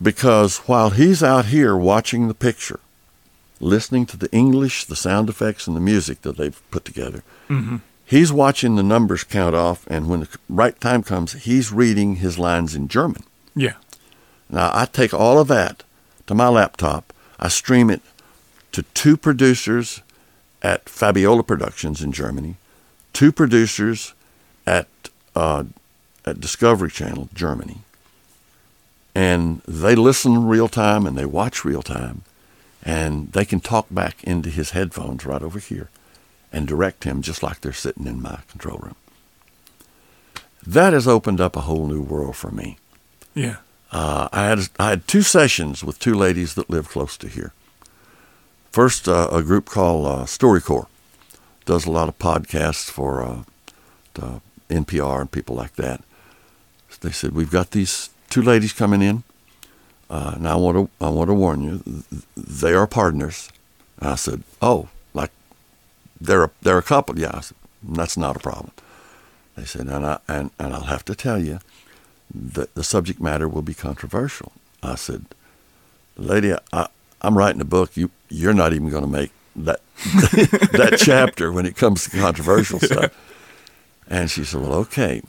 because 0.01 0.57
while 0.59 0.91
he's 0.91 1.23
out 1.23 1.45
here 1.47 1.75
watching 1.75 2.27
the 2.27 2.33
picture, 2.33 2.79
listening 3.59 4.05
to 4.07 4.17
the 4.17 4.31
English, 4.31 4.85
the 4.85 4.95
sound 4.95 5.29
effects, 5.29 5.67
and 5.67 5.75
the 5.75 5.81
music 5.81 6.21
that 6.21 6.37
they've 6.37 6.61
put 6.71 6.85
together, 6.85 7.23
he's 8.05 8.31
watching 8.31 8.75
the 8.75 8.83
numbers 8.83 9.23
count 9.23 9.55
off, 9.55 9.85
and 9.87 10.07
when 10.07 10.21
the 10.21 10.29
right 10.47 10.79
time 10.79 11.03
comes, 11.03 11.33
he's 11.33 11.71
reading 11.71 12.17
his 12.17 12.39
lines 12.39 12.75
in 12.75 12.87
German. 12.87 13.23
Yeah. 13.55 13.73
Now, 14.49 14.71
I 14.73 14.85
take 14.85 15.13
all 15.13 15.39
of 15.39 15.47
that 15.47 15.83
to 16.27 16.35
my 16.35 16.47
laptop, 16.49 17.13
I 17.39 17.49
stream 17.49 17.89
it 17.89 18.01
to 18.71 18.83
two 18.93 19.17
producers 19.17 20.01
at 20.61 20.89
Fabiola 20.89 21.43
Productions 21.43 22.01
in 22.01 22.11
Germany, 22.11 22.55
two 23.13 23.31
producers 23.31 24.13
at, 24.65 24.87
uh, 25.35 25.65
at 26.25 26.39
Discovery 26.39 26.89
Channel, 26.89 27.29
Germany, 27.33 27.79
and 29.13 29.61
they 29.67 29.95
listen 29.95 30.47
real 30.47 30.67
time 30.67 31.05
and 31.05 31.17
they 31.17 31.25
watch 31.25 31.63
real 31.63 31.83
time, 31.83 32.23
and 32.83 33.31
they 33.33 33.45
can 33.45 33.59
talk 33.59 33.87
back 33.91 34.23
into 34.23 34.49
his 34.49 34.71
headphones 34.71 35.25
right 35.25 35.43
over 35.43 35.59
here 35.59 35.89
and 36.55 36.65
direct 36.65 37.03
him 37.03 37.21
just 37.21 37.43
like 37.43 37.59
they're 37.59 37.73
sitting 37.73 38.07
in 38.07 38.21
my 38.21 38.39
control 38.47 38.79
room. 38.79 38.95
That 40.65 40.93
has 40.93 41.05
opened 41.05 41.41
up 41.41 41.57
a 41.57 41.61
whole 41.61 41.85
new 41.85 42.01
world 42.01 42.37
for 42.37 42.49
me. 42.49 42.77
Yeah. 43.33 43.57
Uh, 43.91 44.29
I 44.31 44.45
had 44.45 44.59
I 44.79 44.89
had 44.89 45.07
two 45.07 45.21
sessions 45.21 45.83
with 45.83 45.99
two 45.99 46.15
ladies 46.15 46.55
that 46.55 46.69
live 46.69 46.87
close 46.87 47.17
to 47.17 47.27
here. 47.27 47.51
First, 48.71 49.07
uh, 49.07 49.27
a 49.31 49.43
group 49.43 49.65
called 49.65 50.07
uh, 50.07 50.23
StoryCorps 50.23 50.87
does 51.65 51.85
a 51.85 51.91
lot 51.91 52.07
of 52.07 52.17
podcasts 52.19 52.89
for 52.89 53.21
uh, 53.21 53.43
the 54.13 54.41
NPR 54.69 55.21
and 55.21 55.31
people 55.31 55.55
like 55.55 55.75
that. 55.75 56.03
They 57.01 57.11
said 57.11 57.33
we've 57.33 57.51
got 57.51 57.71
these 57.71 58.09
two 58.29 58.41
ladies 58.41 58.71
coming 58.71 59.01
in. 59.01 59.23
Uh, 60.09 60.35
now 60.39 60.53
I 60.53 60.59
want 60.59 60.77
to 60.77 61.05
I 61.05 61.09
want 61.09 61.29
to 61.29 61.33
warn 61.33 61.61
you, 61.61 62.03
they 62.37 62.73
are 62.73 62.87
partners. 62.87 63.49
And 63.99 64.09
I 64.09 64.15
said, 64.15 64.43
oh, 64.61 64.87
they're 66.19 66.45
a, 66.45 66.51
they're 66.61 66.77
a 66.77 66.83
couple. 66.83 67.19
Yeah, 67.19 67.31
I 67.33 67.41
said, 67.41 67.57
that's 67.83 68.17
not 68.17 68.35
a 68.35 68.39
problem. 68.39 68.71
They 69.55 69.65
said, 69.65 69.87
and 69.87 70.05
I 70.05 70.19
and, 70.27 70.51
and 70.59 70.73
I'll 70.73 70.83
have 70.83 71.05
to 71.05 71.15
tell 71.15 71.41
you 71.41 71.59
the, 72.33 72.67
the 72.73 72.83
subject 72.83 73.21
matter 73.21 73.47
will 73.47 73.61
be 73.61 73.73
controversial. 73.73 74.51
I 74.83 74.95
said, 74.95 75.25
lady, 76.17 76.53
I, 76.73 76.87
I'm 77.21 77.37
writing 77.37 77.61
a 77.61 77.65
book. 77.65 77.95
You, 77.95 78.11
you're 78.29 78.53
not 78.53 78.73
even 78.73 78.89
going 78.89 79.03
to 79.03 79.09
make 79.09 79.31
that, 79.55 79.79
that 80.73 80.99
chapter 80.99 81.51
when 81.51 81.65
it 81.65 81.75
comes 81.75 82.05
to 82.05 82.09
controversial 82.17 82.79
stuff. 82.81 83.13
And 84.09 84.29
she 84.29 84.43
said, 84.43 84.61
well, 84.61 84.73
okay. 84.73 85.21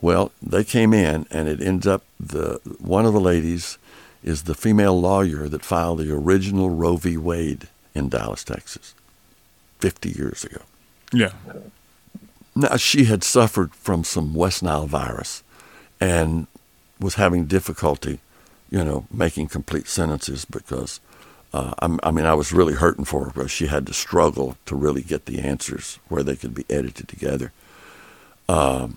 Well, 0.00 0.32
they 0.40 0.64
came 0.64 0.94
in 0.94 1.26
and 1.30 1.48
it 1.48 1.60
ends 1.60 1.86
up 1.86 2.04
the, 2.18 2.60
one 2.78 3.04
of 3.04 3.12
the 3.12 3.20
ladies 3.20 3.78
is 4.22 4.44
the 4.44 4.54
female 4.54 4.98
lawyer 5.00 5.48
that 5.48 5.64
filed 5.64 5.98
the 5.98 6.12
original 6.12 6.70
Roe 6.70 6.96
v. 6.96 7.16
Wade 7.16 7.68
in 7.94 8.08
Dallas, 8.08 8.44
Texas, 8.44 8.94
50 9.78 10.10
years 10.10 10.44
ago. 10.44 10.62
Yeah. 11.12 11.32
Now, 12.54 12.76
she 12.76 13.04
had 13.04 13.22
suffered 13.22 13.74
from 13.74 14.04
some 14.04 14.34
West 14.34 14.62
Nile 14.62 14.86
virus 14.86 15.42
and 16.00 16.46
was 17.00 17.14
having 17.14 17.46
difficulty, 17.46 18.20
you 18.70 18.84
know, 18.84 19.06
making 19.12 19.48
complete 19.48 19.86
sentences 19.86 20.44
because, 20.44 21.00
uh, 21.52 21.74
I'm, 21.78 22.00
I 22.02 22.10
mean, 22.10 22.26
I 22.26 22.34
was 22.34 22.52
really 22.52 22.74
hurting 22.74 23.04
for 23.04 23.24
her 23.24 23.30
because 23.30 23.50
she 23.50 23.68
had 23.68 23.86
to 23.86 23.94
struggle 23.94 24.56
to 24.66 24.74
really 24.74 25.02
get 25.02 25.26
the 25.26 25.38
answers 25.40 25.98
where 26.08 26.22
they 26.22 26.36
could 26.36 26.54
be 26.54 26.64
edited 26.68 27.08
together. 27.08 27.52
Um, 28.48 28.96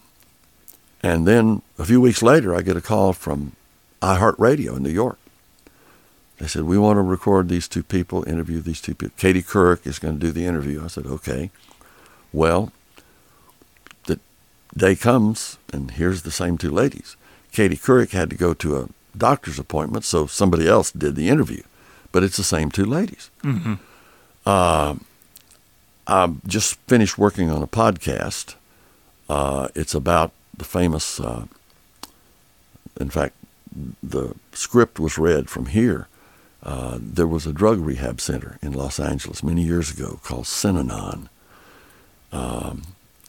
and 1.03 1.27
then 1.27 1.61
a 1.77 1.85
few 1.85 2.01
weeks 2.01 2.21
later, 2.21 2.55
I 2.55 2.61
get 2.61 2.77
a 2.77 2.81
call 2.81 3.13
from 3.13 3.55
iHeartRadio 4.01 4.77
in 4.77 4.83
New 4.83 4.89
York. 4.89 5.19
They 6.41 6.47
said, 6.47 6.63
We 6.63 6.79
want 6.79 6.97
to 6.97 7.03
record 7.03 7.49
these 7.49 7.67
two 7.67 7.83
people, 7.83 8.27
interview 8.27 8.61
these 8.61 8.81
two 8.81 8.95
people. 8.95 9.13
Katie 9.15 9.43
Couric 9.43 9.85
is 9.85 9.99
going 9.99 10.15
to 10.15 10.19
do 10.19 10.31
the 10.31 10.47
interview. 10.47 10.83
I 10.83 10.87
said, 10.87 11.05
Okay. 11.05 11.51
Well, 12.33 12.71
the 14.05 14.19
day 14.75 14.95
comes, 14.95 15.59
and 15.71 15.91
here's 15.91 16.23
the 16.23 16.31
same 16.31 16.57
two 16.57 16.71
ladies. 16.71 17.15
Katie 17.51 17.77
Couric 17.77 18.09
had 18.09 18.31
to 18.31 18.35
go 18.35 18.55
to 18.55 18.77
a 18.77 18.89
doctor's 19.15 19.59
appointment, 19.59 20.03
so 20.03 20.25
somebody 20.25 20.67
else 20.67 20.91
did 20.91 21.15
the 21.15 21.29
interview. 21.29 21.61
But 22.11 22.23
it's 22.23 22.37
the 22.37 22.43
same 22.43 22.71
two 22.71 22.85
ladies. 22.85 23.29
Mm-hmm. 23.43 23.75
Uh, 24.43 24.95
I 26.07 26.33
just 26.47 26.79
finished 26.87 27.19
working 27.19 27.51
on 27.51 27.61
a 27.61 27.67
podcast. 27.67 28.55
Uh, 29.29 29.67
it's 29.75 29.93
about 29.93 30.31
the 30.57 30.65
famous, 30.65 31.19
uh, 31.19 31.45
in 32.99 33.11
fact, 33.11 33.35
the 34.01 34.33
script 34.53 34.99
was 34.99 35.19
read 35.19 35.47
from 35.47 35.67
here. 35.67 36.07
Uh, 36.63 36.99
there 37.01 37.27
was 37.27 37.47
a 37.47 37.53
drug 37.53 37.79
rehab 37.79 38.21
center 38.21 38.59
in 38.61 38.71
Los 38.71 38.99
Angeles 38.99 39.41
many 39.43 39.63
years 39.63 39.91
ago 39.91 40.19
called 40.23 40.45
Synanon. 40.45 41.27
Um, 42.31 42.83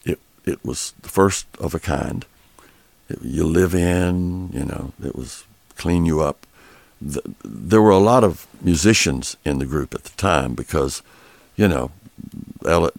it 0.05 0.19
it 0.45 0.63
was 0.63 0.93
the 1.01 1.09
first 1.09 1.47
of 1.59 1.73
a 1.73 1.79
kind. 1.79 2.25
It, 3.09 3.21
you 3.21 3.45
live 3.45 3.73
in, 3.73 4.49
you 4.53 4.65
know, 4.65 4.93
it 5.03 5.15
was 5.15 5.45
clean 5.75 6.05
you 6.05 6.21
up. 6.21 6.45
The, 7.01 7.21
there 7.43 7.81
were 7.81 7.89
a 7.89 7.97
lot 7.97 8.23
of 8.23 8.47
musicians 8.61 9.35
in 9.43 9.59
the 9.59 9.65
group 9.65 9.93
at 9.93 10.03
the 10.03 10.15
time 10.15 10.53
because, 10.53 11.01
you 11.55 11.67
know, 11.67 11.91
a 12.65 12.91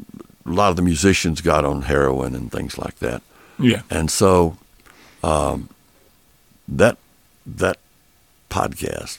lot 0.45 0.71
of 0.71 0.77
the 0.77 0.83
musicians 0.83 1.41
got 1.41 1.65
on 1.65 1.83
heroin 1.83 2.35
and 2.35 2.51
things 2.51 2.77
like 2.77 2.99
that. 2.99 3.23
Yeah. 3.59 3.83
And 3.89 4.11
so 4.11 4.59
um, 5.23 5.69
that 6.69 6.99
that 7.47 7.79
podcast 8.51 9.19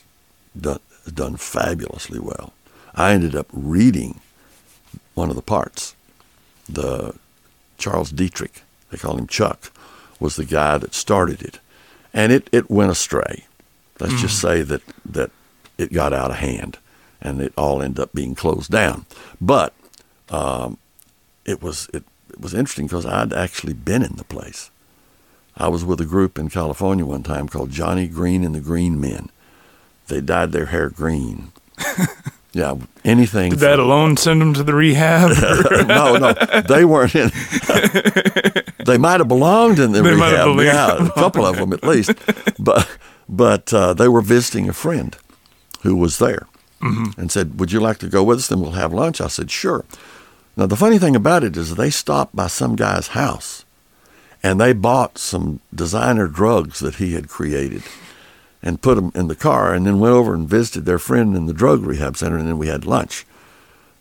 done 0.58 0.80
done 1.14 1.36
fabulously 1.36 2.18
well. 2.18 2.52
I 2.94 3.12
ended 3.12 3.34
up 3.34 3.46
reading 3.52 4.20
one 5.14 5.30
of 5.30 5.36
the 5.36 5.42
parts. 5.42 5.94
The 6.68 7.14
Charles 7.78 8.12
Dederich, 8.12 8.62
they 8.90 8.98
call 8.98 9.16
him 9.16 9.26
Chuck, 9.26 9.70
was 10.18 10.36
the 10.36 10.44
guy 10.44 10.78
that 10.78 10.94
started 10.94 11.42
it, 11.42 11.60
and 12.12 12.32
it, 12.32 12.48
it 12.52 12.70
went 12.70 12.90
astray. 12.90 13.44
Let's 14.00 14.20
just 14.20 14.40
say 14.40 14.62
that 14.62 14.82
that 15.04 15.30
it 15.78 15.92
got 15.92 16.12
out 16.12 16.30
of 16.30 16.38
hand, 16.38 16.78
and 17.20 17.40
it 17.40 17.52
all 17.56 17.82
ended 17.82 18.00
up 18.00 18.12
being 18.12 18.34
closed 18.34 18.70
down. 18.70 19.06
But 19.40 19.74
um, 20.28 20.78
it 21.44 21.62
was 21.62 21.88
it, 21.94 22.04
it 22.30 22.40
was 22.40 22.54
interesting 22.54 22.86
because 22.86 23.06
I'd 23.06 23.32
actually 23.32 23.72
been 23.72 24.02
in 24.02 24.16
the 24.16 24.24
place. 24.24 24.70
I 25.56 25.68
was 25.68 25.84
with 25.84 26.00
a 26.00 26.04
group 26.04 26.38
in 26.38 26.50
California 26.50 27.06
one 27.06 27.22
time 27.22 27.48
called 27.48 27.70
Johnny 27.70 28.08
Green 28.08 28.44
and 28.44 28.54
the 28.54 28.60
Green 28.60 29.00
Men. 29.00 29.30
They 30.08 30.20
dyed 30.20 30.52
their 30.52 30.66
hair 30.66 30.88
green. 30.90 31.52
yeah, 32.52 32.74
anything. 33.04 33.50
Did 33.50 33.58
that 33.60 33.76
for- 33.76 33.82
alone 33.82 34.16
send 34.16 34.40
them 34.40 34.54
to 34.54 34.62
the 34.62 34.74
rehab? 34.74 35.30
no, 35.88 36.16
no, 36.16 36.32
they 36.62 36.84
weren't 36.84 37.14
in. 37.14 37.30
they 38.86 38.98
might 38.98 39.20
have 39.20 39.28
belonged 39.28 39.78
in 39.78 39.92
the 39.92 40.02
They 40.02 40.14
rehab. 40.14 40.58
Yeah, 40.60 41.06
a 41.06 41.10
couple 41.10 41.44
of 41.44 41.56
them 41.56 41.72
at 41.72 41.82
least. 41.84 42.12
But 42.58 42.88
but 43.28 43.72
uh, 43.74 43.94
they 43.94 44.08
were 44.08 44.20
visiting 44.22 44.68
a 44.68 44.72
friend 44.72 45.16
who 45.82 45.96
was 45.96 46.18
there 46.18 46.46
Mm-hmm. 46.82 47.18
and 47.18 47.32
said, 47.32 47.58
"Would 47.58 47.72
you 47.72 47.80
like 47.80 47.96
to 47.98 48.06
go 48.08 48.22
with 48.22 48.38
us? 48.38 48.48
Then 48.48 48.60
we'll 48.60 48.72
have 48.72 48.92
lunch." 48.92 49.20
I 49.22 49.28
said, 49.28 49.50
"Sure." 49.50 49.84
Now 50.58 50.66
the 50.66 50.76
funny 50.76 50.98
thing 50.98 51.16
about 51.16 51.42
it 51.42 51.56
is 51.56 51.74
they 51.74 51.88
stopped 51.90 52.36
by 52.36 52.48
some 52.48 52.76
guy's 52.76 53.08
house 53.08 53.64
and 54.42 54.60
they 54.60 54.74
bought 54.74 55.16
some 55.18 55.60
designer 55.74 56.28
drugs 56.28 56.78
that 56.80 56.96
he 56.96 57.14
had 57.14 57.28
created 57.30 57.82
and 58.62 58.82
put 58.82 58.94
them 58.96 59.12
in 59.14 59.28
the 59.28 59.36
car 59.36 59.72
and 59.74 59.86
then 59.86 60.00
went 60.00 60.14
over 60.14 60.34
and 60.34 60.48
visited 60.48 60.84
their 60.84 60.98
friend 60.98 61.36
in 61.36 61.46
the 61.46 61.52
drug 61.54 61.82
rehab 61.84 62.16
center 62.16 62.36
and 62.36 62.48
then 62.48 62.58
we 62.58 62.68
had 62.68 62.84
lunch. 62.86 63.24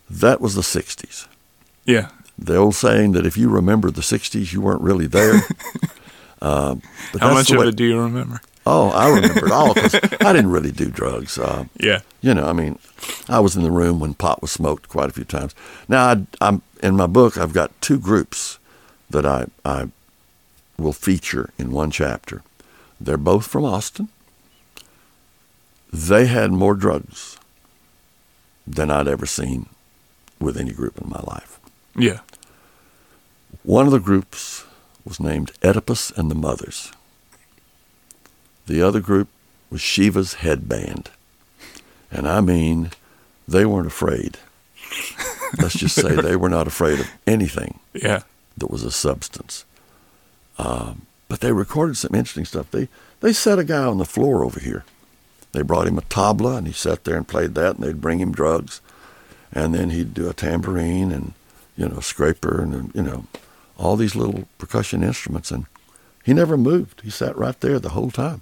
That 0.10 0.39
was 0.41 0.56
the 0.56 0.62
60s 0.62 1.28
yeah. 1.86 2.10
the 2.38 2.56
old 2.56 2.76
saying 2.76 3.14
that 3.14 3.26
if 3.26 3.38
you 3.38 3.47
remember 3.49 3.91
the 3.91 4.01
60s, 4.01 4.51
you 4.51 4.62
weren't 4.62 4.82
really 4.82 5.08
there. 5.08 5.41
uh, 6.41 6.76
How 7.20 7.34
much 7.34 7.47
the 7.49 7.60
of 7.60 7.68
it 7.68 7.76
do 7.76 7.84
you 7.86 7.99
remember? 7.99 8.41
Oh, 8.66 8.89
I 8.89 9.10
remember 9.14 9.45
it 9.45 9.51
all 9.51 9.74
because 9.76 9.93
I 9.95 10.34
didn't 10.34 10.49
really 10.49 10.72
do 10.72 10.89
drugs. 10.89 11.38
Uh, 11.38 11.66
Yeah. 11.80 11.99
you 12.22 12.34
know, 12.34 12.47
I 12.47 12.53
mean, 12.53 12.80
I 13.30 13.39
was 13.39 13.56
in 13.56 13.62
the 13.62 13.72
room 13.72 13.99
when 13.99 14.16
pot 14.16 14.41
was 14.41 14.51
smoked 14.51 14.89
quite 14.89 15.10
a 15.10 15.14
few 15.14 15.24
times. 15.24 15.53
Now, 15.88 16.06
I, 16.08 16.26
I'm 16.41 16.62
in 16.82 16.95
my 16.95 17.06
book. 17.06 17.38
I've 17.38 17.53
got 17.53 17.80
two 17.80 17.99
groups 17.99 18.58
that 19.10 19.26
I 19.26 19.45
I 19.64 19.89
will 20.78 20.93
feature 20.93 21.51
in 21.60 21.72
one 21.72 21.91
chapter. 21.91 22.41
They're 22.99 23.18
both 23.18 23.45
from 23.45 23.64
Austin. 23.66 24.10
They 25.96 26.26
had 26.26 26.52
more 26.52 26.74
drugs 26.76 27.38
than 28.68 28.91
I'd 28.91 29.08
ever 29.08 29.26
seen 29.26 29.68
with 30.41 30.58
any 30.58 30.74
group 30.74 31.00
in 31.00 31.10
my 31.10 31.22
life. 31.22 31.58
Yeah. 31.96 32.20
One 33.64 33.86
of 33.86 33.93
the 33.93 34.00
groups 34.00 34.66
was 35.06 35.22
named 35.22 35.54
Oedipus 35.64 36.12
and 36.12 36.30
the 36.30 36.36
Mothers. 36.36 36.91
The 38.68 38.82
other 38.82 39.00
group 39.00 39.30
was 39.70 39.80
Shiva's 39.80 40.36
Headband. 40.36 41.12
And 42.12 42.28
I 42.28 42.41
mean, 42.41 42.91
they 43.48 43.66
weren't 43.66 43.88
afraid. 43.88 44.38
Let's 45.62 45.76
just 45.76 45.96
say 45.96 46.14
they 46.16 46.36
were 46.36 46.50
not 46.50 46.68
afraid 46.68 47.00
of 47.00 47.08
anything 47.26 47.80
Yeah. 47.93 48.24
that 48.58 48.70
was 48.70 48.84
a 48.84 48.91
substance. 48.91 49.64
Um, 50.58 51.06
but 51.30 51.39
they 51.39 51.54
recorded 51.54 51.96
some 51.96 52.14
interesting 52.14 52.46
stuff. 52.46 52.70
They 52.72 52.89
they 53.22 53.32
set 53.32 53.60
a 53.60 53.64
guy 53.64 53.86
on 53.86 53.98
the 53.98 54.06
floor 54.06 54.43
over 54.43 54.60
here. 54.60 54.84
They 55.56 55.62
brought 55.62 55.88
him 55.88 55.97
a 55.97 56.01
tabla, 56.01 56.58
and 56.58 56.68
he 56.68 56.74
sat 56.74 57.06
there 57.06 57.16
and 57.16 57.26
played 57.26 57.56
that, 57.56 57.78
and 57.78 57.84
they'd 57.84 58.01
bring 58.01 58.20
him 58.20 58.34
drugs, 58.34 58.82
and 59.53 59.74
then 59.74 59.89
he'd 59.89 60.14
do 60.14 60.30
a 60.30 60.34
tambourine 60.34 61.14
and 61.14 61.34
you 61.78 61.88
know 61.88 62.01
scraper 62.01 62.62
and 62.62 62.93
you 62.93 63.01
know 63.01 63.26
all 63.78 63.95
these 63.95 64.18
little 64.18 64.49
percussion 64.58 65.01
instruments, 65.01 65.51
and 65.51 65.66
he 66.26 66.34
never 66.34 66.58
moved. 66.58 67.01
He 67.01 67.10
sat 67.10 67.38
right 67.38 67.58
there 67.62 67.80
the 67.80 67.89
whole 67.89 68.12
time. 68.12 68.41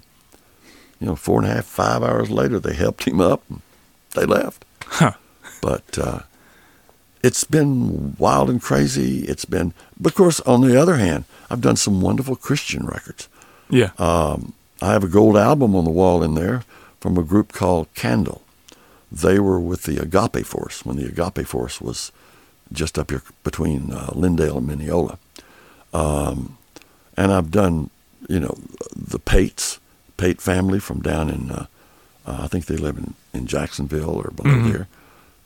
You 0.98 1.06
know, 1.06 1.16
four 1.16 1.40
and 1.40 1.48
a 1.48 1.54
half, 1.54 1.66
five 1.66 2.02
hours 2.02 2.30
later, 2.30 2.58
they 2.58 2.74
helped 2.74 3.04
him 3.04 3.20
up, 3.20 3.42
and 3.48 3.62
they 4.14 4.24
left. 4.24 4.64
Huh. 4.84 5.12
But 5.60 5.96
uh, 5.96 6.20
it's 7.22 7.44
been 7.44 8.16
wild 8.18 8.50
and 8.50 8.60
crazy. 8.60 9.20
It's 9.20 9.44
been, 9.44 9.72
but 10.00 10.12
of 10.12 10.16
course, 10.16 10.40
on 10.40 10.62
the 10.62 10.80
other 10.80 10.96
hand, 10.96 11.26
I've 11.48 11.60
done 11.60 11.76
some 11.76 12.00
wonderful 12.00 12.34
Christian 12.34 12.86
records. 12.86 13.28
Yeah. 13.70 13.90
Um, 13.98 14.54
I 14.82 14.92
have 14.92 15.04
a 15.04 15.08
gold 15.08 15.36
album 15.36 15.76
on 15.76 15.84
the 15.84 15.90
wall 15.90 16.24
in 16.24 16.34
there 16.34 16.64
from 17.04 17.18
a 17.18 17.22
group 17.22 17.52
called 17.52 17.86
Candle. 17.94 18.40
They 19.12 19.38
were 19.38 19.60
with 19.60 19.82
the 19.82 20.00
Agape 20.00 20.46
Force 20.46 20.86
when 20.86 20.96
the 20.96 21.04
Agape 21.04 21.46
Force 21.46 21.78
was 21.78 22.10
just 22.72 22.98
up 22.98 23.10
here 23.10 23.20
between 23.42 23.92
uh, 23.92 24.06
Lindale 24.14 24.56
and 24.56 24.66
Mineola. 24.66 25.18
Um, 25.92 26.56
and 27.14 27.30
I've 27.30 27.50
done, 27.50 27.90
you 28.26 28.40
know, 28.40 28.56
the 28.96 29.18
Pates, 29.18 29.78
Pate 30.16 30.40
family 30.40 30.78
from 30.80 31.02
down 31.02 31.28
in, 31.28 31.50
uh, 31.50 31.66
uh, 32.26 32.38
I 32.44 32.46
think 32.48 32.64
they 32.64 32.78
live 32.78 32.96
in, 32.96 33.12
in 33.34 33.46
Jacksonville 33.46 34.16
or 34.16 34.30
below 34.34 34.54
Mhm. 34.54 34.72
there, 34.72 34.88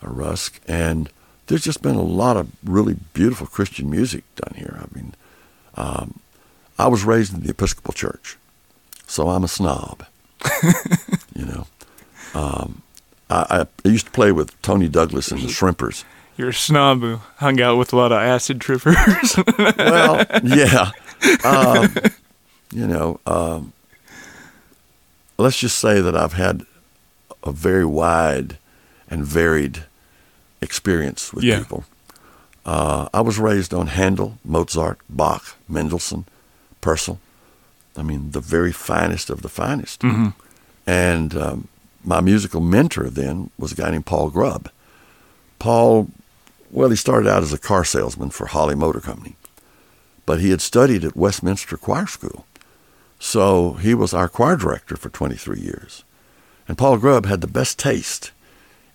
or 0.01 0.11
Rusk. 0.13 0.61
And 0.69 1.11
there's 1.49 1.65
just 1.65 1.83
been 1.83 1.97
a 1.97 2.03
lot 2.03 2.37
of 2.37 2.47
really 2.63 2.95
beautiful 3.15 3.49
Christian 3.49 3.91
music 3.91 4.23
done 4.37 4.55
here. 4.55 4.79
I 4.81 4.95
mean, 4.97 5.13
um, 5.75 6.21
I 6.79 6.87
was 6.87 7.03
raised 7.03 7.35
in 7.35 7.41
the 7.41 7.51
Episcopal 7.51 7.95
Church, 7.95 8.37
so 9.09 9.29
I'm 9.31 9.43
a 9.43 9.49
snob. 9.49 10.07
you 11.39 11.47
know, 11.47 11.67
um, 12.35 12.83
I, 13.31 13.67
I 13.85 13.89
used 13.89 14.07
to 14.07 14.13
play 14.13 14.33
with 14.33 14.61
Tony 14.63 14.89
Douglas 14.89 15.31
and 15.31 15.41
the 15.41 15.47
Shrimpers. 15.49 16.05
You're 16.37 16.49
a 16.51 16.55
snob 16.55 17.01
who 17.01 17.21
hung 17.37 17.61
out 17.61 17.79
with 17.79 17.93
a 17.93 17.97
lot 17.97 18.13
of 18.13 18.19
acid 18.19 18.61
trippers. 18.61 19.37
Well, 19.79 20.25
yeah, 20.43 20.91
um, 21.45 21.95
you 22.73 22.87
know, 22.87 23.21
um, 23.27 23.73
let's 25.39 25.59
just 25.59 25.79
say 25.79 26.01
that 26.01 26.17
I've 26.17 26.35
had 26.35 26.63
a 27.43 27.53
very 27.53 27.85
wide 27.85 28.59
and 29.11 29.25
varied 29.25 29.85
experience 30.61 31.33
with 31.33 31.45
Yeah. 31.45 31.59
people. 31.61 31.85
Uh, 32.67 33.09
I 33.15 33.21
was 33.23 33.39
raised 33.39 33.73
on 33.73 33.87
Handel, 33.89 34.39
Mozart, 34.45 34.99
Bach, 35.09 35.57
Mendelssohn, 35.69 36.25
Purcell. 36.81 37.19
I 37.97 38.03
mean, 38.03 38.33
the 38.33 38.41
very 38.41 38.73
finest 38.73 39.31
of 39.31 39.43
the 39.43 39.49
finest. 39.49 40.01
Mhm. 40.03 40.35
And 40.89 41.37
um, 41.37 41.69
my 42.03 42.23
musical 42.23 42.63
mentor 42.63 43.11
then 43.11 43.51
was 43.59 43.73
a 43.73 43.75
guy 43.75 43.91
named 43.91 44.07
Paul 44.07 44.31
Grubb. 44.31 44.71
Paul, 45.59 46.09
well, 46.71 46.89
he 46.89 46.97
started 46.97 47.29
out 47.29 47.43
as 47.43 47.53
a 47.53 47.59
car 47.59 47.85
salesman 47.85 48.31
for 48.31 48.47
Holly 48.47 48.75
Motor 48.75 49.01
Company, 49.01 49.37
but 50.25 50.41
he 50.41 50.49
had 50.49 50.63
studied 50.63 51.05
at 51.05 51.15
Westminster 51.15 51.77
Choir 51.77 52.07
School. 52.07 52.47
So 53.19 53.75
he 53.75 53.93
was 53.93 54.15
our 54.15 54.31
choir 54.31 54.57
director 54.57 54.97
for 54.97 55.11
23 55.11 55.61
years. 55.61 56.05
And 56.67 56.79
Paul 56.79 56.97
Grubb 56.97 57.27
had 57.27 57.43
the 57.43 57.47
best 57.47 57.79
taste 57.79 58.31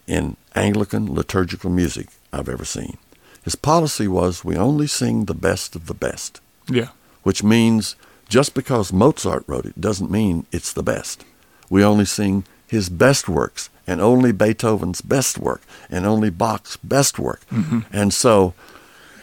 in 0.08 0.36
Anglican 0.56 1.14
liturgical 1.14 1.70
music 1.70 2.08
I've 2.32 2.50
ever 2.50 2.66
seen. 2.66 2.98
His 3.44 3.56
policy 3.56 4.08
was 4.08 4.44
we 4.44 4.56
only 4.56 4.88
sing 4.88 5.26
the 5.26 5.36
best 5.36 5.76
of 5.76 5.86
the 5.86 5.94
best, 5.94 6.42
yeah. 6.68 6.88
which 7.22 7.44
means 7.44 7.96
just 8.30 8.56
because 8.56 8.92
Mozart 8.92 9.44
wrote 9.46 9.68
it 9.68 9.80
doesn't 9.80 10.10
mean 10.10 10.48
it's 10.52 10.74
the 10.74 10.82
best. 10.82 11.24
We 11.70 11.84
only 11.84 12.06
sing 12.06 12.46
his 12.68 12.90
best 12.90 13.28
works 13.30 13.70
and 13.86 14.02
only 14.02 14.32
Beethoven's 14.32 15.02
best 15.02 15.38
work 15.38 15.62
and 15.90 16.06
only 16.06 16.30
Bach's 16.30 16.78
best 16.78 17.20
work. 17.20 17.42
And 17.92 18.14
so 18.14 18.54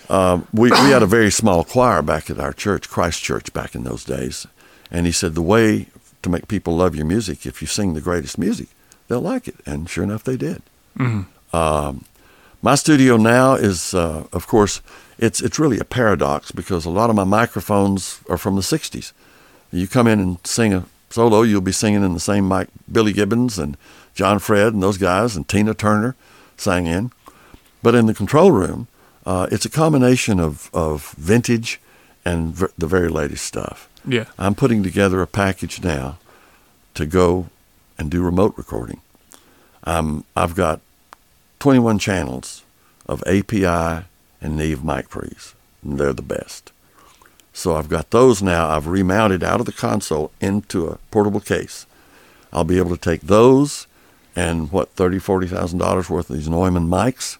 um, 0.09 0.47
we, 0.53 0.71
we 0.71 0.91
had 0.91 1.03
a 1.03 1.07
very 1.07 1.31
small 1.31 1.65
choir 1.65 2.03
back 2.03 2.31
at 2.31 2.39
our 2.39 2.53
church, 2.53 2.89
Christ 2.89 3.23
Church, 3.23 3.53
back 3.53 3.75
in 3.75 3.85
those 3.85 4.05
days. 4.05 4.47
And 4.91 5.07
he 5.07 5.13
said, 5.13 5.35
the 5.35 5.43
way 5.43 5.87
to 6.23 6.29
make 6.31 6.49
people 6.49 6.77
love 6.77 6.95
your 6.95 7.07
music, 7.07 7.47
if 7.47 7.61
you 7.63 7.67
sing 7.69 7.95
the 7.95 8.01
greatest 8.01 8.37
music, 8.39 8.69
they'll 9.09 9.21
like 9.21 9.49
it. 9.49 9.57
And 9.65 9.89
sure 9.89 10.05
enough, 10.05 10.25
they 10.25 10.37
did. 10.37 10.63
Mhm. 10.99 11.27
Um, 11.53 12.05
my 12.63 12.75
studio 12.75 13.17
now 13.17 13.55
is, 13.55 13.95
uh, 13.95 14.25
of 14.33 14.47
course, 14.47 14.83
it's 15.19 15.41
it's 15.41 15.59
really 15.59 15.79
a 15.79 15.85
paradox 15.85 16.53
because 16.53 16.85
a 16.85 16.91
lot 16.91 17.09
of 17.11 17.17
my 17.17 17.25
microphones 17.25 18.21
are 18.29 18.37
from 18.37 18.57
the 18.57 18.63
'60s. 18.63 19.13
You 19.73 19.87
come 19.89 20.07
in 20.07 20.21
and 20.21 20.39
sing 20.45 20.75
a 20.75 20.85
solo, 21.11 21.43
you'll 21.43 21.61
be 21.61 21.73
singing 21.73 22.03
in 22.05 22.15
the 22.15 22.21
same 22.21 22.49
mic 22.49 22.69
Billy 22.91 23.13
Gibbons 23.13 23.59
and 23.59 23.77
John 24.15 24.39
Fred 24.39 24.73
and 24.73 24.83
those 24.83 24.99
guys 24.99 25.37
and 25.37 25.47
Tina 25.49 25.75
Turner 25.75 26.17
sang 26.57 26.87
in. 26.87 27.13
But 27.83 27.95
in 27.95 28.07
the 28.07 28.15
control 28.15 28.51
room, 28.53 28.89
uh, 29.27 29.47
it's 29.51 29.65
a 29.65 29.71
combination 29.71 30.41
of 30.41 30.71
of 30.75 31.13
vintage 31.19 31.81
and 32.25 32.55
v- 32.55 32.67
the 32.79 32.87
very 32.87 33.09
latest 33.09 33.45
stuff. 33.45 33.89
Yeah. 34.07 34.25
I'm 34.39 34.55
putting 34.55 34.83
together 34.83 35.21
a 35.23 35.27
package 35.27 35.83
now 35.83 36.19
to 36.95 37.07
go 37.07 37.49
and 37.99 38.11
do 38.11 38.23
remote 38.23 38.55
recording. 38.57 39.01
Um, 39.85 40.25
I've 40.37 40.55
got 40.55 40.81
21 41.61 41.99
channels 41.99 42.63
of 43.07 43.23
API 43.27 44.05
and 44.41 44.57
Neve 44.57 44.85
mic 44.85 45.09
pre's. 45.09 45.55
They're 45.83 46.13
the 46.13 46.23
best. 46.23 46.73
So 47.61 47.77
I've 47.77 47.91
got 47.91 48.09
those 48.09 48.43
now. 48.43 48.71
I've 48.71 48.87
remounted 48.87 49.45
out 49.45 49.61
of 49.61 49.67
the 49.67 49.73
console 49.73 50.33
into 50.41 50.87
a 50.87 50.97
portable 51.11 51.41
case. 51.41 51.85
I'll 52.55 52.65
be 52.65 52.79
able 52.79 52.97
to 52.97 52.97
take 52.97 53.21
those 53.21 53.87
and 54.35 54.73
what 54.73 54.89
thirty, 54.93 55.19
forty 55.19 55.47
thousand 55.47 55.79
dollars 55.79 56.09
worth 56.09 56.31
of 56.31 56.37
these 56.37 56.49
Neumann 56.49 56.89
mics 56.89 57.37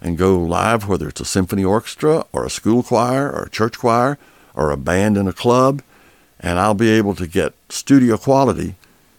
and 0.00 0.16
go 0.16 0.38
live, 0.38 0.88
whether 0.88 1.06
it's 1.06 1.20
a 1.20 1.26
symphony 1.26 1.64
orchestra 1.64 2.24
or 2.32 2.46
a 2.46 2.50
school 2.50 2.82
choir 2.82 3.30
or 3.30 3.42
a 3.42 3.50
church 3.50 3.78
choir 3.78 4.16
or 4.54 4.70
a 4.70 4.78
band 4.78 5.18
in 5.18 5.28
a 5.28 5.34
club, 5.34 5.82
and 6.40 6.58
I'll 6.58 6.72
be 6.72 6.88
able 6.88 7.14
to 7.16 7.26
get 7.26 7.52
studio 7.68 8.16
quality 8.16 8.74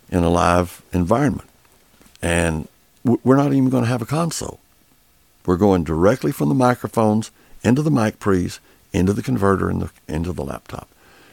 in 0.10 0.24
a 0.24 0.30
live 0.32 0.82
environment. 0.92 1.48
And 2.24 2.68
we're 3.04 3.38
not 3.38 3.54
even 3.54 3.70
going 3.70 3.84
to 3.84 3.90
have 3.90 4.02
a 4.02 4.08
console. 4.08 4.60
We're 5.46 5.58
going 5.58 5.84
directly 5.84 6.32
from 6.32 6.50
the 6.50 6.56
microphones 6.56 7.30
into 7.64 7.84
the 7.84 7.92
mic 7.92 8.18
pre's, 8.18 8.60
into 8.94 9.14
the 9.14 9.24
converter, 9.24 9.70
and 9.70 9.82
the, 9.82 9.92
into 10.08 10.34
the 10.34 10.44
laptop. 10.44 10.88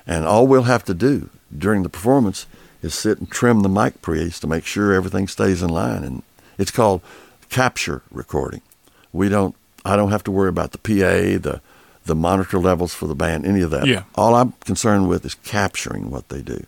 And 0.07 0.25
all 0.25 0.47
we'll 0.47 0.63
have 0.63 0.85
to 0.85 0.95
do 0.95 1.31
during 1.57 1.83
the 1.83 1.89
performance 1.89 2.47
is 2.83 2.95
sit 2.95 3.19
and 3.19 3.31
trim 3.31 3.61
the 3.61 3.69
mic 3.69 4.03
pre's 4.03 4.39
to 4.41 4.47
make 4.47 4.65
sure 4.65 4.93
everything 4.93 5.27
stays 5.29 5.63
in 5.63 5.71
line. 5.71 6.05
And 6.05 6.23
it's 6.59 6.71
called 6.71 7.03
capture 7.49 8.03
recording. 8.11 8.63
We 9.13 9.29
don't. 9.29 9.55
I 9.85 9.95
don't 9.95 10.11
have 10.11 10.25
to 10.25 10.33
worry 10.33 10.49
about 10.49 10.73
the 10.73 10.79
PA, 10.79 11.39
the 11.41 11.61
the 12.05 12.15
monitor 12.15 12.59
levels 12.59 12.95
for 12.95 13.07
the 13.07 13.15
band, 13.15 13.45
any 13.45 13.63
of 13.63 13.71
that. 13.71 13.87
Yeah. 13.87 14.05
All 14.15 14.35
I'm 14.35 14.53
concerned 14.65 15.09
with 15.09 15.25
is 15.25 15.35
capturing 15.35 16.11
what 16.11 16.29
they 16.29 16.41
do. 16.41 16.65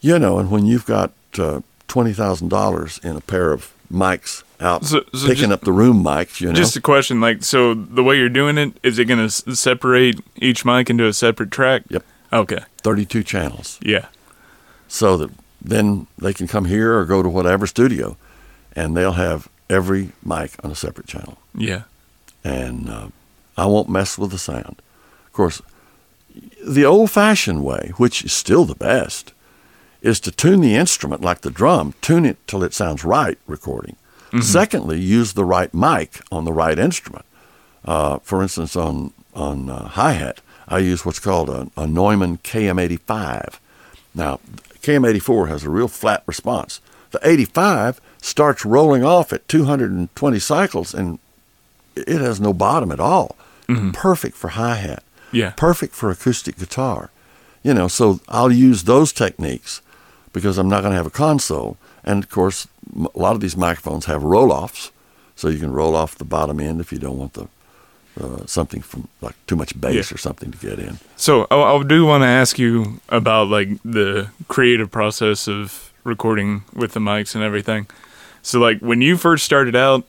You 0.00 0.18
know, 0.18 0.38
and 0.38 0.50
when 0.50 0.64
you've 0.66 0.86
got 0.86 1.12
uh, 1.38 1.60
twenty 1.88 2.12
thousand 2.12 2.48
dollars 2.48 3.00
in 3.02 3.16
a 3.16 3.20
pair 3.20 3.52
of 3.52 3.72
mics 3.92 4.42
out 4.60 4.84
So- 4.84 5.04
so 5.14 5.26
picking 5.26 5.34
just- 5.42 5.52
up 5.52 5.60
the 5.62 5.72
room 5.72 6.02
mics, 6.02 6.40
you 6.40 6.48
know, 6.48 6.54
Just 6.54 6.76
a 6.76 6.80
question, 6.80 7.20
like, 7.20 7.44
so 7.44 7.74
the 7.74 8.02
way 8.02 8.16
you're 8.18 8.28
doing 8.28 8.58
it, 8.58 8.78
is 8.82 8.98
it 8.98 9.04
going 9.06 9.28
to 9.28 9.54
separate 9.56 10.20
each 10.36 10.64
mic 10.64 10.88
into 10.90 11.06
a 11.06 11.12
separate 11.12 11.50
track? 11.50 11.82
Yep. 11.88 12.04
Okay. 12.32 12.58
thirty-two 12.82 13.22
channels, 13.22 13.78
Yeah. 13.82 14.06
so 14.88 15.16
that 15.16 15.30
then 15.62 16.06
they 16.18 16.32
can 16.32 16.46
come 16.46 16.64
here 16.66 16.96
or 16.96 17.04
go 17.04 17.22
to 17.22 17.28
whatever 17.28 17.66
studio, 17.66 18.16
and 18.74 18.96
they'll 18.96 19.12
have 19.12 19.48
every 19.70 20.12
mic 20.24 20.52
on 20.62 20.70
a 20.70 20.74
separate 20.76 21.06
channel. 21.06 21.38
Yeah. 21.54 21.82
and 22.44 22.88
uh, 22.88 23.08
I 23.56 23.66
won't 23.66 23.88
mess 23.88 24.16
with 24.18 24.30
the 24.30 24.38
sound. 24.38 24.76
Of 25.26 25.32
course, 25.32 25.60
the 26.64 26.84
old 26.84 27.10
fashioned 27.10 27.64
way, 27.64 27.92
which 27.96 28.24
is 28.24 28.32
still 28.32 28.64
the 28.64 28.76
best, 28.76 29.32
is 30.02 30.20
to 30.20 30.30
tune 30.30 30.60
the 30.60 30.76
instrument 30.76 31.22
like 31.22 31.40
the 31.40 31.50
drum, 31.50 31.94
tune 32.02 32.24
it 32.24 32.36
till 32.46 32.62
it 32.62 32.72
sounds 32.74 33.04
right 33.04 33.38
recording. 33.48 33.96
Secondly, 34.42 34.98
use 35.00 35.32
the 35.32 35.44
right 35.44 35.72
mic 35.72 36.20
on 36.30 36.44
the 36.44 36.52
right 36.52 36.78
instrument. 36.78 37.24
Uh, 37.84 38.18
for 38.18 38.42
instance, 38.42 38.76
on, 38.76 39.12
on 39.34 39.70
uh, 39.70 39.88
hi 39.88 40.12
hat, 40.12 40.40
I 40.68 40.78
use 40.78 41.04
what's 41.04 41.20
called 41.20 41.48
a, 41.48 41.70
a 41.76 41.86
Neumann 41.86 42.38
KM85. 42.38 43.58
Now, 44.14 44.40
KM84 44.82 45.48
has 45.48 45.64
a 45.64 45.70
real 45.70 45.88
flat 45.88 46.22
response. 46.26 46.80
The 47.10 47.20
85 47.22 48.00
starts 48.20 48.64
rolling 48.64 49.04
off 49.04 49.32
at 49.32 49.46
220 49.48 50.38
cycles 50.38 50.92
and 50.94 51.18
it 51.94 52.20
has 52.20 52.40
no 52.40 52.52
bottom 52.52 52.90
at 52.90 53.00
all. 53.00 53.36
Perfect 53.92 54.36
for 54.36 54.48
hi 54.48 54.76
hat. 54.76 55.02
Yeah. 55.32 55.50
Perfect 55.56 55.94
for 55.94 56.10
acoustic 56.10 56.56
guitar. 56.58 57.10
You 57.62 57.74
know, 57.74 57.88
so 57.88 58.20
I'll 58.28 58.52
use 58.52 58.84
those 58.84 59.12
techniques 59.12 59.80
because 60.36 60.58
I'm 60.58 60.68
not 60.68 60.82
going 60.82 60.90
to 60.90 60.96
have 60.98 61.06
a 61.06 61.10
console. 61.26 61.78
And 62.04 62.22
of 62.22 62.28
course, 62.28 62.68
a 62.94 63.18
lot 63.18 63.34
of 63.34 63.40
these 63.40 63.56
microphones 63.56 64.04
have 64.04 64.22
roll 64.22 64.52
offs, 64.52 64.92
so 65.34 65.48
you 65.48 65.58
can 65.58 65.72
roll 65.72 65.96
off 65.96 66.14
the 66.16 66.26
bottom 66.26 66.60
end 66.60 66.78
if 66.78 66.92
you 66.92 66.98
don't 66.98 67.16
want 67.18 67.32
the 67.32 67.48
uh, 68.20 68.44
something 68.46 68.82
from 68.82 69.08
like 69.22 69.34
too 69.46 69.56
much 69.56 69.78
bass 69.80 69.94
Yeah. 70.10 70.14
or 70.14 70.18
something 70.18 70.50
to 70.52 70.58
get 70.58 70.78
in. 70.78 70.98
So 71.16 71.46
I, 71.50 71.56
I 71.56 71.82
do 71.82 72.04
want 72.04 72.20
to 72.22 72.26
ask 72.28 72.58
you 72.58 73.00
about 73.08 73.48
like 73.48 73.68
the 73.82 74.28
creative 74.48 74.90
process 74.90 75.48
of 75.48 75.90
recording 76.04 76.64
with 76.74 76.92
the 76.92 77.00
mics 77.00 77.34
and 77.34 77.42
everything. 77.42 77.86
So 78.42 78.58
like 78.60 78.80
when 78.80 79.00
you 79.00 79.16
first 79.16 79.42
started 79.44 79.74
out, 79.74 80.04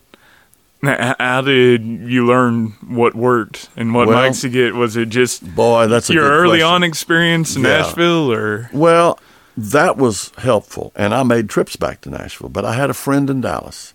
how 0.83 1.41
did 1.41 1.81
you 1.85 2.25
learn 2.25 2.67
what 2.87 3.15
worked 3.15 3.69
and 3.77 3.93
what 3.93 4.07
Well- 4.09 4.17
mics 4.29 4.41
to 4.41 4.49
get? 4.49 4.75
Was 4.75 4.95
it 4.97 5.07
just 5.09 5.43
Boy, 5.55 5.87
that's 5.87 6.09
a 6.09 6.13
your 6.13 6.29
early 6.29 6.59
question. 6.59 6.73
on 6.75 6.83
experience 6.83 7.55
in 7.55 7.63
Yeah. 7.63 7.77
Nashville, 7.81 8.31
or 8.31 8.69
Well, 8.73 9.19
that 9.57 9.97
was 9.97 10.31
helpful, 10.37 10.91
and 10.95 11.13
I 11.13 11.23
made 11.23 11.49
trips 11.49 11.75
back 11.75 12.01
to 12.01 12.09
Nashville. 12.11 12.49
But 12.49 12.63
I 12.63 12.73
had 12.73 12.89
a 12.91 12.93
friend 12.93 13.29
in 13.29 13.41
Dallas. 13.41 13.93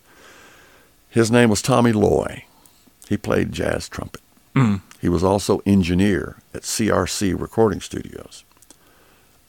His 1.09 1.31
name 1.31 1.51
was 1.51 1.63
Tommy 1.63 1.93
Loy. 1.93 2.45
He 3.09 3.17
played 3.17 3.53
jazz 3.53 3.89
trumpet. 3.89 4.21
He 5.01 5.09
was 5.09 5.25
also 5.25 5.63
engineer 5.65 6.37
at 6.53 6.63
CRC 6.63 7.39
Recording 7.41 7.81
Studios. 7.81 8.45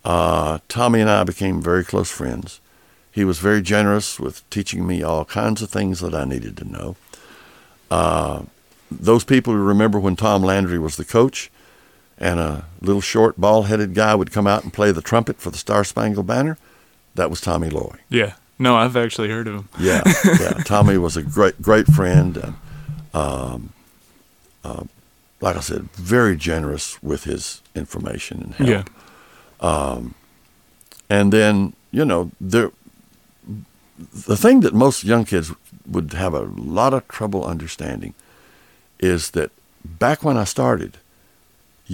Uh, 0.06 0.60
Tommy 0.68 1.02
and 1.02 1.10
I 1.10 1.24
became 1.24 1.62
very 1.62 1.84
close 1.84 2.12
friends. 2.12 2.60
He 3.12 3.24
was 3.24 3.40
very 3.40 3.62
generous 3.62 4.20
with 4.20 4.48
teaching 4.50 4.88
me 4.88 5.04
all 5.04 5.26
kinds 5.26 5.62
of 5.62 5.70
things 5.70 6.00
that 6.00 6.16
I 6.16 6.26
needed 6.26 6.58
to 6.58 6.66
know. 6.66 6.96
Uh, 7.92 8.44
those 8.90 9.24
people 9.24 9.54
who 9.54 9.60
remember 9.60 10.00
when 10.00 10.16
Tom 10.16 10.42
Landry 10.42 10.80
was 10.80 10.98
the 10.98 11.06
coach, 11.06 11.52
and 12.24 12.40
a 12.40 12.66
little 12.82 13.02
short, 13.02 13.40
bald-headed 13.40 13.94
guy 13.94 14.16
would 14.16 14.32
come 14.32 14.48
out 14.48 14.64
and 14.64 14.72
play 14.72 14.92
the 14.94 15.02
trumpet 15.02 15.38
for 15.42 15.52
the 15.52 15.58
Star 15.58 15.84
Spangled 15.84 16.26
Banner. 16.26 16.58
That 17.16 17.30
was 17.30 17.42
Tommy 17.42 17.70
Loy. 17.70 17.96
yeah, 18.10 18.34
no, 18.58 18.76
I've 18.78 18.96
actually 18.96 19.30
heard 19.30 19.48
of 19.48 19.56
him. 19.56 19.70
Yeah, 19.80 20.02
yeah. 20.40 20.52
Tommy 20.66 20.98
was 20.98 21.18
a 21.18 21.22
great, 21.22 21.62
great 21.62 21.88
friend, 21.88 22.38
and 22.38 22.56
um, 23.14 23.74
uh, 24.64 24.84
like 25.42 25.58
I 25.58 25.60
said, 25.60 25.92
very 25.92 26.36
generous 26.38 27.02
with 27.04 27.26
his 27.26 27.62
information 27.76 28.42
and 28.44 28.54
help. 28.56 28.70
Yeah, 28.70 28.84
Um, 29.70 30.16
And 31.10 31.32
then, 31.34 31.74
you 31.92 32.06
know, 32.06 32.32
there, 32.42 32.72
the 34.28 34.38
thing 34.38 34.62
that 34.62 34.74
most 34.74 35.04
young 35.04 35.26
kids 35.26 35.52
would 35.86 36.14
have 36.14 36.34
a 36.34 36.48
lot 36.80 36.94
of 36.94 37.06
trouble 37.08 37.44
understanding 37.46 38.14
is 39.00 39.32
that 39.32 39.52
back 39.84 40.24
when 40.24 40.38
I 40.38 40.46
started, 40.46 40.98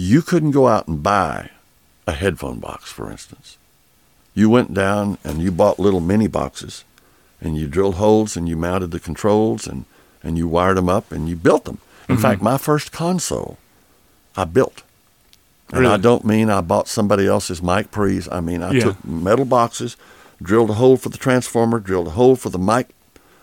you 0.00 0.22
couldn't 0.22 0.52
go 0.52 0.66
out 0.66 0.88
and 0.88 1.02
buy 1.02 1.50
a 2.06 2.12
headphone 2.12 2.58
box, 2.58 2.90
for 2.90 3.10
instance. 3.10 3.58
You 4.34 4.48
went 4.48 4.72
down 4.72 5.18
and 5.22 5.42
you 5.42 5.52
bought 5.52 5.78
little 5.78 6.00
mini 6.00 6.26
boxes 6.26 6.84
and 7.40 7.56
you 7.56 7.66
drilled 7.66 7.96
holes 7.96 8.34
and 8.34 8.48
you 8.48 8.56
mounted 8.56 8.92
the 8.92 9.00
controls 9.00 9.66
and, 9.66 9.84
and 10.22 10.38
you 10.38 10.48
wired 10.48 10.78
them 10.78 10.88
up 10.88 11.12
and 11.12 11.28
you 11.28 11.36
built 11.36 11.66
them. 11.66 11.78
In 12.08 12.14
mm-hmm. 12.14 12.22
fact, 12.22 12.40
my 12.40 12.56
first 12.56 12.92
console, 12.92 13.58
I 14.36 14.44
built. 14.44 14.82
And 15.72 15.86
I 15.86 15.98
don't 15.98 16.24
mean 16.24 16.48
I 16.48 16.62
bought 16.62 16.88
somebody 16.88 17.26
else's 17.26 17.62
mic 17.62 17.90
pre's. 17.90 18.26
I 18.28 18.40
mean 18.40 18.62
I 18.62 18.72
Yeah. 18.72 18.80
took 18.80 19.04
metal 19.04 19.44
boxes, 19.44 19.96
drilled 20.42 20.70
a 20.70 20.74
hole 20.74 20.96
for 20.96 21.10
the 21.10 21.18
transformer, 21.18 21.78
drilled 21.78 22.08
a 22.08 22.12
hole 22.12 22.36
for 22.36 22.48
the 22.48 22.58
mic, 22.58 22.88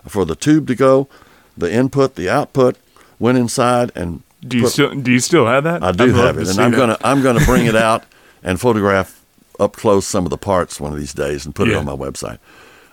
for 0.07 0.25
the 0.25 0.35
tube 0.35 0.67
to 0.67 0.75
go, 0.75 1.07
the 1.55 1.71
input, 1.71 2.15
the 2.15 2.29
output, 2.29 2.77
went 3.19 3.37
inside 3.37 3.91
and 3.95 4.23
do 4.45 4.57
you 4.57 4.63
put- 4.63 4.71
still 4.73 4.93
do 4.95 5.11
you 5.11 5.19
still 5.19 5.45
have 5.45 5.63
that? 5.63 5.83
I 5.83 5.91
do 5.91 6.03
I'd 6.05 6.15
have 6.15 6.37
it, 6.37 6.49
and 6.49 6.59
I'm 6.59 6.71
that. 6.71 6.77
gonna 6.77 6.97
I'm 7.03 7.21
gonna 7.21 7.43
bring 7.45 7.65
it 7.65 7.75
out 7.87 8.03
and 8.43 8.59
photograph 8.59 9.23
up 9.59 9.73
close 9.75 10.05
some 10.05 10.25
of 10.25 10.29
the 10.29 10.37
parts 10.37 10.79
one 10.79 10.93
of 10.93 10.99
these 10.99 11.13
days 11.13 11.45
and 11.45 11.55
put 11.55 11.67
it 11.67 11.75
on 11.75 11.85
my 11.85 11.95
website. 11.95 12.37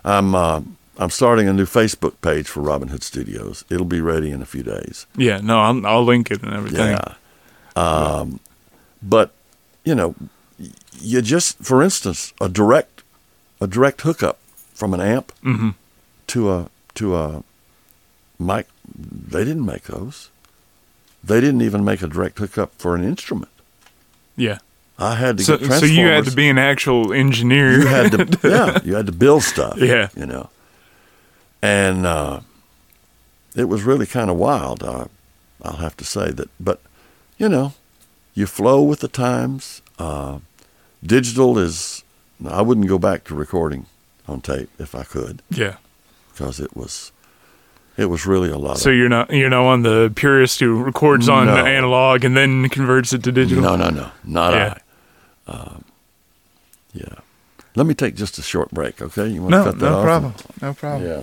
I'm 0.05 0.35
uh, 0.35 0.61
I'm 0.99 1.11
starting 1.11 1.49
a 1.49 1.53
new 1.53 1.67
Facebook 1.67 2.15
page 2.23 2.47
for 2.49 2.61
Robin 2.61 2.89
Hood 2.89 3.03
Studios. 3.03 3.65
It'll 3.71 3.85
be 3.85 4.01
ready 4.01 4.31
in 4.31 4.41
a 4.43 4.47
few 4.47 4.63
days. 4.63 5.07
Yeah, 5.17 5.41
no, 5.43 5.61
I'll, 5.61 5.87
I'll 5.87 6.05
link 6.05 6.31
it 6.31 6.43
and 6.43 6.53
everything. 6.55 6.97
Yeah. 6.97 7.15
Um, 7.77 8.41
but 9.03 9.33
you 9.85 9.95
know, 9.95 10.15
you 11.01 11.21
just, 11.21 11.59
for 11.59 11.83
instance, 11.83 12.33
a 12.41 12.49
direct, 12.49 13.03
a 13.61 13.67
direct 13.67 14.01
hookup 14.03 14.39
from 14.73 14.95
an 14.95 15.01
amp 15.01 15.33
hmm 15.43 15.71
to 16.29 16.51
a 16.51 16.71
to 16.95 17.17
a 17.17 17.43
mic. 18.39 18.67
They 18.97 19.45
didn't 19.45 19.67
make 19.67 19.85
those. 19.85 20.31
They 21.27 21.41
didn't 21.41 21.63
even 21.63 21.85
make 21.85 22.03
a 22.03 22.07
direct 22.07 22.39
hookup 22.39 22.73
for 22.77 22.95
an 22.95 23.03
instrument. 23.05 23.51
Yeah. 24.37 24.59
I 24.99 25.15
had 25.17 25.39
to 25.39 25.45
So, 25.45 25.57
get 25.59 25.73
so 25.81 25.87
you 25.87 26.07
had 26.07 26.25
to 26.27 26.31
be 26.35 26.49
an 26.49 26.59
actual 26.59 27.13
engineer. 27.13 27.73
You 27.73 27.87
had 27.87 28.13
to, 28.13 28.39
yeah, 28.49 28.79
you 28.85 28.95
had 28.95 29.07
to 29.07 29.13
build 29.13 29.43
stuff. 29.43 29.79
Yeah. 29.79 30.09
you 30.17 30.27
know, 30.27 30.51
and 31.63 32.07
uh, 32.07 32.41
it 33.57 33.65
was 33.65 33.83
really 33.83 34.07
kind 34.07 34.31
of 34.31 34.37
wild. 34.37 34.83
Uh, 34.83 35.07
I'll 35.63 35.77
have 35.79 35.97
to 35.97 36.05
say 36.05 36.31
that, 36.31 36.49
but 36.61 36.81
you 37.39 37.49
know, 37.49 37.73
you 38.35 38.47
flow 38.47 38.83
with 38.83 39.01
the 39.01 39.09
times. 39.09 39.83
Uh, 39.99 40.39
digital 41.05 41.59
is. 41.59 42.03
I 42.47 42.63
wouldn't 42.63 42.89
go 42.89 42.99
back 42.99 43.25
to 43.25 43.35
recording 43.35 43.87
on 44.29 44.41
tape 44.43 44.69
if 44.79 44.95
I 44.95 45.05
could, 45.05 45.41
yeah. 45.51 45.77
because 46.33 46.61
it 46.61 46.77
was, 46.77 47.13
it 47.97 48.07
was 48.07 48.27
really 48.27 48.51
a 48.51 48.59
lot. 48.59 48.79
So 48.79 48.91
of, 48.91 48.97
you're 48.97 49.09
not 49.09 49.31
you're 49.31 49.51
not 49.51 49.65
one 49.65 49.85
of 49.87 49.93
the 49.93 50.13
purist 50.15 50.61
who 50.61 50.83
records 50.83 51.29
on 51.29 51.47
No. 51.47 51.57
analog 51.65 52.25
and 52.25 52.37
then 52.37 52.69
converts 52.69 53.13
it 53.13 53.23
to 53.25 53.33
digital. 53.33 53.63
no, 53.63 53.77
no, 53.77 53.91
no, 53.91 54.11
not 54.25 54.53
Yeah. 54.53 54.75
I. 55.47 55.51
Um, 55.53 55.85
yeah. 56.93 57.15
Let 57.77 57.87
me 57.87 57.95
take 57.95 58.15
just 58.15 58.39
a 58.39 58.43
short 58.43 58.71
break, 58.71 59.03
okay? 59.03 59.27
You 59.29 59.43
want 59.43 59.51
No, 59.51 59.65
to 59.65 59.71
cut 59.71 59.79
that 59.81 59.91
no 59.91 59.97
off? 59.99 60.05
problem. 60.05 60.35
No 60.63 60.75
problem. 60.75 61.11
Yeah. 61.11 61.23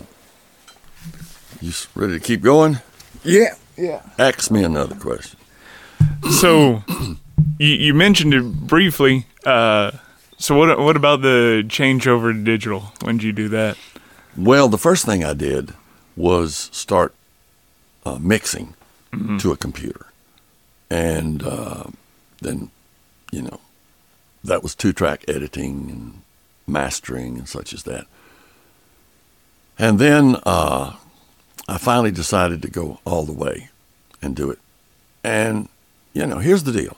You 1.61 1.71
ready 1.95 2.13
to 2.13 2.19
keep 2.19 2.41
going? 2.41 2.79
Yeah, 3.23 3.55
yeah. 3.77 4.01
Ask 4.19 4.51
me 4.51 4.63
another 4.63 4.95
question. 4.95 5.39
So, 6.39 6.83
you, 7.59 7.67
you 7.67 7.93
mentioned 7.93 8.33
it 8.33 8.43
briefly. 8.43 9.27
Uh, 9.45 9.91
so, 10.37 10.57
what 10.57 10.77
what 10.79 10.95
about 10.95 11.21
the 11.21 11.63
changeover 11.67 12.33
to 12.33 12.43
digital? 12.43 12.91
When 13.01 13.17
did 13.17 13.23
you 13.25 13.31
do 13.33 13.47
that? 13.49 13.77
Well, 14.35 14.67
the 14.69 14.77
first 14.77 15.05
thing 15.05 15.23
I 15.23 15.33
did 15.33 15.73
was 16.21 16.69
start 16.71 17.13
uh, 18.05 18.19
mixing 18.19 18.75
mm-hmm. 19.11 19.37
to 19.37 19.51
a 19.51 19.57
computer, 19.57 20.05
and 20.89 21.43
uh, 21.43 21.85
then, 22.41 22.69
you 23.31 23.41
know, 23.41 23.59
that 24.43 24.63
was 24.63 24.75
two 24.75 24.93
track 24.93 25.25
editing 25.27 25.89
and 25.89 26.21
mastering 26.67 27.37
and 27.37 27.49
such 27.49 27.73
as 27.73 27.83
that. 27.83 28.05
And 29.77 29.97
then 29.99 30.37
uh, 30.43 30.95
I 31.67 31.77
finally 31.77 32.11
decided 32.11 32.61
to 32.61 32.69
go 32.69 32.99
all 33.05 33.25
the 33.25 33.33
way 33.33 33.69
and 34.21 34.35
do 34.35 34.51
it. 34.51 34.59
And, 35.23 35.69
you 36.13 36.25
know, 36.25 36.39
here's 36.39 36.63
the 36.63 36.71
deal 36.71 36.97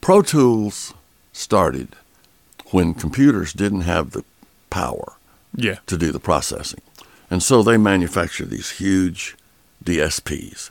Pro 0.00 0.22
Tools 0.22 0.94
started 1.32 1.94
when 2.70 2.94
computers 2.94 3.52
didn't 3.52 3.82
have 3.82 4.10
the 4.10 4.24
power 4.70 5.14
yeah. 5.54 5.78
to 5.86 5.96
do 5.96 6.10
the 6.10 6.20
processing. 6.20 6.80
And 7.32 7.42
so 7.42 7.62
they 7.62 7.78
manufactured 7.78 8.50
these 8.50 8.72
huge 8.72 9.38
DSPs. 9.82 10.70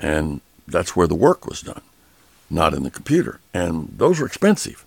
And 0.00 0.40
that's 0.66 0.96
where 0.96 1.06
the 1.06 1.14
work 1.14 1.46
was 1.46 1.60
done, 1.60 1.82
not 2.50 2.74
in 2.74 2.82
the 2.82 2.90
computer. 2.90 3.38
And 3.54 3.94
those 3.96 4.18
were 4.18 4.26
expensive. 4.26 4.84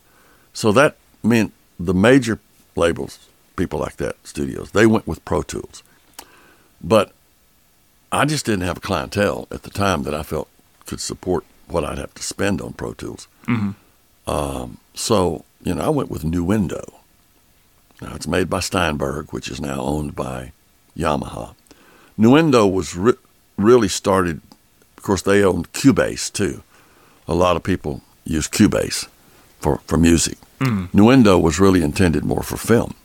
So 0.51 0.73
that 0.73 0.97
meant 1.23 1.53
the 1.79 1.93
major 1.93 2.41
labels, 2.75 3.29
people 3.55 3.79
like 3.79 3.95
that, 3.95 4.17
studios, 4.27 4.71
they 4.71 4.85
went 4.85 5.07
with 5.07 5.23
Pro 5.23 5.41
Tools. 5.41 5.83
But 6.83 7.13
I 8.11 8.25
just 8.25 8.45
didn't 8.45 8.67
have 8.67 8.79
a 8.79 8.81
clientele 8.81 9.47
at 9.51 9.63
the 9.63 9.69
time 9.69 10.03
that 10.03 10.13
I 10.13 10.21
felt 10.21 10.49
could 10.85 10.99
support 10.99 11.45
what 11.69 11.85
I'd 11.85 11.97
have 11.97 12.13
to 12.15 12.23
spend 12.23 12.59
on 12.59 12.73
Pro 12.73 12.91
Tools. 12.91 13.29
Mm-hmm. 13.47 14.29
Um, 14.29 14.79
so, 14.93 15.45
you 15.63 15.75
know, 15.75 15.81
I 15.85 15.89
went 15.89 16.11
with 16.11 16.23
Nuendo. 16.23 16.95
Now, 18.01 18.15
it's 18.15 18.27
made 18.27 18.49
by 18.49 18.59
Steinberg, 18.59 19.31
which 19.31 19.47
is 19.47 19.61
now 19.61 19.79
owned 19.79 20.13
by 20.13 20.51
Yamaha. 20.97 21.55
Nuendo 22.17 22.71
was 22.71 22.95
re- 22.95 23.13
really 23.57 23.87
started, 23.87 24.41
of 24.97 25.03
course, 25.03 25.21
they 25.21 25.43
owned 25.43 25.71
Cubase 25.73 26.31
too. 26.31 26.63
A 27.27 27.33
lot 27.33 27.55
of 27.55 27.63
people 27.63 28.01
use 28.25 28.47
Cubase 28.47 29.07
for, 29.59 29.77
for 29.85 29.97
music. 29.97 30.37
Mm. 30.59 30.89
Nuendo 30.91 31.41
was 31.41 31.59
really 31.59 31.81
intended 31.81 32.23
more 32.23 32.43
for 32.43 32.57
film 32.57 32.95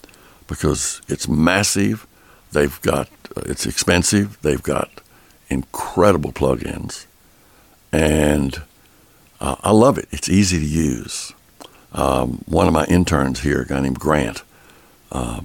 because 0.46 1.00
it's 1.08 1.28
massive. 1.28 2.06
They've 2.52 2.80
got, 2.82 3.08
uh, 3.36 3.42
it's 3.46 3.66
expensive. 3.66 4.38
They've 4.42 4.62
got 4.62 5.00
incredible 5.48 6.32
plugins. 6.32 7.06
And 7.92 8.62
uh, 9.40 9.56
I 9.60 9.70
love 9.70 9.98
it. 9.98 10.08
It's 10.10 10.28
easy 10.28 10.58
to 10.58 10.66
use. 10.66 11.32
Um, 11.92 12.44
one 12.46 12.66
of 12.66 12.74
my 12.74 12.84
interns 12.84 13.40
here, 13.40 13.62
a 13.62 13.66
guy 13.66 13.80
named 13.80 13.98
Grant, 13.98 14.42
uh, 15.10 15.40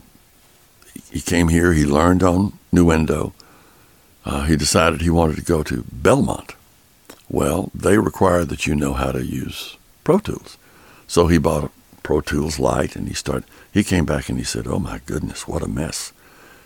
he 1.14 1.22
came 1.22 1.50
here, 1.50 1.74
he 1.74 1.86
learned 1.86 2.24
on 2.24 2.54
Nuendo. 2.74 3.34
Uh, 4.26 4.46
he 4.46 4.56
decided 4.56 5.02
he 5.02 5.12
wanted 5.12 5.36
to 5.36 5.44
go 5.44 5.62
to 5.62 5.86
Belmont. 5.92 6.56
Well, 7.30 7.70
they 7.72 8.00
require 8.00 8.44
that 8.46 8.66
you 8.66 8.74
know 8.74 8.94
how 8.94 9.12
to 9.12 9.24
use 9.24 9.78
Pro 10.04 10.18
Tools. 10.18 10.58
So 11.08 11.28
he 11.28 11.38
bought 11.38 11.72
Pro 12.02 12.20
Tools 12.22 12.58
Lite 12.58 12.96
and 12.96 13.08
he 13.08 13.14
started. 13.14 13.46
He 13.72 13.84
came 13.84 14.06
back 14.06 14.28
and 14.28 14.40
he 14.40 14.44
said, 14.44 14.66
"Oh 14.66 14.80
my 14.80 15.02
goodness, 15.06 15.48
what 15.48 15.62
a 15.62 15.68
mess!" 15.68 16.14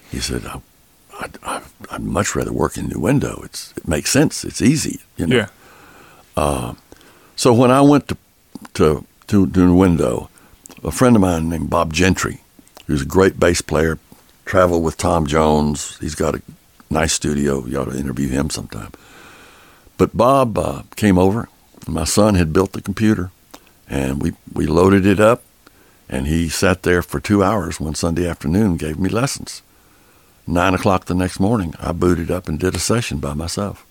He 0.09 0.19
said, 0.19 0.45
I, 0.45 0.61
I, 1.43 1.61
would 1.91 2.03
much 2.03 2.33
rather 2.33 2.53
work 2.53 2.77
in 2.77 2.87
Nuendo. 2.87 3.43
It's 3.43 3.73
it 3.75 3.85
makes 3.85 4.11
sense. 4.11 4.45
It's 4.45 4.61
easy, 4.61 5.01
you 5.17 5.27
know." 5.27 5.35
Yeah. 5.35 5.47
Uh, 6.37 6.73
so 7.35 7.53
when 7.53 7.71
I 7.71 7.81
went 7.81 8.07
to 8.07 8.17
to 8.75 9.05
to, 9.27 9.45
to 9.45 9.59
Nuendo, 9.59 10.29
a 10.85 10.91
friend 10.91 11.17
of 11.17 11.21
mine 11.21 11.49
named 11.49 11.69
Bob 11.69 11.91
Gentry 11.93 12.39
who's 12.87 13.01
a 13.01 13.05
great 13.05 13.39
bass 13.39 13.61
player. 13.61 13.99
Traveled 14.47 14.81
with 14.83 14.95
Tom 14.95 15.27
Jones. 15.27 15.97
He's 15.99 16.15
got 16.15 16.35
a 16.35 16.41
nice 16.89 17.11
studio. 17.11 17.65
You 17.65 17.81
ought 17.81 17.91
to 17.91 17.99
interview 17.99 18.29
him 18.29 18.49
sometime. 18.49 18.93
But 19.97 20.15
Bob 20.15 20.57
uh, 20.57 20.83
came 20.95 21.17
over. 21.17 21.49
My 21.85 22.05
son 22.05 22.35
had 22.35 22.53
built 22.53 22.71
the 22.71 22.81
computer, 22.81 23.31
and 23.89 24.21
we, 24.21 24.31
we 24.53 24.65
loaded 24.65 25.05
it 25.05 25.19
up. 25.19 25.43
And 26.07 26.27
he 26.27 26.47
sat 26.47 26.83
there 26.83 27.01
for 27.01 27.19
two 27.19 27.43
hours 27.43 27.81
one 27.81 27.93
Sunday 27.93 28.25
afternoon 28.25 28.65
and 28.67 28.79
gave 28.79 28.97
me 28.97 29.09
lessons. 29.09 29.61
Nine 30.47 30.73
o'clock 30.73 31.05
the 31.05 31.13
next 31.13 31.41
morning, 31.41 31.73
I 31.77 31.91
booted 31.91 32.31
up 32.31 32.47
and 32.47 32.57
did 32.57 32.73
a 32.73 32.79
session 32.79 33.19
by 33.19 33.33
myself. 33.33 33.85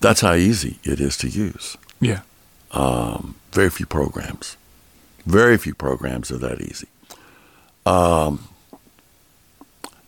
That's 0.00 0.22
how 0.22 0.32
easy 0.32 0.78
it 0.84 1.00
is 1.00 1.18
to 1.18 1.28
use. 1.28 1.76
Yeah. 2.00 2.22
Um, 2.70 3.34
very 3.52 3.68
few 3.68 3.84
programs. 3.84 4.56
Very 5.26 5.58
few 5.58 5.74
programs 5.74 6.32
are 6.32 6.38
that 6.38 6.62
easy. 6.62 6.88
Um, 7.84 8.48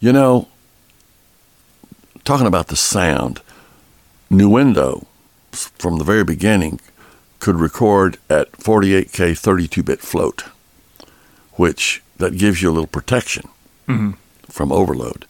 you 0.05 0.13
know, 0.13 0.49
talking 2.25 2.47
about 2.47 2.67
the 2.67 2.77
sound, 2.77 3.41
Nuendo 4.31 5.07
from 5.51 5.97
the 5.97 6.05
very 6.05 6.25
beginning 6.25 6.79
could 7.41 7.57
record 7.57 8.19
at 8.29 8.53
48k 8.53 9.33
32-bit 9.33 10.01
float, 10.01 10.43
which 11.55 12.03
that 12.19 12.37
gives 12.37 12.61
you 12.61 12.69
a 12.69 12.75
little 12.75 12.87
protection 12.87 13.49
mm-hmm. 13.89 14.11
from 14.51 14.71
overload, 14.71 15.25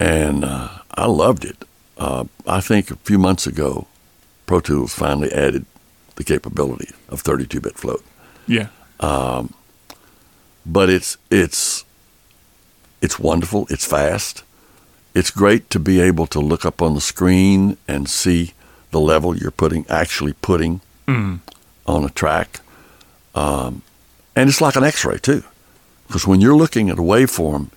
and 0.00 0.42
uh, 0.42 0.70
I 0.94 1.04
loved 1.04 1.44
it. 1.44 1.66
Uh, 1.98 2.24
I 2.46 2.62
think 2.62 2.90
a 2.90 2.96
few 2.96 3.18
months 3.18 3.46
ago, 3.46 3.88
Pro 4.46 4.60
Tools 4.60 4.94
finally 4.94 5.30
added 5.32 5.66
the 6.16 6.24
capability 6.24 6.94
of 7.10 7.22
32-bit 7.22 7.76
float. 7.76 8.02
Yeah. 8.46 8.68
Um, 9.00 9.52
but 10.64 10.88
it's 10.88 11.18
it's 11.30 11.84
it's 13.00 13.18
wonderful. 13.18 13.66
It's 13.70 13.86
fast. 13.86 14.42
It's 15.14 15.30
great 15.30 15.70
to 15.70 15.78
be 15.78 16.00
able 16.00 16.26
to 16.28 16.40
look 16.40 16.64
up 16.64 16.82
on 16.82 16.94
the 16.94 17.00
screen 17.00 17.76
and 17.86 18.08
see 18.08 18.52
the 18.90 19.00
level 19.00 19.36
you're 19.36 19.50
putting 19.50 19.86
actually 19.88 20.32
putting 20.34 20.80
mm. 21.06 21.40
on 21.86 22.04
a 22.04 22.10
track. 22.10 22.60
Um, 23.34 23.82
and 24.36 24.48
it's 24.48 24.60
like 24.60 24.76
an 24.76 24.84
X-ray 24.84 25.18
too, 25.18 25.44
because 26.06 26.26
when 26.26 26.40
you're 26.40 26.56
looking 26.56 26.90
at 26.90 26.98
a 26.98 27.02
waveform, 27.02 27.68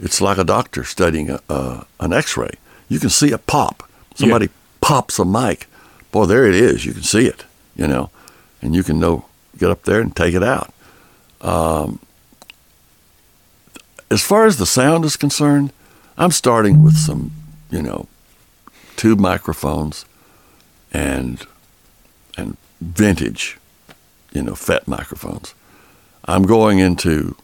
it's 0.00 0.20
like 0.20 0.38
a 0.38 0.44
doctor 0.44 0.84
studying 0.84 1.30
a, 1.30 1.40
uh, 1.48 1.84
an 2.00 2.12
X-ray. 2.12 2.50
You 2.88 2.98
can 2.98 3.10
see 3.10 3.32
a 3.32 3.38
pop. 3.38 3.88
Somebody 4.14 4.46
yeah. 4.46 4.52
pops 4.80 5.18
a 5.18 5.24
mic. 5.24 5.66
Boy, 6.12 6.26
there 6.26 6.46
it 6.46 6.54
is. 6.54 6.84
You 6.84 6.92
can 6.92 7.02
see 7.02 7.26
it. 7.26 7.44
You 7.76 7.88
know, 7.88 8.10
and 8.62 8.74
you 8.74 8.84
can 8.84 9.00
know 9.00 9.24
get 9.58 9.70
up 9.70 9.82
there 9.82 10.00
and 10.00 10.14
take 10.14 10.34
it 10.34 10.42
out. 10.42 10.72
Um, 11.40 11.98
as 14.14 14.22
far 14.22 14.46
as 14.46 14.58
the 14.58 14.66
sound 14.66 15.04
is 15.04 15.16
concerned, 15.16 15.72
I'm 16.16 16.30
starting 16.30 16.84
with 16.84 16.96
some, 16.96 17.32
you 17.68 17.82
know, 17.82 18.06
tube 18.94 19.18
microphones 19.18 20.06
and 20.92 21.44
and 22.38 22.56
vintage, 22.80 23.58
you 24.32 24.42
know, 24.42 24.54
FET 24.54 24.86
microphones. 24.86 25.52
I'm 26.26 26.44
going 26.44 26.78
into 26.78 27.36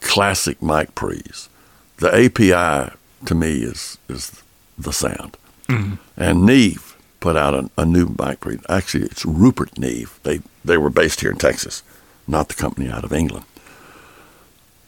classic 0.00 0.62
mic 0.62 0.94
pre's. 0.94 1.50
The 1.98 2.08
API 2.08 2.96
to 3.26 3.34
me 3.34 3.62
is 3.62 3.98
is 4.08 4.42
the 4.78 4.94
sound. 4.94 5.36
Mm-hmm. 5.68 5.96
And 6.16 6.46
Neve 6.46 6.96
put 7.20 7.36
out 7.36 7.52
a, 7.52 7.70
a, 7.76 7.84
new 7.84 8.16
mic 8.18 8.40
pre. 8.40 8.58
Actually, 8.70 9.04
it's 9.04 9.26
Rupert 9.26 9.78
Neve. 9.78 10.18
They 10.22 10.40
they 10.64 10.78
were 10.78 10.88
based 10.88 11.20
here 11.20 11.30
in 11.30 11.36
Texas, 11.36 11.82
not 12.26 12.48
the 12.48 12.54
company 12.54 12.88
out 12.88 13.04
of 13.04 13.12
England. 13.12 13.44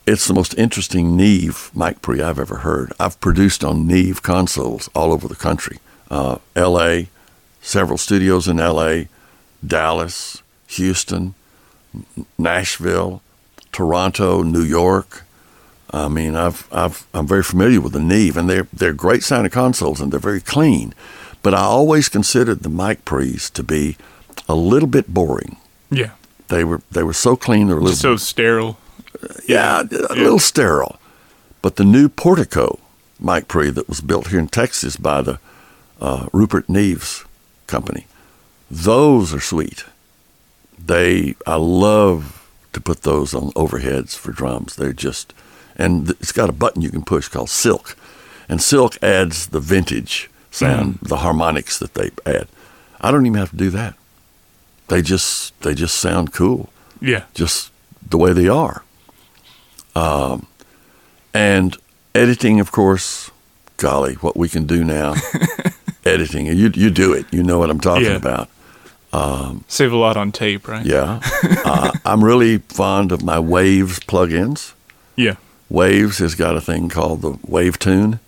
It's 0.06 0.26
the 0.26 0.34
most 0.34 0.54
interesting 0.58 1.16
Neve 1.16 1.70
mic 1.74 2.02
pre 2.02 2.20
I've 2.20 2.38
ever 2.38 2.58
heard. 2.58 2.92
I've 2.98 3.20
produced 3.20 3.62
on 3.62 3.86
Neve 3.86 4.22
consoles 4.22 4.90
all 4.94 5.12
over 5.12 5.28
the 5.28 5.36
country. 5.36 5.78
Uh, 6.10 6.38
L.A., 6.56 7.08
several 7.60 7.98
studios 7.98 8.48
in 8.48 8.58
L.A., 8.58 9.08
Dallas, 9.64 10.42
Houston, 10.68 11.34
Nashville, 12.36 13.22
Toronto, 13.70 14.42
New 14.42 14.62
York. 14.62 15.24
I 15.92 16.08
mean, 16.08 16.34
I've, 16.34 16.66
I've, 16.72 17.06
I'm 17.14 17.26
very 17.26 17.44
familiar 17.44 17.80
with 17.80 17.92
the 17.92 18.00
Neve, 18.00 18.36
and 18.36 18.50
they're, 18.50 18.66
they're 18.72 18.92
great 18.92 19.22
sounding 19.22 19.50
consoles, 19.50 20.00
and 20.00 20.10
they're 20.10 20.18
very 20.18 20.40
clean. 20.40 20.94
But 21.42 21.54
I 21.54 21.60
always 21.60 22.08
considered 22.08 22.60
the 22.60 22.68
mic 22.68 23.04
pre's 23.04 23.50
to 23.50 23.62
be 23.62 23.96
a 24.48 24.54
little 24.54 24.88
bit 24.88 25.14
boring. 25.14 25.58
Yeah. 25.90 26.12
They 26.48 26.64
were 26.64 26.82
they 26.90 27.02
were 27.02 27.14
so 27.14 27.34
clean, 27.34 27.68
they 27.68 27.74
were 27.74 27.80
little, 27.80 27.96
so 27.96 28.16
sterile 28.16 28.76
yeah, 29.46 29.82
a 29.82 30.14
little 30.14 30.38
sterile. 30.38 30.98
But 31.60 31.76
the 31.76 31.84
new 31.84 32.08
Portico 32.08 32.78
mic 33.20 33.48
pre 33.48 33.70
that 33.70 33.88
was 33.88 34.00
built 34.00 34.28
here 34.28 34.38
in 34.40 34.48
Texas 34.48 34.96
by 34.96 35.22
the 35.22 35.38
uh, 36.00 36.28
Rupert 36.32 36.66
Neves 36.66 37.24
company, 37.66 38.06
those 38.70 39.32
are 39.32 39.40
sweet. 39.40 39.84
They, 40.84 41.36
I 41.46 41.56
love 41.56 42.48
to 42.72 42.80
put 42.80 43.02
those 43.02 43.34
on 43.34 43.52
overheads 43.52 44.16
for 44.16 44.32
drums. 44.32 44.74
They're 44.76 44.92
just, 44.92 45.32
and 45.76 46.10
it's 46.10 46.32
got 46.32 46.48
a 46.48 46.52
button 46.52 46.82
you 46.82 46.90
can 46.90 47.04
push 47.04 47.28
called 47.28 47.50
Silk, 47.50 47.96
and 48.48 48.60
Silk 48.60 49.00
adds 49.02 49.48
the 49.48 49.60
vintage 49.60 50.28
sound, 50.50 50.98
the 51.02 51.18
harmonics 51.18 51.78
that 51.78 51.94
they 51.94 52.10
add. 52.26 52.48
I 53.00 53.10
don't 53.10 53.26
even 53.26 53.38
have 53.38 53.50
to 53.50 53.56
do 53.56 53.70
that. 53.70 53.94
They 54.88 55.02
just 55.02 55.58
they 55.62 55.74
just 55.74 55.96
sound 55.96 56.32
cool, 56.32 56.68
Yeah. 57.00 57.24
just 57.34 57.70
the 58.10 58.18
way 58.18 58.32
they 58.32 58.48
are. 58.48 58.82
Um, 59.94 60.46
and 61.34 61.76
editing, 62.14 62.60
of 62.60 62.72
course, 62.72 63.30
golly, 63.76 64.14
what 64.14 64.36
we 64.36 64.48
can 64.48 64.66
do 64.66 64.84
now, 64.84 65.14
editing. 66.04 66.46
You 66.46 66.70
you 66.74 66.90
do 66.90 67.12
it. 67.12 67.26
You 67.32 67.42
know 67.42 67.58
what 67.58 67.70
I'm 67.70 67.80
talking 67.80 68.04
Yeah. 68.04 68.16
about. 68.16 68.48
Save 69.68 69.92
a 69.92 69.96
lot 69.96 70.16
on 70.16 70.32
tape, 70.32 70.66
right? 70.68 70.84
Yeah, 70.86 71.20
uh, 71.64 71.92
I'm 72.04 72.24
really 72.24 72.58
fond 72.58 73.12
of 73.12 73.22
my 73.22 73.38
Waves 73.38 74.00
plugins. 74.00 74.72
Yeah. 75.16 75.36
Waves 75.68 76.18
has 76.18 76.34
got 76.34 76.56
a 76.56 76.60
thing 76.60 76.88
called 76.88 77.22
the 77.22 77.38
Wave 77.46 77.78
Tune, 77.78 78.20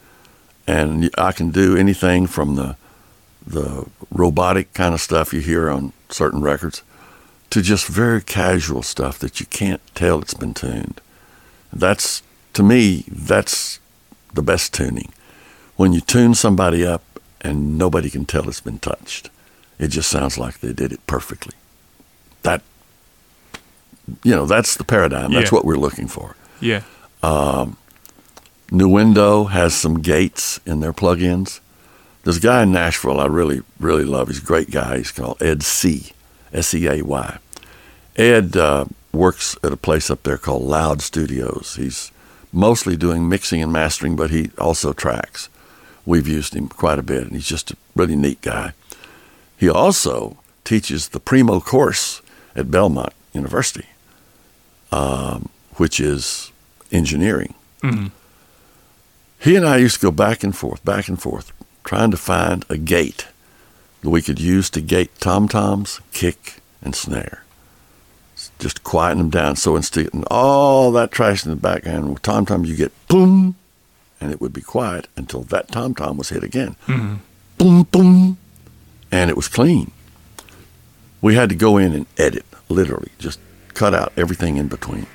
and 0.67 1.11
I 1.17 1.33
can 1.33 1.51
do 1.51 1.77
anything 1.77 2.27
from 2.27 2.57
the 2.57 2.77
the 3.47 3.87
robotic 4.11 4.73
kind 4.73 4.95
of 4.95 5.01
stuff 5.01 5.33
you 5.35 5.41
hear 5.41 5.69
on 5.69 5.93
certain 6.09 6.41
records 6.43 6.83
to 7.51 7.61
just 7.61 7.87
very 7.87 8.23
casual 8.23 8.83
stuff 8.83 9.19
that 9.19 9.39
you 9.39 9.45
can't 9.47 9.83
tell 9.95 10.21
it's 10.23 10.33
been 10.35 10.55
tuned. 10.55 11.01
That's 11.75 12.23
to 12.55 12.63
me 12.63 13.05
that's 13.09 13.81
the 14.33 14.43
best 14.43 14.73
tuning. 14.73 15.13
When 15.77 15.93
you 15.93 16.01
tune 16.01 16.35
somebody 16.35 16.85
up 16.87 17.03
and 17.41 17.77
nobody 17.77 18.11
can 18.11 18.25
tell 18.25 18.49
it's 18.49 18.61
been 18.61 18.79
touched. 18.79 19.31
It 19.79 19.89
just 19.89 20.09
sounds 20.09 20.39
like 20.39 20.61
they 20.61 20.73
did 20.73 20.93
it 20.93 21.05
perfectly. 21.07 21.55
That 22.43 22.63
you 24.23 24.35
know, 24.37 24.47
that's 24.47 24.77
the 24.77 24.85
paradigm. 24.85 25.33
That's 25.33 25.51
Yeah. 25.51 25.57
what 25.57 25.65
we're 25.65 25.77
looking 25.77 26.09
for. 26.09 26.37
Yeah. 26.61 26.83
Nuendo 28.71 29.51
has 29.51 29.75
some 29.75 30.01
gates 30.01 30.61
in 30.67 30.81
their 30.81 30.93
plugins. 30.93 31.61
There's 32.23 32.39
a 32.39 32.41
guy 32.41 32.63
in 32.63 32.73
Nashville 32.73 33.21
I 33.21 33.27
really, 33.27 33.63
really 33.79 34.05
love. 34.05 34.29
He's 34.29 34.39
a 34.39 34.45
great 34.45 34.71
guy. 34.71 34.99
He's 34.99 35.11
called 35.13 35.43
Ed 35.43 35.63
Seay. 35.63 36.13
S 36.53 36.73
E 36.75 36.87
A 36.87 37.03
Y. 37.03 37.39
Ed 38.17 38.57
uh, 38.57 38.85
works 39.15 39.57
at 39.63 39.73
a 39.73 39.77
place 39.77 40.11
up 40.11 40.23
there 40.25 40.39
called 40.39 40.63
Loud 40.63 41.01
Studios. 41.03 41.77
He's 41.77 42.11
mostly 42.53 42.97
doing 42.97 43.29
mixing 43.29 43.63
and 43.63 43.73
mastering, 43.73 44.17
but 44.17 44.31
he 44.31 44.51
also 44.59 44.93
tracks. 44.93 45.49
We've 46.07 46.29
used 46.29 46.55
him 46.55 46.69
quite 46.69 46.99
a 46.99 47.03
bit, 47.03 47.23
and 47.23 47.33
he's 47.33 47.49
just 47.49 47.71
a 47.71 47.77
really 47.97 48.17
neat 48.17 48.41
guy. 48.43 48.73
He 49.57 49.69
also 49.69 50.37
teaches 50.65 51.09
the 51.09 51.21
Primo 51.21 51.61
course 51.61 52.21
at 52.55 52.71
Belmont 52.71 53.13
University, 53.33 53.87
um, 54.93 55.49
which 55.77 56.01
is 56.01 56.53
engineering. 56.93 57.55
He 59.39 59.57
and 59.57 59.67
I 59.67 59.77
used 59.77 59.97
to 59.97 60.07
go 60.07 60.11
back 60.11 60.43
and 60.43 60.57
forth, 60.57 60.85
back 60.85 61.09
and 61.09 61.21
forth, 61.21 61.53
trying 61.85 62.11
to 62.11 62.17
find 62.17 62.65
a 62.69 62.79
gate 62.79 63.27
that 64.03 64.11
we 64.11 64.23
could 64.23 64.41
use 64.41 64.71
to 64.71 64.81
gate 64.81 65.11
tom 65.21 65.49
toms, 65.49 66.01
kick, 66.13 66.57
and 66.83 66.95
snare. 66.95 67.44
Just 68.59 68.85
quieting 68.85 69.19
them 69.19 69.31
down. 69.31 69.57
So 69.57 69.77
instead 69.77 70.07
of 70.07 70.25
all 70.31 70.93
that 70.93 71.11
trash 71.11 71.45
in 71.45 71.51
the 71.51 71.57
background, 71.57 72.13
with 72.13 72.23
tom 72.23 72.47
tom, 72.47 72.65
you 72.65 72.77
get 72.77 72.93
boom, 73.09 73.57
and 74.21 74.33
it 74.33 74.41
would 74.41 74.53
be 74.53 74.63
quiet 74.63 75.09
until 75.17 75.43
that 75.45 75.69
tom 75.69 75.95
tom 75.95 76.17
was 76.17 76.31
hit 76.31 76.43
again. 76.43 76.77
Mm-hmm. 76.87 77.17
Boom, 77.59 77.83
boom, 77.85 78.39
and 79.11 79.31
it 79.31 79.37
was 79.37 79.49
clean. 79.49 79.91
We 81.21 81.35
had 81.35 81.49
to 81.49 81.55
go 81.55 81.79
in 81.79 81.93
and 81.93 82.07
edit, 82.19 82.45
literally, 82.69 83.11
just 83.19 83.39
cut 83.75 83.95
out 83.95 84.13
everything 84.17 84.57
in 84.57 84.69
between. 84.69 85.07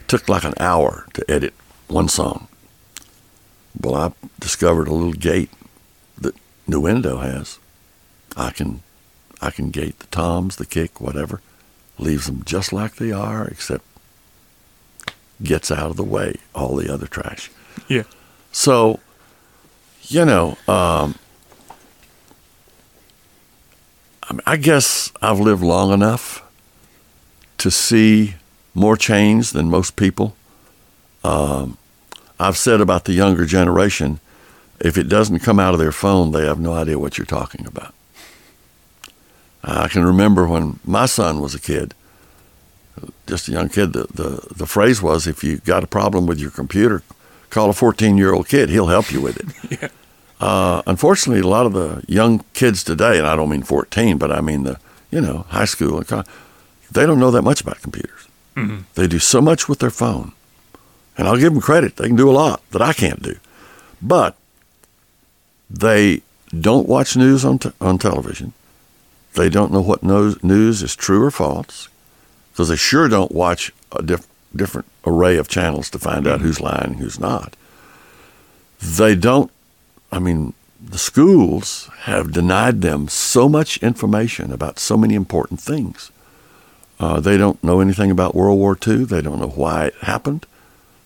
It 0.00 0.08
took 0.08 0.28
like 0.28 0.44
an 0.44 0.54
hour 0.58 1.06
to 1.14 1.30
edit 1.30 1.54
one 1.88 2.08
song. 2.08 2.48
Well, 3.80 3.94
I 3.94 4.12
discovered 4.40 4.88
a 4.88 4.92
little 4.92 5.12
gate 5.12 5.50
that 6.18 6.34
Nuendo 6.68 7.22
has. 7.22 7.58
I 8.36 8.50
can, 8.50 8.82
I 9.40 9.50
can 9.50 9.70
gate 9.70 9.98
the 9.98 10.06
toms, 10.06 10.56
the 10.56 10.66
kick, 10.66 11.00
whatever, 11.00 11.40
leaves 11.98 12.26
them 12.26 12.42
just 12.44 12.72
like 12.72 12.96
they 12.96 13.12
are, 13.12 13.46
except 13.46 13.84
gets 15.42 15.70
out 15.70 15.90
of 15.90 15.96
the 15.96 16.04
way 16.04 16.36
all 16.54 16.76
the 16.76 16.92
other 16.92 17.06
trash. 17.06 17.50
Yeah. 17.88 18.04
So, 18.52 19.00
you 20.02 20.24
know, 20.24 20.56
um, 20.68 21.16
I, 24.22 24.32
mean, 24.32 24.42
I 24.46 24.56
guess 24.56 25.12
I've 25.20 25.40
lived 25.40 25.62
long 25.62 25.92
enough 25.92 26.42
to 27.58 27.70
see 27.70 28.34
more 28.74 28.96
change 28.96 29.50
than 29.50 29.68
most 29.68 29.96
people. 29.96 30.36
Um, 31.24 31.76
I've 32.38 32.56
said 32.56 32.80
about 32.80 33.04
the 33.04 33.12
younger 33.12 33.44
generation, 33.44 34.20
if 34.80 34.98
it 34.98 35.08
doesn't 35.08 35.40
come 35.40 35.60
out 35.60 35.74
of 35.74 35.80
their 35.80 35.92
phone, 35.92 36.32
they 36.32 36.44
have 36.44 36.58
no 36.58 36.72
idea 36.72 36.98
what 36.98 37.16
you're 37.16 37.24
talking 37.24 37.66
about. 37.66 37.94
I 39.64 39.88
can 39.88 40.04
remember 40.04 40.46
when 40.46 40.80
my 40.84 41.06
son 41.06 41.40
was 41.40 41.54
a 41.54 41.60
kid, 41.60 41.94
just 43.26 43.48
a 43.48 43.52
young 43.52 43.68
kid, 43.68 43.92
the, 43.92 44.04
the, 44.12 44.54
the 44.54 44.66
phrase 44.66 45.00
was 45.00 45.26
if 45.26 45.42
you 45.44 45.58
got 45.58 45.84
a 45.84 45.86
problem 45.86 46.26
with 46.26 46.38
your 46.38 46.50
computer, 46.50 47.02
call 47.50 47.70
a 47.70 47.72
14 47.72 48.18
year 48.18 48.32
old 48.34 48.48
kid, 48.48 48.68
he'll 48.70 48.88
help 48.88 49.12
you 49.12 49.20
with 49.20 49.36
it. 49.38 49.80
Yeah. 49.80 49.88
Uh, 50.40 50.82
unfortunately, 50.88 51.40
a 51.40 51.46
lot 51.46 51.66
of 51.66 51.72
the 51.72 52.02
young 52.08 52.44
kids 52.52 52.82
today, 52.82 53.16
and 53.16 53.28
I 53.28 53.36
don't 53.36 53.48
mean 53.48 53.62
14, 53.62 54.18
but 54.18 54.32
I 54.32 54.40
mean 54.40 54.64
the, 54.64 54.76
you 55.12 55.20
know, 55.20 55.46
high 55.50 55.66
school 55.66 55.98
and 55.98 56.06
college, 56.08 56.26
they 56.90 57.06
don't 57.06 57.20
know 57.20 57.30
that 57.30 57.42
much 57.42 57.60
about 57.60 57.80
computers. 57.80 58.26
They 58.96 59.06
do 59.06 59.20
so 59.20 59.40
much 59.40 59.68
with 59.68 59.78
their 59.78 59.90
phone. 59.90 60.32
And 61.16 61.28
I'll 61.28 61.36
give 61.38 61.52
them 61.52 61.62
credit. 61.62 61.94
They 61.96 62.08
can 62.08 62.16
do 62.16 62.28
a 62.28 62.32
lot 62.32 62.60
that 62.72 62.82
I 62.82 62.92
can't 62.92 63.22
do. 63.22 63.36
But 64.02 64.36
they 65.70 66.22
don't 66.60 66.88
watch 66.88 67.16
news 67.16 67.44
on, 67.44 67.58
t- 67.60 67.70
on 67.80 67.98
television. 67.98 68.52
They 69.34 69.48
don't 69.48 69.72
know 69.72 69.80
what 69.80 70.02
news 70.02 70.82
is 70.82 70.94
true 70.94 71.22
or 71.22 71.30
false 71.30 71.88
because 72.52 72.68
they 72.68 72.76
sure 72.76 73.08
don't 73.08 73.32
watch 73.32 73.72
a 73.92 74.02
diff- 74.02 74.28
different 74.54 74.86
array 75.06 75.36
of 75.38 75.48
channels 75.48 75.88
to 75.90 75.98
find 75.98 76.26
out 76.26 76.40
who's 76.42 76.60
lying 76.60 76.92
and 76.92 76.96
who's 76.96 77.18
not. 77.18 77.56
They 78.80 79.14
don't, 79.14 79.50
I 80.10 80.18
mean, 80.18 80.52
the 80.80 80.98
schools 80.98 81.88
have 82.00 82.32
denied 82.32 82.82
them 82.82 83.08
so 83.08 83.48
much 83.48 83.78
information 83.78 84.52
about 84.52 84.78
so 84.78 84.96
many 84.96 85.14
important 85.14 85.60
things. 85.60 86.10
Uh, 87.00 87.20
they 87.20 87.36
don't 87.36 87.62
know 87.64 87.80
anything 87.80 88.10
about 88.10 88.34
World 88.34 88.58
War 88.58 88.76
II. 88.86 89.04
They 89.04 89.22
don't 89.22 89.40
know 89.40 89.48
why 89.48 89.86
it 89.86 89.94
happened. 90.02 90.46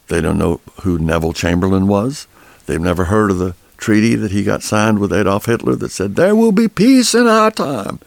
They 0.08 0.20
don't 0.20 0.38
know 0.38 0.60
who 0.82 0.98
Neville 0.98 1.32
Chamberlain 1.32 1.86
was. 1.86 2.26
They've 2.66 2.80
never 2.80 3.04
heard 3.04 3.30
of 3.30 3.38
the 3.38 3.54
treaty 3.76 4.14
that 4.16 4.32
he 4.32 4.42
got 4.42 4.62
signed 4.62 4.98
with 4.98 5.12
Adolf 5.12 5.46
Hitler 5.46 5.76
that 5.76 5.90
said, 5.90 6.16
There 6.16 6.34
will 6.34 6.52
be 6.52 6.68
peace 6.68 7.14
in 7.14 7.26
our 7.26 7.50
time. 7.50 8.00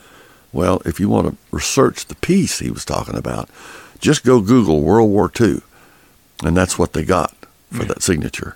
Well, 0.52 0.82
if 0.86 1.00
you 1.00 1.10
want 1.10 1.28
to 1.28 1.38
research 1.52 2.06
the 2.06 2.16
peace 2.16 2.60
he 2.60 2.72
was 2.72 2.86
talking 2.86 3.16
about, 3.16 3.50
just 4.00 4.24
go 4.24 4.41
Google 4.41 4.82
World 4.82 5.10
War 5.10 5.32
II. 5.39 5.62
And 6.43 6.56
that's 6.56 6.80
what 6.80 6.93
they 6.93 7.04
got 7.04 7.36
for 7.72 7.84
that 7.86 8.02
signature. 8.02 8.56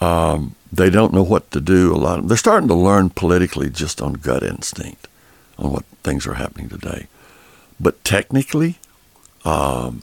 Um, 0.00 0.56
they 0.72 0.90
don't 0.90 1.14
know 1.14 1.22
what 1.22 1.50
to 1.52 1.60
do. 1.60 1.94
A 1.94 1.96
lot. 1.96 2.18
Of, 2.18 2.28
they're 2.28 2.36
starting 2.36 2.68
to 2.68 2.74
learn 2.74 3.10
politically 3.10 3.70
just 3.70 4.02
on 4.02 4.14
gut 4.14 4.42
instinct 4.42 5.08
on 5.58 5.72
what 5.72 5.84
things 6.02 6.26
are 6.26 6.34
happening 6.34 6.68
today. 6.68 7.06
But 7.80 8.02
technically, 8.04 8.76
um, 9.44 10.02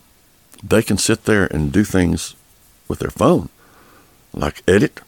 they 0.64 0.82
can 0.82 0.98
sit 0.98 1.26
there 1.26 1.46
and 1.46 1.72
do 1.72 1.84
things 1.84 2.36
with 2.88 3.00
their 3.00 3.10
phone, 3.10 3.50
like 4.34 4.64
edit. 4.68 5.02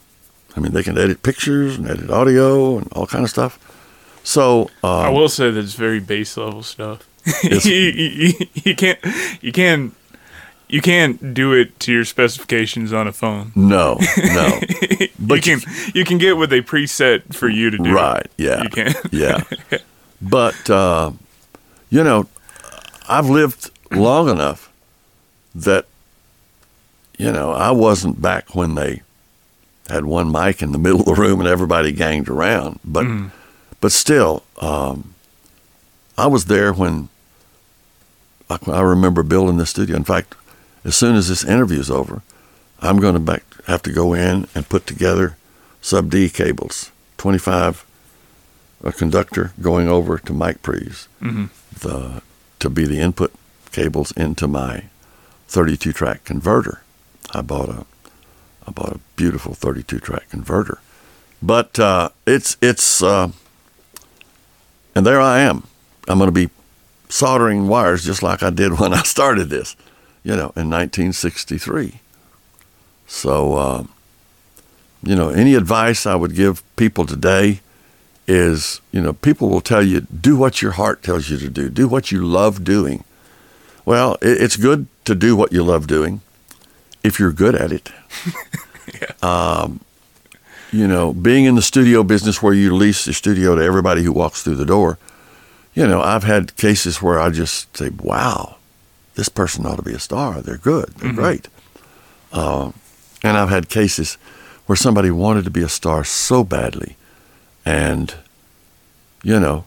I 0.56 0.60
mean, 0.60 0.74
they 0.74 0.84
can 0.84 0.98
edit 0.98 1.24
pictures 1.24 1.78
and 1.78 1.90
edit 1.90 2.10
audio 2.10 2.78
and 2.78 2.92
all 2.94 3.08
kind 3.08 3.24
of 3.24 3.30
stuff. 3.30 3.60
So 4.26 4.70
I 4.84 5.08
um, 5.08 5.14
will 5.14 5.30
say 5.30 5.52
that 5.52 5.60
it's 5.64 5.74
very 5.74 6.00
base 6.00 6.36
level 6.36 6.64
stuff. 6.64 7.08
You, 7.44 7.72
you, 7.72 8.34
you- 8.64 8.76
can't 8.76 9.00
you 9.42 9.52
can't 9.52 9.94
you 10.68 10.82
can't 10.82 11.34
do 11.34 11.54
it 11.54 11.80
to 11.82 11.94
your 11.94 12.04
specifications 12.06 12.92
on 12.92 13.08
a 13.08 13.12
phone. 13.14 13.52
no, 13.56 14.00
no, 14.18 14.60
But 15.20 15.46
you 15.46 15.58
can 15.60 15.62
you 15.94 16.04
can 16.04 16.18
get 16.18 16.38
what 16.38 16.50
they 16.50 16.62
preset 16.62 17.34
for 17.36 17.48
you 17.48 17.70
to 17.70 17.78
do. 17.78 17.94
right, 17.94 18.26
yeah, 18.38 18.64
You 18.64 18.70
can. 18.70 18.94
yeah. 19.12 19.44
But 20.22 20.70
uh, 20.70 21.12
you 21.92 22.04
know, 22.04 22.28
I've 23.08 23.30
lived 23.30 23.70
long 23.92 24.28
enough 24.30 24.72
that 25.54 25.86
you 27.20 27.32
know 27.32 27.52
I 27.52 27.70
wasn't 27.72 28.22
back 28.22 28.56
when 28.56 28.74
they 28.76 29.02
had 29.88 30.06
one 30.06 30.32
mic 30.32 30.64
in 30.64 30.72
the 30.72 30.80
middle 30.80 31.02
of 31.02 31.06
the 31.06 31.14
room 31.14 31.40
and 31.40 31.48
everybody 31.48 31.92
ganged 31.92 32.28
around. 32.28 32.80
But 32.84 33.06
but 33.82 33.92
still, 33.92 34.44
um, 34.62 35.14
I 36.18 36.28
was 36.28 36.46
there 36.46 36.74
when 36.74 37.10
like 38.50 38.68
I 38.68 38.82
remember 38.82 39.24
building 39.24 39.58
the 39.58 39.66
studio. 39.66 39.96
In 39.96 40.04
fact, 40.04 40.36
as 40.84 40.96
soon 40.96 41.16
as 41.16 41.28
this 41.30 41.44
interview 41.44 41.80
is 41.80 41.90
over, 41.92 42.22
I'm 42.80 42.98
going 43.00 43.16
to 43.16 43.20
back 43.20 43.44
have 43.68 43.82
to 43.84 43.92
go 43.92 44.14
in 44.14 44.48
and 44.54 44.70
put 44.70 44.86
together 44.86 45.36
sub 45.82 46.10
D 46.12 46.30
cables, 46.30 46.92
25 47.18 47.86
a 48.84 48.92
conductor 48.92 49.52
going 49.60 49.88
over 49.88 50.20
to 50.20 50.34
mic 50.34 50.62
pre's, 50.62 51.08
Mhm. 51.22 51.50
the 51.80 52.22
to 52.60 52.70
be 52.70 52.86
the 52.86 53.00
input 53.00 53.34
cables 53.72 54.12
into 54.12 54.48
my 54.48 54.84
32 55.48 55.92
track 55.92 56.24
converter. 56.24 56.82
I 57.34 57.42
bought 57.42 57.70
a 57.70 57.86
I 58.68 58.72
bought 58.72 58.94
a 58.96 59.00
beautiful 59.16 59.54
32 59.54 60.00
track 60.00 60.30
converter, 60.30 60.80
But 61.42 61.78
uh, 61.80 62.10
it's 62.26 62.58
it's 62.62 63.02
uh, 63.04 63.30
and 64.96 65.06
there 65.06 65.22
I 65.22 65.40
am. 65.40 65.64
I'm 66.08 66.18
going 66.18 66.28
to 66.28 66.32
be 66.32 66.50
soldering 67.10 67.68
wires 67.68 68.06
just 68.06 68.24
like 68.24 68.42
I 68.42 68.50
did 68.50 68.80
when 68.80 68.94
I 68.94 69.04
started 69.04 69.50
this, 69.50 69.76
you 70.24 70.32
know, 70.32 70.52
in 70.56 70.70
1963. 70.70 72.00
So, 73.08 73.54
uh, 73.54 73.84
you 75.04 75.16
know, 75.16 75.30
any 75.30 75.54
advice 75.54 76.06
I 76.06 76.16
would 76.16 76.36
give 76.36 76.64
people 76.76 77.06
today 77.06 77.60
is, 78.28 78.82
you 78.92 79.02
know, 79.02 79.14
people 79.14 79.50
will 79.50 79.62
tell 79.62 79.84
you, 79.84 80.02
do 80.02 80.36
what 80.36 80.62
your 80.62 80.72
heart 80.72 81.04
tells 81.04 81.30
you 81.30 81.38
to 81.38 81.50
do, 81.50 81.70
do 81.70 81.88
what 81.88 82.12
you 82.12 82.26
love 82.26 82.64
doing. 82.64 83.04
Well, 83.86 84.18
it's 84.22 84.58
good 84.58 84.88
to 85.06 85.14
do 85.14 85.36
what 85.36 85.52
you 85.52 85.64
love 85.64 85.86
doing 85.86 86.22
if 87.04 87.20
you're 87.20 87.32
good 87.32 87.54
at 87.54 87.72
it. 87.72 87.92
um, 89.24 89.82
you 90.76 90.88
know, 90.88 91.14
being 91.14 91.46
in 91.46 91.56
the 91.56 91.62
studio 91.62 92.04
business 92.04 92.42
where 92.44 92.54
you 92.54 92.76
lease 92.76 93.06
the 93.06 93.14
studio 93.14 93.56
to 93.56 93.64
everybody 93.64 94.04
who 94.04 94.12
walks 94.12 94.44
through 94.44 94.56
the 94.56 94.66
door, 94.66 94.98
you 95.74 95.88
know, 95.88 96.02
I've 96.02 96.24
had 96.24 96.56
cases 96.58 97.02
where 97.02 97.20
I 97.20 97.30
just 97.30 97.76
say, 97.78 97.90
wow, 97.90 98.58
this 99.16 99.30
person 99.30 99.66
ought 99.66 99.78
to 99.78 99.82
be 99.82 99.94
a 99.94 100.00
star. 100.00 100.42
They're 100.42 100.58
good. 100.58 100.90
They're 100.98 101.14
great. 101.14 101.48
Uh, 102.34 102.72
and 103.24 103.38
I've 103.38 103.50
had 103.50 103.70
cases 103.70 104.18
where 104.66 104.76
somebody 104.76 105.12
wanted 105.12 105.46
to 105.46 105.52
be 105.52 105.62
a 105.62 105.70
star 105.70 106.04
so 106.04 106.44
badly, 106.44 106.98
and, 107.66 108.14
you 109.24 109.40
know, 109.40 109.64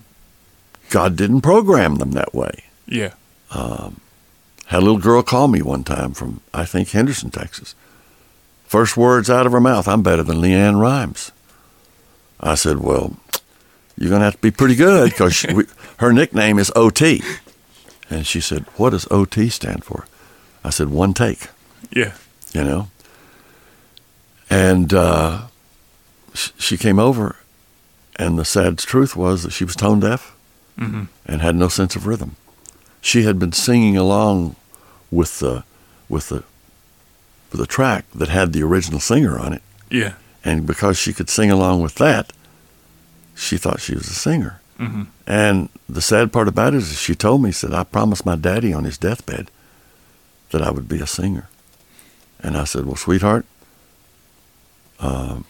God 0.91 1.17
didn't 1.17 1.41
program 1.41 1.97
them 1.97 2.13
that 2.13 2.35
way. 2.35 2.65
Yeah. 2.87 3.15
Had 3.51 4.83
a 4.83 4.85
little 4.85 4.99
girl 4.99 5.23
call 5.23 5.49
me 5.49 5.63
one 5.63 5.85
time 5.85 6.13
from, 6.13 6.43
I 6.53 6.67
think, 6.67 6.91
Henderson, 6.91 7.31
Texas. 7.31 7.75
First 8.69 8.97
words 8.97 9.31
out 9.31 9.47
of 9.47 9.53
her 9.53 9.61
mouth, 9.61 9.89
I'm 9.89 10.03
better 10.03 10.23
than 10.23 10.39
LeAnn 10.43 10.79
Rimes. 10.81 11.33
I 12.39 12.55
said, 12.55 12.79
well, 12.79 13.16
you're 13.97 14.11
going 14.11 14.21
to 14.21 14.27
have 14.27 14.35
to 14.37 14.41
be 14.41 14.51
pretty 14.51 14.75
good 14.77 15.11
because 15.11 15.41
her 15.99 16.12
nickname 16.12 16.59
is 16.59 16.71
OT. 16.77 17.23
And 18.11 18.27
she 18.27 18.41
said, 18.41 18.64
what 18.77 18.91
does 18.91 19.11
OT 19.11 19.49
stand 19.49 19.85
for? 19.85 20.07
I 20.62 20.71
said, 20.71 20.91
one 20.91 21.14
take, 21.14 21.49
Yeah. 21.91 22.12
you 22.53 22.62
know. 22.62 22.89
And 24.51 24.93
uh, 24.95 25.43
she 26.35 26.77
came 26.77 26.99
over, 26.99 27.37
and 28.16 28.39
the 28.39 28.45
sad 28.45 28.79
truth 28.79 29.16
was 29.16 29.43
that 29.43 29.53
she 29.53 29.64
was 29.64 29.77
tone 29.77 30.01
deaf 30.01 30.35
hmm 30.79 31.05
and 31.27 31.43
had 31.43 31.57
no 31.57 31.69
sense 31.69 31.97
of 31.97 32.07
rhythm. 32.07 32.37
She 33.01 33.23
had 33.25 33.39
been 33.39 33.53
singing 33.53 33.97
along 33.97 34.55
with 35.11 35.41
the 35.41 35.64
with 36.09 36.29
the 36.29 36.45
the 37.57 37.66
track 37.66 38.05
that 38.14 38.28
had 38.28 38.53
the 38.53 38.62
original 38.62 39.01
singer 39.01 39.38
on 39.38 39.53
it, 39.55 39.62
Yeah. 39.90 40.14
and 40.44 40.66
because 40.66 40.99
she 40.99 41.12
could 41.12 41.30
sing 41.30 41.51
along 41.51 41.80
with 41.82 41.94
that, 41.96 42.32
she 43.34 43.57
thought 43.57 43.80
she 43.80 43.94
was 43.94 44.09
a 44.09 44.14
singer. 44.14 44.61
hmm 44.76 45.05
And 45.26 45.68
the 45.88 46.01
sad 46.03 46.32
part 46.32 46.49
about 46.49 46.74
it 46.74 46.78
is, 46.78 46.99
she 47.01 47.14
told 47.14 47.42
me, 47.42 47.51
said, 47.53 47.72
"I 47.72 47.84
promised 47.84 48.24
my 48.26 48.36
daddy 48.36 48.72
on 48.72 48.84
his 48.84 48.99
deathbed 48.99 49.51
that 50.51 50.62
I 50.62 50.70
would 50.70 50.88
be 50.88 51.01
a 51.01 51.07
singer." 51.07 51.49
And 52.40 52.57
I 52.57 52.64
said, 52.64 52.84
"Well, 52.86 52.96
sweetheart, 52.96 53.44
um, 55.01 55.44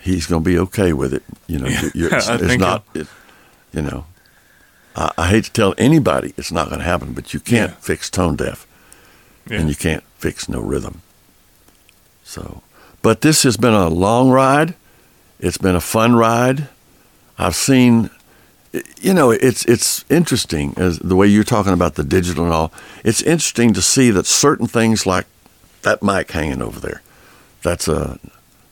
he's 0.00 0.26
going 0.26 0.42
to 0.42 0.50
be 0.50 0.58
okay 0.58 0.92
with 0.92 1.12
it. 1.14 1.22
You 1.46 1.58
know, 1.60 1.68
Yeah, 1.68 1.90
it's, 2.16 2.28
it's 2.28 2.58
not, 2.58 2.84
it, 2.94 3.06
you 3.72 3.82
know." 3.82 4.06
I, 4.96 5.12
I 5.18 5.28
hate 5.28 5.44
to 5.44 5.52
tell 5.52 5.74
anybody 5.78 6.34
it's 6.36 6.50
not 6.50 6.66
going 6.68 6.80
to 6.80 6.84
happen, 6.84 7.12
but 7.12 7.32
you 7.32 7.40
can't 7.40 7.70
Yeah. 7.70 7.76
fix 7.76 8.10
tone 8.10 8.36
deaf 8.36 8.66
Yeah. 9.50 9.58
and 9.58 9.68
you 9.68 9.74
can't 9.74 10.04
fix 10.18 10.48
no 10.48 10.60
rhythm. 10.60 11.02
So, 12.24 12.62
but 13.02 13.20
this 13.22 13.42
has 13.42 13.56
been 13.56 13.74
a 13.74 13.88
long 13.88 14.30
ride. 14.30 14.74
It's 15.40 15.58
been 15.58 15.74
a 15.74 15.80
fun 15.80 16.14
ride. 16.14 16.68
I've 17.36 17.56
seen, 17.56 18.10
you 19.00 19.12
know, 19.12 19.30
it's 19.30 19.64
it's 19.64 20.04
interesting 20.08 20.74
as 20.76 20.98
the 21.00 21.16
way 21.16 21.26
you're 21.26 21.44
talking 21.44 21.72
about 21.72 21.96
the 21.96 22.04
digital 22.04 22.44
and 22.44 22.54
all. 22.54 22.72
It's 23.04 23.22
interesting 23.22 23.72
to 23.74 23.82
see 23.82 24.10
that 24.10 24.26
certain 24.26 24.66
things 24.66 25.06
like 25.06 25.26
that 25.82 26.02
mic 26.02 26.30
hanging 26.30 26.62
over 26.62 26.78
there, 26.78 27.02
that's 27.62 27.88
a 27.88 28.18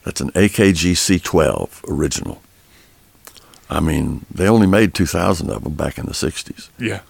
that's 0.05 0.21
an 0.21 0.31
AKG 0.31 0.93
C12 0.93 1.89
original. 1.89 2.41
I 3.69 3.79
mean, 3.79 4.25
they 4.33 4.47
only 4.47 4.65
made 4.65 4.95
2,000 4.95 5.49
of 5.51 5.63
them 5.63 5.73
back 5.73 5.99
in 5.99 6.07
the 6.07 6.13
60s 6.13 6.69
yeah. 6.79 7.01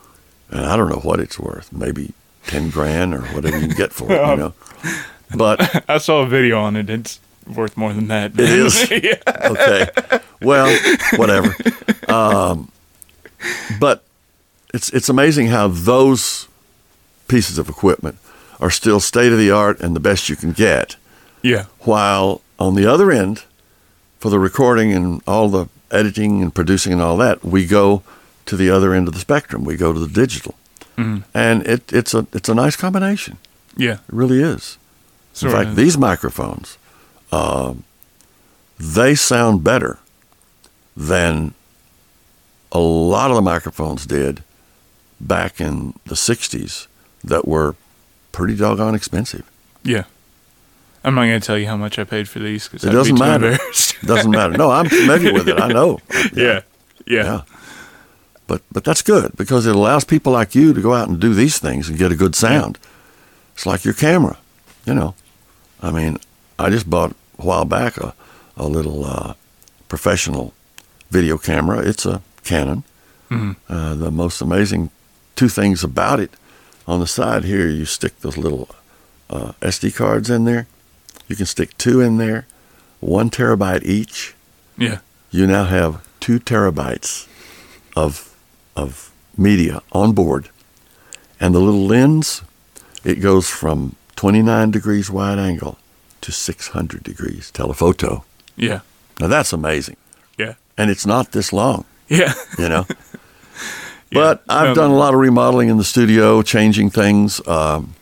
and 0.52 0.66
I 0.66 0.76
don't 0.76 0.90
know 0.90 1.00
what 1.00 1.22
it's 1.22 1.40
worth. 1.40 1.72
Maybe 1.72 2.14
ten 2.50 2.70
grand 2.70 3.14
or 3.14 3.22
whatever 3.34 3.60
you 3.60 3.74
get 3.74 3.94
for 3.94 4.12
it, 4.12 4.16
you 4.30 4.36
know. 4.44 4.54
But 5.36 5.86
I 5.90 5.98
saw 6.00 6.22
a 6.22 6.28
video 6.28 6.60
on 6.60 6.76
it. 6.76 6.90
It's 6.90 7.20
worth 7.48 7.78
more 7.78 7.94
than 7.94 8.08
that. 8.08 8.34
It 8.34 8.50
is? 8.50 8.90
yeah. 9.04 9.16
okay, 9.52 9.88
well, 10.42 10.70
whatever. 11.16 11.56
Um, 12.08 12.72
but 13.80 14.04
it's 14.74 14.90
it's 14.92 15.10
amazing 15.10 15.48
how 15.48 15.68
those 15.68 16.48
pieces 17.28 17.58
of 17.58 17.70
equipment 17.70 18.18
are 18.60 18.70
still 18.72 19.00
state 19.00 19.32
of 19.32 19.38
the 19.38 19.52
art 19.52 19.80
and 19.80 19.96
the 19.96 20.00
best 20.02 20.28
you 20.30 20.36
can 20.36 20.52
get, 20.52 20.96
Yeah. 21.44 21.66
while 21.80 22.42
on 22.58 22.76
the 22.76 22.86
other 22.86 23.10
end, 23.12 23.44
for 24.20 24.30
the 24.30 24.40
recording 24.40 24.92
and 24.92 25.22
all 25.26 25.48
the 25.48 25.68
editing 25.92 26.42
and 26.42 26.54
producing 26.54 26.92
and 26.92 27.02
all 27.02 27.16
that, 27.18 27.44
we 27.46 27.66
go 27.66 28.04
to 28.46 28.58
the 28.58 28.70
other 28.70 28.94
end 28.94 29.08
of 29.08 29.14
the 29.14 29.20
spectrum. 29.22 29.64
We 29.64 29.78
go 29.78 29.94
to 29.94 30.00
the 30.00 30.08
digital, 30.10 30.56
Mhm. 31.00 31.24
and 31.34 31.66
it, 31.68 31.92
it's 31.94 32.14
a 32.14 32.26
it's 32.34 32.50
a 32.50 32.54
nice 32.56 32.76
combination. 32.76 33.38
Yeah. 33.76 33.94
It 33.94 34.00
really 34.10 34.42
is. 34.42 34.78
In 35.42 35.50
fact, 35.52 35.70
of. 35.70 35.76
these 35.78 35.98
microphones, 35.98 36.78
um, 37.32 37.84
they 38.78 39.16
sound 39.16 39.64
better 39.64 40.00
than 40.98 41.54
a 42.72 42.80
lot 42.80 43.30
of 43.32 43.36
the 43.36 43.42
microphones 43.42 44.06
did 44.06 44.44
back 45.22 45.62
in 45.62 45.94
the 46.06 46.16
60s 46.16 46.88
that 47.24 47.48
were 47.48 47.76
pretty 48.32 48.56
doggone 48.56 48.96
expensive. 48.96 49.50
Yeah. 49.84 50.04
I'm 51.04 51.16
not 51.16 51.26
going 51.26 51.40
to 51.40 51.46
tell 51.46 51.58
you 51.58 51.68
how 51.68 51.78
much 51.78 51.98
I 51.98 52.04
paid 52.04 52.28
for 52.28 52.40
these 52.40 52.68
because 52.68 52.84
It 52.84 52.92
doesn't 52.92 53.16
be 53.16 53.20
too 53.22 53.26
matter. 53.26 53.58
Doesn't 54.04 54.32
matter. 54.32 54.58
No, 54.58 54.70
I'm 54.72 54.90
familiar 54.90 55.32
with 55.34 55.48
it. 55.48 55.60
I 55.60 55.68
know. 55.70 56.00
yeah. 56.34 56.62
Yeah. 57.08 57.24
Yeah. 57.24 57.42
But 58.50 58.62
but 58.72 58.84
that's 58.84 59.04
good 59.04 59.38
because 59.38 59.68
it 59.70 59.76
allows 59.76 60.04
people 60.06 60.34
like 60.40 60.56
you 60.60 60.74
to 60.74 60.82
go 60.82 60.94
out 60.96 61.08
and 61.08 61.20
do 61.22 61.34
these 61.36 61.60
things 61.60 61.88
and 61.88 62.00
get 62.00 62.12
a 62.12 62.16
good 62.24 62.36
sound. 62.36 62.78
It's 63.54 63.66
like 63.68 63.86
your 63.86 63.94
camera, 63.94 64.38
you 64.86 64.94
know. 64.96 65.14
I 65.82 65.92
mean, 65.92 66.18
I 66.58 66.70
just 66.72 66.90
bought 66.90 67.12
a 67.38 67.46
while 67.46 67.66
back 67.66 67.98
a, 67.98 68.14
a 68.58 68.66
little 68.68 69.06
uh, 69.06 69.34
professional 69.88 70.54
video 71.12 71.38
camera. 71.38 71.80
It's 71.88 72.06
a 72.06 72.22
Canon. 72.44 72.84
Mhm. 73.30 73.56
Uh, 73.70 73.94
the 73.96 74.10
most 74.12 74.42
amazing 74.42 74.90
two 75.36 75.50
things 75.50 75.84
about 75.84 76.20
it 76.20 76.32
on 76.88 77.00
the 77.00 77.08
side 77.08 77.44
here, 77.44 77.68
you 77.68 77.86
stick 77.86 78.20
those 78.22 78.38
little 78.42 78.68
uh, 79.30 79.52
SD 79.62 79.92
cards 79.96 80.30
in 80.32 80.46
there. 80.46 80.66
You 81.28 81.36
can 81.36 81.46
stick 81.46 81.78
two 81.78 82.02
in 82.02 82.18
there, 82.18 82.46
one 83.00 83.30
terabyte 83.30 83.84
each 83.86 84.34
Yeah. 84.78 84.98
you 85.30 85.46
now 85.46 85.66
have 85.66 86.02
two 86.20 86.40
terabytes 86.40 87.28
of 87.96 88.29
of 88.84 89.12
media 89.38 89.82
on 89.92 90.14
board, 90.14 90.50
and 91.40 91.54
the 91.56 91.60
little 91.60 91.86
lens, 91.86 92.42
it 93.04 93.16
goes 93.22 93.50
from 93.50 93.96
29 94.16 94.72
degrees 94.72 95.10
wide 95.10 95.40
angle 95.40 95.78
to 96.22 96.32
600 96.32 97.04
degrees 97.04 97.52
telephoto. 97.52 98.24
Yeah. 98.58 98.82
Now 99.20 99.28
that's 99.28 99.54
amazing, 99.54 99.98
Yeah. 100.38 100.54
and 100.78 100.90
it's 100.90 101.06
not 101.06 101.32
this 101.32 101.52
long, 101.54 101.86
Yeah. 102.10 102.34
you 102.58 102.70
know. 102.70 102.86
Yeah. 104.12 104.22
But 104.22 104.44
I've 104.50 104.70
No, 104.70 104.74
done 104.74 104.90
a 104.92 104.96
lot 104.98 105.14
of 105.14 105.20
remodeling 105.20 105.70
in 105.70 105.78
the 105.78 105.84
studio, 105.84 106.42
changing 106.42 106.90
things. 106.90 107.40
Um, 107.48 107.94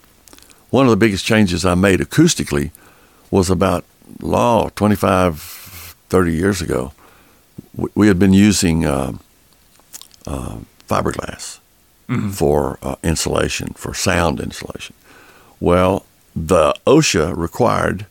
one 0.69 0.85
of 0.85 0.89
the 0.89 0.95
biggest 0.95 1.25
changes 1.25 1.65
I 1.65 1.75
made 1.75 1.99
acoustically 1.99 2.71
was 3.29 3.49
about, 3.49 3.83
law 4.21 4.69
25, 4.75 5.41
30 6.07 6.31
years 6.33 6.61
ago. 6.61 6.93
We, 7.75 7.89
we 7.93 8.07
had 8.07 8.17
been 8.17 8.31
using 8.31 8.85
uh, 8.85 9.17
uh, 10.27 10.57
fiberglass 10.89 11.59
Mhm. 12.09 12.31
for 12.33 12.77
uh, 12.81 12.95
insulation, 13.03 13.73
for 13.75 13.93
sound 13.93 14.39
insulation. 14.39 14.95
Well, 15.59 16.05
the 16.35 16.73
OSHA 16.85 17.33
required 17.35 18.05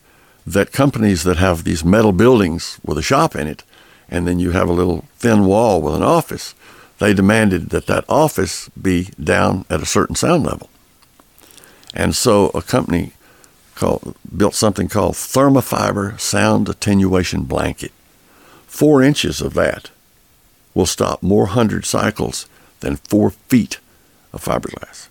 that 0.46 0.72
companies 0.72 1.22
that 1.24 1.36
have 1.38 1.64
these 1.64 1.84
metal 1.84 2.12
buildings 2.12 2.78
with 2.84 2.98
a 2.98 3.02
shop 3.02 3.34
in 3.36 3.46
it, 3.46 3.62
and 4.08 4.26
then 4.26 4.38
you 4.38 4.50
have 4.52 4.68
a 4.68 4.72
little 4.72 5.04
thin 5.18 5.44
wall 5.44 5.80
with 5.80 5.94
an 5.94 6.02
office, 6.02 6.54
they 6.98 7.12
demanded 7.14 7.70
that 7.70 7.86
that 7.86 8.04
office 8.08 8.68
be 8.80 9.08
down 9.22 9.64
at 9.70 9.82
a 9.82 9.86
certain 9.86 10.16
sound 10.16 10.44
level. 10.44 10.68
And 11.94 12.14
so 12.14 12.50
a 12.54 12.62
company 12.62 13.12
called, 13.74 14.14
built 14.36 14.54
something 14.54 14.88
called 14.88 15.14
Thermofiber 15.14 16.18
Sound 16.20 16.68
Attenuation 16.68 17.42
Blanket. 17.42 17.92
Four 18.66 19.02
inches 19.02 19.40
of 19.40 19.54
that 19.54 19.90
will 20.76 20.86
stop 20.86 21.22
more 21.22 21.46
hundred 21.46 21.86
cycles 21.86 22.46
than 22.80 22.96
four 22.96 23.30
feet 23.30 23.80
of 24.34 24.44
fiberglass. 24.44 25.08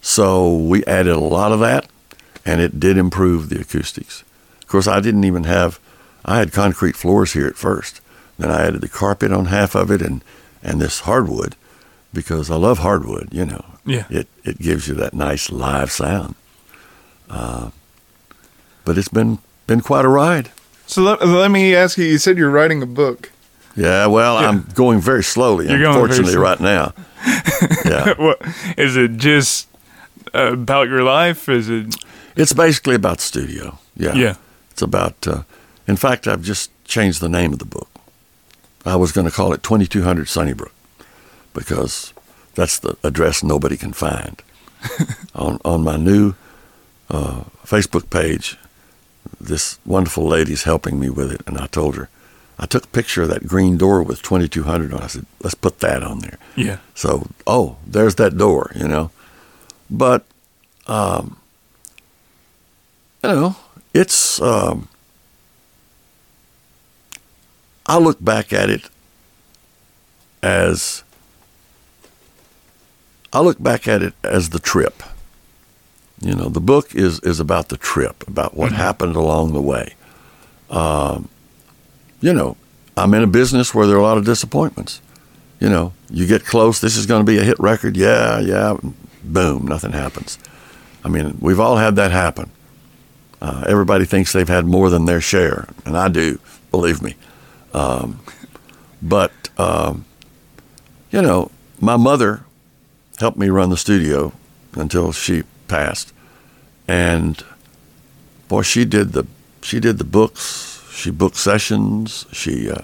So 0.00 0.52
we 0.56 0.84
added 0.86 1.14
a 1.14 1.20
lot 1.20 1.52
of 1.52 1.60
that, 1.60 1.86
and 2.44 2.60
it 2.60 2.80
did 2.80 2.98
improve 2.98 3.48
the 3.48 3.60
acoustics. 3.60 4.24
Of 4.60 4.66
course, 4.66 4.88
I 4.88 4.98
didn't 4.98 5.22
even 5.22 5.44
have 5.44 5.78
I 6.24 6.38
had 6.38 6.52
concrete 6.52 6.96
floors 6.96 7.32
here 7.32 7.46
at 7.46 7.54
first. 7.56 8.00
Then 8.38 8.50
I 8.50 8.66
added 8.66 8.80
the 8.80 8.88
carpet 8.88 9.30
on 9.32 9.46
half 9.46 9.76
of 9.76 9.90
it 9.92 10.02
and, 10.02 10.22
and 10.64 10.80
this 10.80 11.00
hardwood 11.00 11.54
because 12.12 12.50
I 12.50 12.56
love 12.56 12.78
hardwood, 12.78 13.28
you 13.30 13.46
know. 13.46 13.64
Yeah. 13.86 14.06
It, 14.10 14.26
it 14.44 14.58
gives 14.58 14.88
you 14.88 14.94
that 14.96 15.14
nice 15.14 15.50
live 15.50 15.92
sound. 15.92 16.34
Uh, 17.30 17.70
but 18.84 18.98
it's 18.98 19.08
been, 19.08 19.38
been 19.68 19.80
quite 19.80 20.04
a 20.04 20.08
ride. 20.08 20.50
So 20.86 21.02
let, 21.02 21.24
let 21.26 21.50
me 21.50 21.74
ask 21.74 21.96
you. 21.98 22.04
You 22.04 22.18
said 22.18 22.36
you're 22.36 22.50
writing 22.50 22.82
a 22.82 22.86
book. 22.86 23.30
Yeah, 23.78 24.06
well, 24.06 24.40
Yeah. 24.40 24.48
I'm 24.48 24.62
going 24.74 25.00
very 25.00 25.22
slowly, 25.22 25.68
You're 25.68 25.86
unfortunately, 25.86 26.36
right 26.36 26.58
now. 26.58 26.92
yeah. 27.84 28.14
what 28.16 28.42
is 28.76 28.96
it? 28.96 29.16
Just 29.16 29.68
about 30.34 30.88
your 30.88 31.04
life? 31.04 31.48
Is 31.48 31.68
it? 31.68 31.94
It's 32.34 32.52
basically 32.52 32.96
about 32.96 33.20
studio. 33.20 33.78
Yeah. 33.96 34.14
Yeah. 34.14 34.34
It's 34.72 34.82
about, 34.82 35.26
uh, 35.28 35.42
in 35.86 35.96
fact, 35.96 36.26
I've 36.26 36.42
just 36.42 36.70
changed 36.84 37.20
the 37.20 37.28
name 37.28 37.52
of 37.52 37.60
the 37.60 37.64
book. 37.64 37.88
I 38.84 38.96
was 38.96 39.12
going 39.12 39.26
to 39.26 39.32
call 39.32 39.52
it 39.52 39.62
2200 39.62 40.28
Sunnybrook 40.28 40.72
because 41.54 42.12
that's 42.54 42.78
the 42.80 42.96
address 43.04 43.44
nobody 43.44 43.76
can 43.76 43.92
find. 43.92 44.42
on, 45.34 45.58
on 45.64 45.84
my 45.84 45.96
new 45.96 46.34
uh, 47.10 47.42
Facebook 47.64 48.10
page, 48.10 48.56
this 49.40 49.78
wonderful 49.84 50.26
lady's 50.26 50.64
helping 50.64 50.98
me 50.98 51.10
with 51.10 51.30
it, 51.32 51.42
and 51.46 51.58
I 51.58 51.66
told 51.66 51.96
her, 51.96 52.08
I 52.58 52.66
took 52.66 52.84
a 52.84 52.88
picture 52.88 53.22
of 53.22 53.28
that 53.28 53.46
green 53.46 53.76
door 53.76 54.02
with 54.02 54.20
2200 54.22 54.92
on. 54.92 54.98
it. 55.00 55.04
I 55.04 55.06
said, 55.06 55.26
let's 55.42 55.54
put 55.54 55.78
that 55.78 56.02
on 56.02 56.18
there. 56.20 56.38
Yeah. 56.56 56.78
So, 56.94 57.28
oh, 57.46 57.76
there's 57.86 58.16
that 58.16 58.36
door, 58.36 58.72
you 58.74 58.88
know. 58.88 59.10
But, 59.88 60.24
um, 60.88 61.38
you 63.22 63.30
know, 63.30 63.56
it's, 63.94 64.40
um, 64.42 64.88
I 67.86 67.98
look 67.98 68.22
back 68.22 68.52
at 68.52 68.70
it 68.70 68.90
as, 70.42 71.04
I 73.32 73.40
look 73.40 73.62
back 73.62 73.86
at 73.86 74.02
it 74.02 74.14
as 74.24 74.50
the 74.50 74.58
trip. 74.58 75.02
You 76.20 76.34
know, 76.34 76.48
the 76.48 76.60
book 76.60 76.94
is, 76.94 77.20
is 77.20 77.38
about 77.38 77.68
the 77.68 77.76
trip, 77.76 78.26
about 78.26 78.54
what 78.54 78.72
happened 78.72 79.14
along 79.14 79.52
the 79.52 79.62
way. 79.62 79.94
Um, 80.70 81.28
you 82.20 82.32
know, 82.32 82.56
I'm 82.96 83.14
in 83.14 83.22
a 83.22 83.28
business 83.28 83.74
where 83.74 83.86
there 83.86 83.96
are 83.96 84.00
a 84.00 84.02
lot 84.02 84.18
of 84.18 84.24
disappointments 84.24 85.00
you 85.60 85.68
know, 85.68 85.92
you 86.10 86.26
get 86.26 86.44
close, 86.44 86.80
this 86.80 86.96
is 86.96 87.06
going 87.06 87.24
to 87.24 87.30
be 87.30 87.38
a 87.38 87.44
hit 87.44 87.58
record. 87.58 87.96
Yeah, 87.96 88.38
yeah. 88.40 88.76
Boom, 89.24 89.66
nothing 89.66 89.92
happens. 89.92 90.38
I 91.04 91.08
mean, 91.08 91.36
we've 91.40 91.60
all 91.60 91.76
had 91.76 91.96
that 91.96 92.10
happen. 92.10 92.50
Uh, 93.40 93.64
everybody 93.68 94.04
thinks 94.04 94.32
they've 94.32 94.48
had 94.48 94.66
more 94.66 94.90
than 94.90 95.04
their 95.04 95.20
share, 95.20 95.68
and 95.84 95.96
I 95.96 96.08
do, 96.08 96.40
believe 96.70 97.02
me. 97.02 97.14
Um, 97.72 98.20
but, 99.00 99.32
um, 99.58 100.04
you 101.10 101.22
know, 101.22 101.50
my 101.80 101.96
mother 101.96 102.44
helped 103.18 103.38
me 103.38 103.48
run 103.48 103.70
the 103.70 103.76
studio 103.76 104.32
until 104.74 105.12
she 105.12 105.44
passed. 105.68 106.12
And, 106.86 107.42
boy, 108.48 108.62
she 108.62 108.84
did 108.84 109.12
the, 109.12 109.26
she 109.62 109.78
did 109.78 109.98
the 109.98 110.04
books, 110.04 110.77
she 110.98 111.12
booked 111.12 111.36
sessions, 111.36 112.26
she 112.32 112.68
uh, 112.68 112.82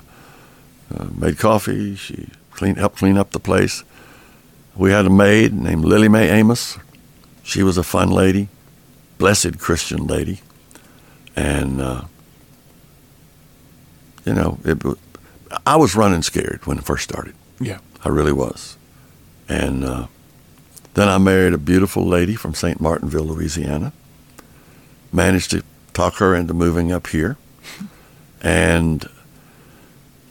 uh, 0.94 1.06
made 1.16 1.36
coffee, 1.36 1.96
she 1.96 2.28
clean, 2.52 2.76
helped 2.76 2.98
clean 2.98 3.18
up 3.18 3.32
the 3.32 3.40
place. 3.40 3.82
We 4.76 4.92
had 4.92 5.04
a 5.04 5.10
maid 5.10 5.52
named 5.52 5.84
Lily 5.84 6.08
Mae 6.08 6.30
Amos. 6.30 6.78
She 7.42 7.62
was 7.64 7.76
a 7.76 7.82
fun 7.82 8.10
lady, 8.10 8.48
blessed 9.18 9.58
Christian 9.58 10.06
lady, 10.06 10.40
and 11.34 11.80
uh, 11.80 12.04
you 14.24 14.32
know, 14.32 14.58
it, 14.64 14.80
I 15.66 15.76
was 15.76 15.96
running 15.96 16.22
scared 16.22 16.66
when 16.66 16.78
it 16.78 16.84
first 16.84 17.04
started. 17.04 17.34
Yeah. 17.60 17.78
I 18.04 18.08
really 18.10 18.32
was, 18.32 18.76
and 19.48 19.84
uh, 19.84 20.06
then 20.94 21.08
I 21.08 21.18
married 21.18 21.52
a 21.52 21.58
beautiful 21.58 22.06
lady 22.06 22.36
from 22.36 22.54
St. 22.54 22.80
Martinville, 22.80 23.26
Louisiana. 23.26 23.92
Managed 25.12 25.50
to 25.50 25.62
talk 25.92 26.14
her 26.16 26.34
into 26.34 26.54
moving 26.54 26.92
up 26.92 27.08
here, 27.08 27.36
and 28.44 29.08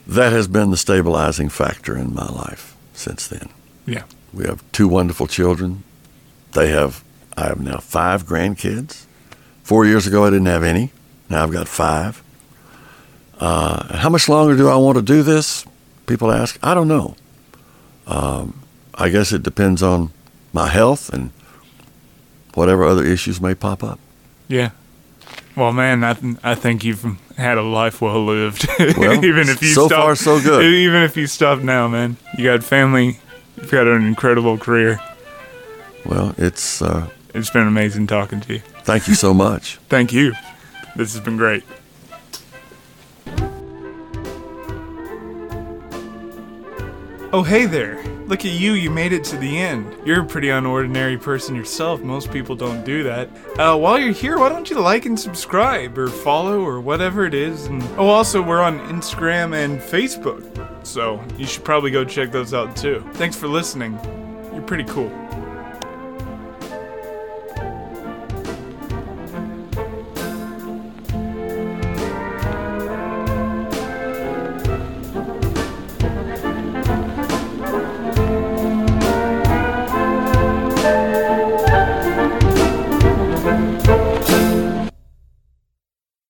that 0.06 0.32
has 0.32 0.48
been 0.48 0.70
the 0.70 0.78
stabilizing 0.78 1.50
factor 1.50 1.98
in 1.98 2.14
my 2.14 2.28
life 2.28 2.76
since 2.94 3.28
then. 3.28 3.50
Yeah. 3.86 4.04
We 4.32 4.46
have 4.46 4.64
two 4.72 4.88
wonderful 4.88 5.28
children. 5.28 5.84
They 6.52 6.70
have, 6.70 7.04
I 7.36 7.48
have 7.48 7.60
now 7.60 7.80
five 7.80 8.26
grandkids. 8.26 9.06
Four 9.64 9.86
years 9.86 10.06
ago, 10.06 10.26
I 10.26 10.30
didn't 10.30 10.46
have 10.46 10.64
any. 10.64 10.92
Now 11.30 11.44
I've 11.44 11.52
got 11.52 11.68
five. 11.68 12.22
Uh, 13.40 13.98
how 13.98 14.10
much 14.10 14.30
longer 14.30 14.56
do 14.56 14.70
I 14.70 14.76
want 14.76 14.98
to 14.98 15.02
do 15.02 15.24
this? 15.24 15.66
People 16.06 16.32
ask. 16.32 16.60
I 16.62 16.74
don't 16.74 16.88
know. 16.88 17.16
Um, 18.06 18.62
I 18.94 19.10
guess 19.10 19.32
it 19.32 19.42
depends 19.42 19.82
on 19.82 20.12
my 20.52 20.68
health 20.68 21.10
and 21.10 21.32
whatever 22.54 22.84
other 22.84 23.04
issues 23.04 23.42
may 23.42 23.56
pop 23.56 23.84
up. 23.84 24.00
Yeah. 24.48 24.72
Well, 25.56 25.72
man, 25.72 26.04
I, 26.04 26.14
th- 26.14 26.36
I 26.44 26.56
think 26.56 26.84
you've 26.84 27.04
had 27.38 27.58
a 27.58 27.62
life 27.62 28.02
well 28.02 28.26
lived. 28.26 28.68
Well, 28.98 29.24
even 29.24 29.50
if 29.50 29.62
you 29.62 29.70
so 29.70 29.88
stop, 29.88 30.04
far, 30.04 30.16
so 30.16 30.42
good. 30.42 30.64
Even 30.66 31.04
if 31.04 31.16
you 31.16 31.28
stop 31.28 31.60
now, 31.60 31.88
man, 31.88 32.18
you 32.38 32.46
got 32.46 32.64
family. 32.64 33.20
You've 33.58 33.70
got 33.72 33.86
an 33.88 34.06
incredible 34.08 34.58
career. 34.58 35.00
Well, 36.06 36.34
it's, 36.38 36.82
uh, 36.82 37.08
It's 37.36 37.50
been 37.52 37.68
amazing 37.68 38.08
talking 38.08 38.42
to 38.42 38.54
you. 38.54 38.60
thank 38.84 39.08
you 39.08 39.14
so 39.16 39.34
much. 39.46 39.78
Thank 39.90 40.12
you. 40.12 40.34
This 40.96 41.14
has 41.14 41.22
been 41.22 41.38
great. 41.38 41.64
Oh, 47.36 47.44
hey 47.44 47.66
there. 47.66 47.98
Look 48.34 48.46
at 48.46 48.52
you, 48.54 48.74
you 48.74 48.90
made 48.90 49.14
it 49.14 49.24
to 49.26 49.38
the 49.38 49.60
end. 49.60 49.96
You're 50.04 50.24
a 50.24 50.26
pretty 50.26 50.48
unordinary 50.48 51.22
person 51.22 51.54
yourself. 51.54 52.02
Most 52.02 52.32
people 52.32 52.56
don't 52.56 52.84
do 52.84 53.04
that. 53.04 53.30
Uh, 53.60 53.78
while 53.78 54.00
you're 54.00 54.12
here, 54.12 54.40
why 54.40 54.50
don't 54.50 54.68
you 54.72 54.80
like 54.80 55.06
and 55.06 55.20
subscribe 55.20 55.96
or 56.00 56.08
follow 56.08 56.60
or 56.62 56.82
whatever 56.82 57.28
it 57.28 57.36
is? 57.36 57.68
And 57.68 57.84
oh, 57.96 58.08
also, 58.08 58.42
we're 58.42 58.64
on 58.64 58.80
Instagram 58.90 59.54
and 59.54 59.80
Facebook. 59.80 60.44
So 60.84 61.24
you 61.38 61.46
should 61.46 61.64
probably 61.64 61.92
go 61.92 62.04
check 62.04 62.32
those 62.32 62.56
out 62.56 62.76
too. 62.76 63.08
Thanks 63.14 63.36
for 63.36 63.48
listening. 63.48 64.00
You're 64.52 64.64
pretty 64.64 64.86
cool. 64.86 65.12